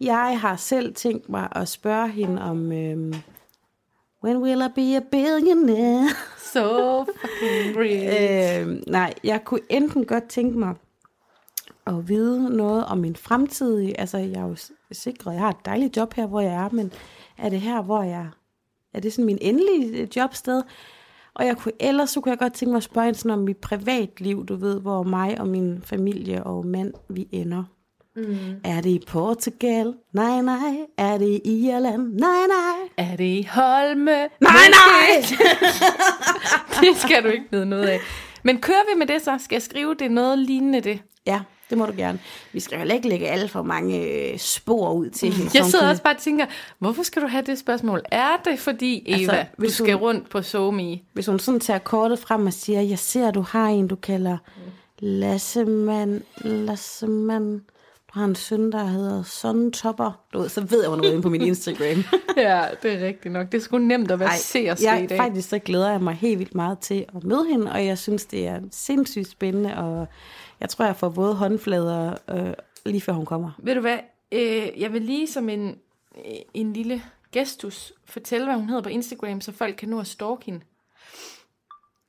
Jeg 0.00 0.40
har 0.40 0.56
selv 0.56 0.94
tænkt 0.94 1.28
mig 1.28 1.48
at 1.52 1.68
spørge 1.68 2.08
hende 2.08 2.42
om, 2.42 2.72
øhm, 2.72 3.14
when 4.24 4.38
will 4.42 4.62
I 4.62 4.68
be 4.68 4.96
a 4.96 5.00
billionaire? 5.00 6.08
So 6.52 7.04
fucking 7.04 7.76
rich. 7.76 8.04
Øh, 8.04 8.82
nej, 8.86 9.14
jeg 9.24 9.44
kunne 9.44 9.60
enten 9.68 10.04
godt 10.04 10.24
tænke 10.28 10.58
mig 10.58 10.74
at 11.86 12.08
vide 12.08 12.56
noget 12.56 12.84
om 12.84 12.98
min 12.98 13.16
fremtidige, 13.16 14.00
altså 14.00 14.18
jeg 14.18 14.40
er 14.40 14.46
jo 14.46 14.56
sikret, 14.92 15.32
jeg 15.32 15.40
har 15.40 15.50
et 15.50 15.64
dejligt 15.64 15.96
job 15.96 16.14
her, 16.14 16.26
hvor 16.26 16.40
jeg 16.40 16.54
er, 16.54 16.68
men 16.72 16.92
er 17.38 17.48
det 17.48 17.60
her, 17.60 17.82
hvor 17.82 18.02
jeg, 18.02 18.28
er 18.94 19.00
det 19.00 19.12
sådan 19.12 19.26
min 19.26 19.38
endelige 19.40 20.02
øh, 20.02 20.08
jobsted? 20.16 20.62
Og 21.34 21.46
jeg 21.46 21.56
kunne, 21.56 21.72
ellers 21.80 22.10
så 22.10 22.20
kunne 22.20 22.30
jeg 22.30 22.38
godt 22.38 22.52
tænke 22.52 22.70
mig 22.70 22.76
at 22.76 22.82
spørge 22.82 23.04
hende 23.04 23.18
sådan 23.18 23.38
om 23.38 23.44
mit 23.44 23.56
privatliv, 23.56 24.46
du 24.46 24.56
ved, 24.56 24.80
hvor 24.80 25.02
mig 25.02 25.40
og 25.40 25.48
min 25.48 25.82
familie 25.82 26.44
og 26.44 26.66
mand, 26.66 26.94
vi 27.08 27.28
ender. 27.32 27.64
Mm. 28.16 28.60
Er 28.64 28.80
det 28.80 28.90
i 28.90 29.00
Portugal? 29.06 29.94
Nej, 30.12 30.42
nej. 30.42 30.76
Er 30.98 31.18
det 31.18 31.40
i 31.44 31.68
Irland? 31.68 32.02
Nej, 32.14 32.40
nej. 32.48 33.06
Er 33.10 33.16
det 33.16 33.24
i 33.24 33.48
Holme? 33.50 34.10
Nej, 34.20 34.28
nej! 34.40 35.22
det 36.80 36.96
skal 36.96 37.22
du 37.24 37.28
ikke 37.28 37.44
vide 37.50 37.66
noget 37.66 37.86
af. 37.88 38.00
Men 38.42 38.60
kører 38.60 38.94
vi 38.94 38.98
med 38.98 39.06
det 39.06 39.22
så? 39.22 39.38
Skal 39.44 39.54
jeg 39.56 39.62
skrive 39.62 39.94
det 39.94 40.10
noget 40.10 40.38
lignende 40.38 40.80
det? 40.80 41.02
Ja, 41.26 41.40
det 41.70 41.78
må 41.78 41.86
du 41.86 41.92
gerne. 41.96 42.18
Vi 42.52 42.60
skal 42.60 42.78
heller 42.78 42.94
ikke 42.94 43.08
lægge 43.08 43.28
alt 43.28 43.50
for 43.50 43.62
mange 43.62 44.02
øh, 44.06 44.38
spor 44.38 44.92
ud 44.92 45.10
til 45.10 45.32
hende. 45.32 45.50
Jeg 45.54 45.64
sidder 45.64 45.88
også 45.90 46.02
bare 46.02 46.14
og 46.14 46.20
tænker, 46.20 46.46
hvorfor 46.78 47.02
skal 47.02 47.22
du 47.22 47.26
have 47.26 47.42
det 47.46 47.58
spørgsmål? 47.58 48.02
Er 48.12 48.36
det 48.44 48.58
fordi, 48.58 49.02
Eva, 49.06 49.16
Altså, 49.16 49.30
altså, 49.32 49.46
du 49.56 49.62
hvis 49.62 49.72
skal 49.74 49.94
hun- 49.94 50.02
rundt 50.02 50.30
på 50.30 50.42
SoMe? 50.42 50.98
Hvis 51.12 51.26
hun 51.26 51.38
sådan 51.38 51.60
tager 51.60 51.78
kortet 51.78 52.18
frem 52.18 52.46
og 52.46 52.52
siger, 52.52 52.80
jeg 52.80 52.98
ser, 52.98 53.30
du 53.30 53.40
har 53.40 53.66
en, 53.66 53.88
du 53.88 53.96
kalder 53.96 54.36
Lassemann, 54.98 56.22
Lassemann. 56.44 57.60
Du 58.14 58.18
har 58.18 58.24
en 58.26 58.34
søn, 58.34 58.72
der 58.72 58.84
hedder 58.84 59.22
Son 59.22 59.72
Topper. 59.72 60.20
Du 60.32 60.38
ved, 60.38 60.48
så 60.48 60.60
ved 60.60 60.80
jeg, 60.80 60.88
hvornår 60.88 61.04
er 61.04 61.10
inde 61.10 61.22
på 61.22 61.28
min 61.28 61.40
Instagram. 61.42 62.04
Ja, 62.36 62.64
det 62.82 62.92
er 62.92 63.06
rigtigt 63.06 63.32
nok. 63.32 63.52
Det 63.52 63.58
er 63.58 63.62
sgu 63.62 63.78
nemt 63.78 64.10
at 64.10 64.20
være 64.20 64.36
se 64.38 64.68
og 64.70 64.78
se 64.78 64.84
i 64.84 64.86
jeg, 64.86 65.06
dag. 65.08 65.16
faktisk 65.18 65.48
så 65.48 65.58
glæder 65.58 65.90
jeg 65.90 66.00
mig 66.00 66.14
helt 66.14 66.38
vildt 66.38 66.54
meget 66.54 66.78
til 66.78 67.04
at 67.16 67.24
møde 67.24 67.46
hende, 67.50 67.72
og 67.72 67.86
jeg 67.86 67.98
synes, 67.98 68.24
det 68.26 68.46
er 68.46 68.60
sindssygt 68.70 69.28
spændende, 69.28 69.76
og 69.76 70.08
jeg 70.60 70.68
tror, 70.68 70.84
jeg 70.84 70.96
får 70.96 71.08
våde 71.08 71.34
håndflader, 71.34 72.14
øh, 72.30 72.52
lige 72.86 73.00
før 73.00 73.12
hun 73.12 73.26
kommer. 73.26 73.50
Ved 73.58 73.74
du 73.74 73.80
hvad? 73.80 73.98
Øh, 74.32 74.68
jeg 74.80 74.92
vil 74.92 75.02
lige 75.02 75.26
som 75.26 75.48
en, 75.48 75.68
øh, 76.16 76.34
en 76.54 76.72
lille 76.72 77.02
gestus 77.32 77.92
fortælle, 78.04 78.46
hvad 78.46 78.54
hun 78.54 78.68
hedder 78.68 78.82
på 78.82 78.88
Instagram, 78.88 79.40
så 79.40 79.52
folk 79.52 79.76
kan 79.76 79.88
nå 79.88 80.00
at 80.00 80.06
stalke 80.06 80.44
hende. 80.46 80.60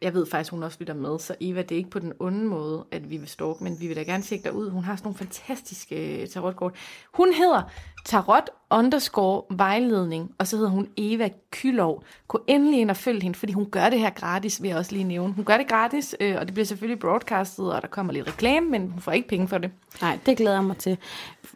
Jeg 0.02 0.14
ved 0.14 0.26
faktisk, 0.26 0.52
hun 0.52 0.64
også 0.64 0.78
lytter 0.80 0.94
med, 0.94 1.20
så 1.20 1.36
Eva, 1.40 1.62
det 1.62 1.72
er 1.72 1.78
ikke 1.78 1.90
på 1.90 2.00
den 2.00 2.14
onde 2.20 2.46
måde, 2.46 2.86
at 2.92 3.10
vi 3.10 3.18
vil 3.18 3.28
stalke, 3.28 3.64
men 3.64 3.80
vi 3.80 3.88
vil 3.88 3.96
da 3.96 4.04
gerne 4.04 4.24
tjekke 4.24 4.44
dig 4.44 4.54
ud. 4.54 4.70
Hun 4.70 4.84
har 4.84 4.96
sådan 4.96 5.08
nogle 5.08 5.18
fantastiske 5.18 6.22
øh, 6.22 6.28
tarotkort. 6.28 6.76
Hun 7.14 7.34
hedder 7.34 7.62
tarot 8.06 8.50
underscore 8.72 9.44
vejledning, 9.50 10.36
og 10.38 10.48
så 10.48 10.56
hedder 10.56 10.70
hun 10.70 10.90
Eva 10.98 11.30
Kylov. 11.52 12.04
Gå 12.28 12.44
endelig 12.48 12.80
ind 12.80 12.90
og 12.90 12.98
følg 12.98 13.22
hende, 13.24 13.38
fordi 13.38 13.54
hun 13.54 13.66
gør 13.66 13.90
det 13.90 14.00
her 14.00 14.10
gratis, 14.10 14.62
vil 14.62 14.70
jeg 14.70 14.78
også 14.78 14.92
lige 14.92 15.04
nævne. 15.04 15.34
Hun 15.34 15.46
gør 15.46 15.58
det 15.58 15.68
gratis, 15.68 16.16
øh, 16.20 16.36
og 16.40 16.46
det 16.46 16.54
bliver 16.54 16.66
selvfølgelig 16.66 17.00
broadcastet, 17.00 17.74
og 17.74 17.82
der 17.82 17.88
kommer 17.88 18.14
lidt 18.14 18.28
reklame, 18.28 18.70
men 18.70 18.90
hun 18.90 19.02
får 19.02 19.12
ikke 19.12 19.28
penge 19.28 19.48
for 19.48 19.58
det. 19.58 19.72
Nej, 20.02 20.20
det 20.26 20.38
glæder 20.38 20.56
jeg 20.56 20.64
mig 20.64 20.78
til. 20.78 20.98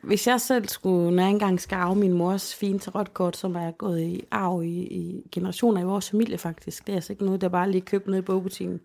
Hvis 0.02 0.28
jeg 0.28 0.42
selv 0.42 0.68
skulle, 0.68 1.16
når 1.16 1.24
jeg 1.24 1.30
engang 1.30 1.62
skal 1.62 1.76
arve 1.76 1.96
min 1.96 2.14
mors 2.14 2.56
fine 2.56 2.80
tarotkort, 2.80 3.38
som 3.38 3.56
er 3.56 3.72
gået 3.72 4.02
i 4.02 4.24
arv 4.32 4.64
i, 4.64 4.68
i 4.68 5.30
generationer 5.32 5.82
i 5.82 5.86
vores 5.86 6.10
familie 6.10 6.38
faktisk, 6.38 6.88
det 6.88 6.94
er 6.94 6.96
altså 6.96 7.14
ikke 7.14 7.26
noget, 7.26 7.42
der 7.42 7.50
bare 7.50 7.72
lige 7.72 7.82
købt 7.82 8.08
nede 8.08 8.20
i 8.20 8.22
bogbutikken. 8.22 8.80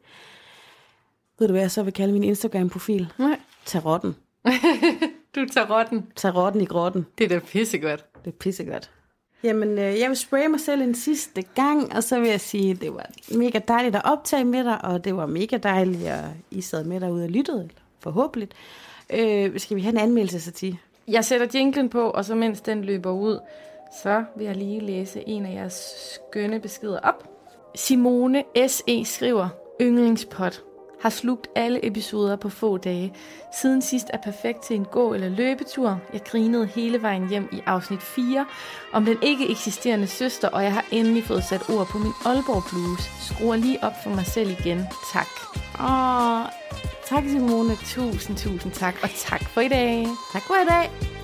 Ved 1.39 1.49
du 1.49 1.53
hvad 1.53 1.62
jeg 1.62 1.70
så 1.70 1.83
vil 1.83 1.93
kalde 1.93 2.12
min 2.12 2.24
Instagram-profil? 2.24 3.12
Nej. 3.18 3.41
Tarotten. 3.64 4.16
Du 5.35 5.47
tager 5.53 5.78
rotten. 5.78 6.07
Tarotten 6.16 6.61
i 6.61 6.64
grotten. 6.64 7.07
Det 7.18 7.24
er 7.24 7.28
da 7.28 7.39
pissegodt. 7.39 8.05
Det 8.25 8.31
er 8.31 8.37
pissegodt. 8.37 8.91
Jamen, 9.43 9.79
øh, 9.79 10.01
jeg 10.01 10.09
vil 10.09 10.16
spraye 10.16 10.49
mig 10.49 10.61
selv 10.61 10.83
en 10.83 10.95
sidste 10.95 11.43
gang, 11.43 11.97
og 11.97 12.05
så 12.05 12.21
vil 12.21 12.29
jeg 12.29 12.41
sige, 12.41 12.71
at 12.71 12.81
det 12.81 12.95
var 12.95 13.11
mega 13.35 13.61
dejligt 13.68 13.97
at 13.97 14.03
optage 14.05 14.45
med 14.45 14.64
dig, 14.64 14.85
og 14.85 15.05
det 15.05 15.16
var 15.16 15.27
mega 15.27 15.57
dejligt, 15.57 16.09
at 16.09 16.25
I 16.51 16.61
sad 16.61 16.85
med 16.85 17.01
derude 17.01 17.25
og 17.25 17.31
lyttede, 17.31 17.68
forhåbentlig. 18.01 18.49
Øh, 19.12 19.61
skal 19.61 19.77
vi 19.77 19.83
have 19.83 19.93
en 19.93 19.99
anmeldelse, 19.99 20.41
Sati? 20.41 20.79
Jeg 21.09 21.25
sætter 21.25 21.47
jinglen 21.55 21.89
på, 21.89 22.11
og 22.11 22.25
så 22.25 22.35
mens 22.35 22.61
den 22.61 22.85
løber 22.85 23.11
ud, 23.11 23.39
så 24.03 24.25
vil 24.37 24.47
jeg 24.47 24.57
lige 24.57 24.81
læse 24.81 25.29
en 25.29 25.47
af 25.47 25.55
jeres 25.55 25.93
skønne 26.14 26.61
beskeder 26.61 27.01
op. 27.01 27.29
Simone 27.75 28.45
S.E. 28.68 29.05
skriver, 29.05 29.49
yndlingspot, 29.81 30.62
har 31.03 31.11
slugt 31.11 31.48
alle 31.57 31.86
episoder 31.86 32.36
på 32.36 32.48
få 32.48 32.76
dage. 32.76 33.12
Siden 33.61 33.82
sidst 33.82 34.07
er 34.12 34.18
perfekt 34.18 34.62
til 34.62 34.76
en 34.76 34.84
gå- 34.84 35.14
eller 35.14 35.28
løbetur. 35.28 35.98
Jeg 36.12 36.20
grinede 36.24 36.66
hele 36.66 37.03
vejen 37.03 37.28
hjem 37.28 37.48
i 37.53 37.61
afsnit 37.66 38.03
4 38.03 38.46
om 38.92 39.05
den 39.05 39.18
ikke 39.22 39.51
eksisterende 39.51 40.07
søster, 40.07 40.48
og 40.48 40.62
jeg 40.62 40.72
har 40.72 40.84
endelig 40.90 41.24
fået 41.24 41.44
sat 41.44 41.70
ord 41.70 41.86
på 41.86 41.98
min 41.98 42.12
Aalborg 42.24 42.62
Blues. 42.70 43.11
Skruer 43.26 43.57
lige 43.57 43.84
op 43.84 43.92
for 44.03 44.11
mig 44.11 44.26
selv 44.26 44.51
igen. 44.51 44.86
Tak. 45.12 45.28
Åh, 45.80 46.44
tak 47.07 47.24
Simone. 47.28 47.76
Tusind, 47.76 48.36
tusind 48.36 48.72
tak, 48.72 48.94
og 49.03 49.11
tak 49.16 49.42
for 49.42 49.61
i 49.61 49.68
dag. 49.68 50.07
Tak 50.32 50.42
for 50.42 50.55
i 50.55 50.66
dag. 50.68 51.20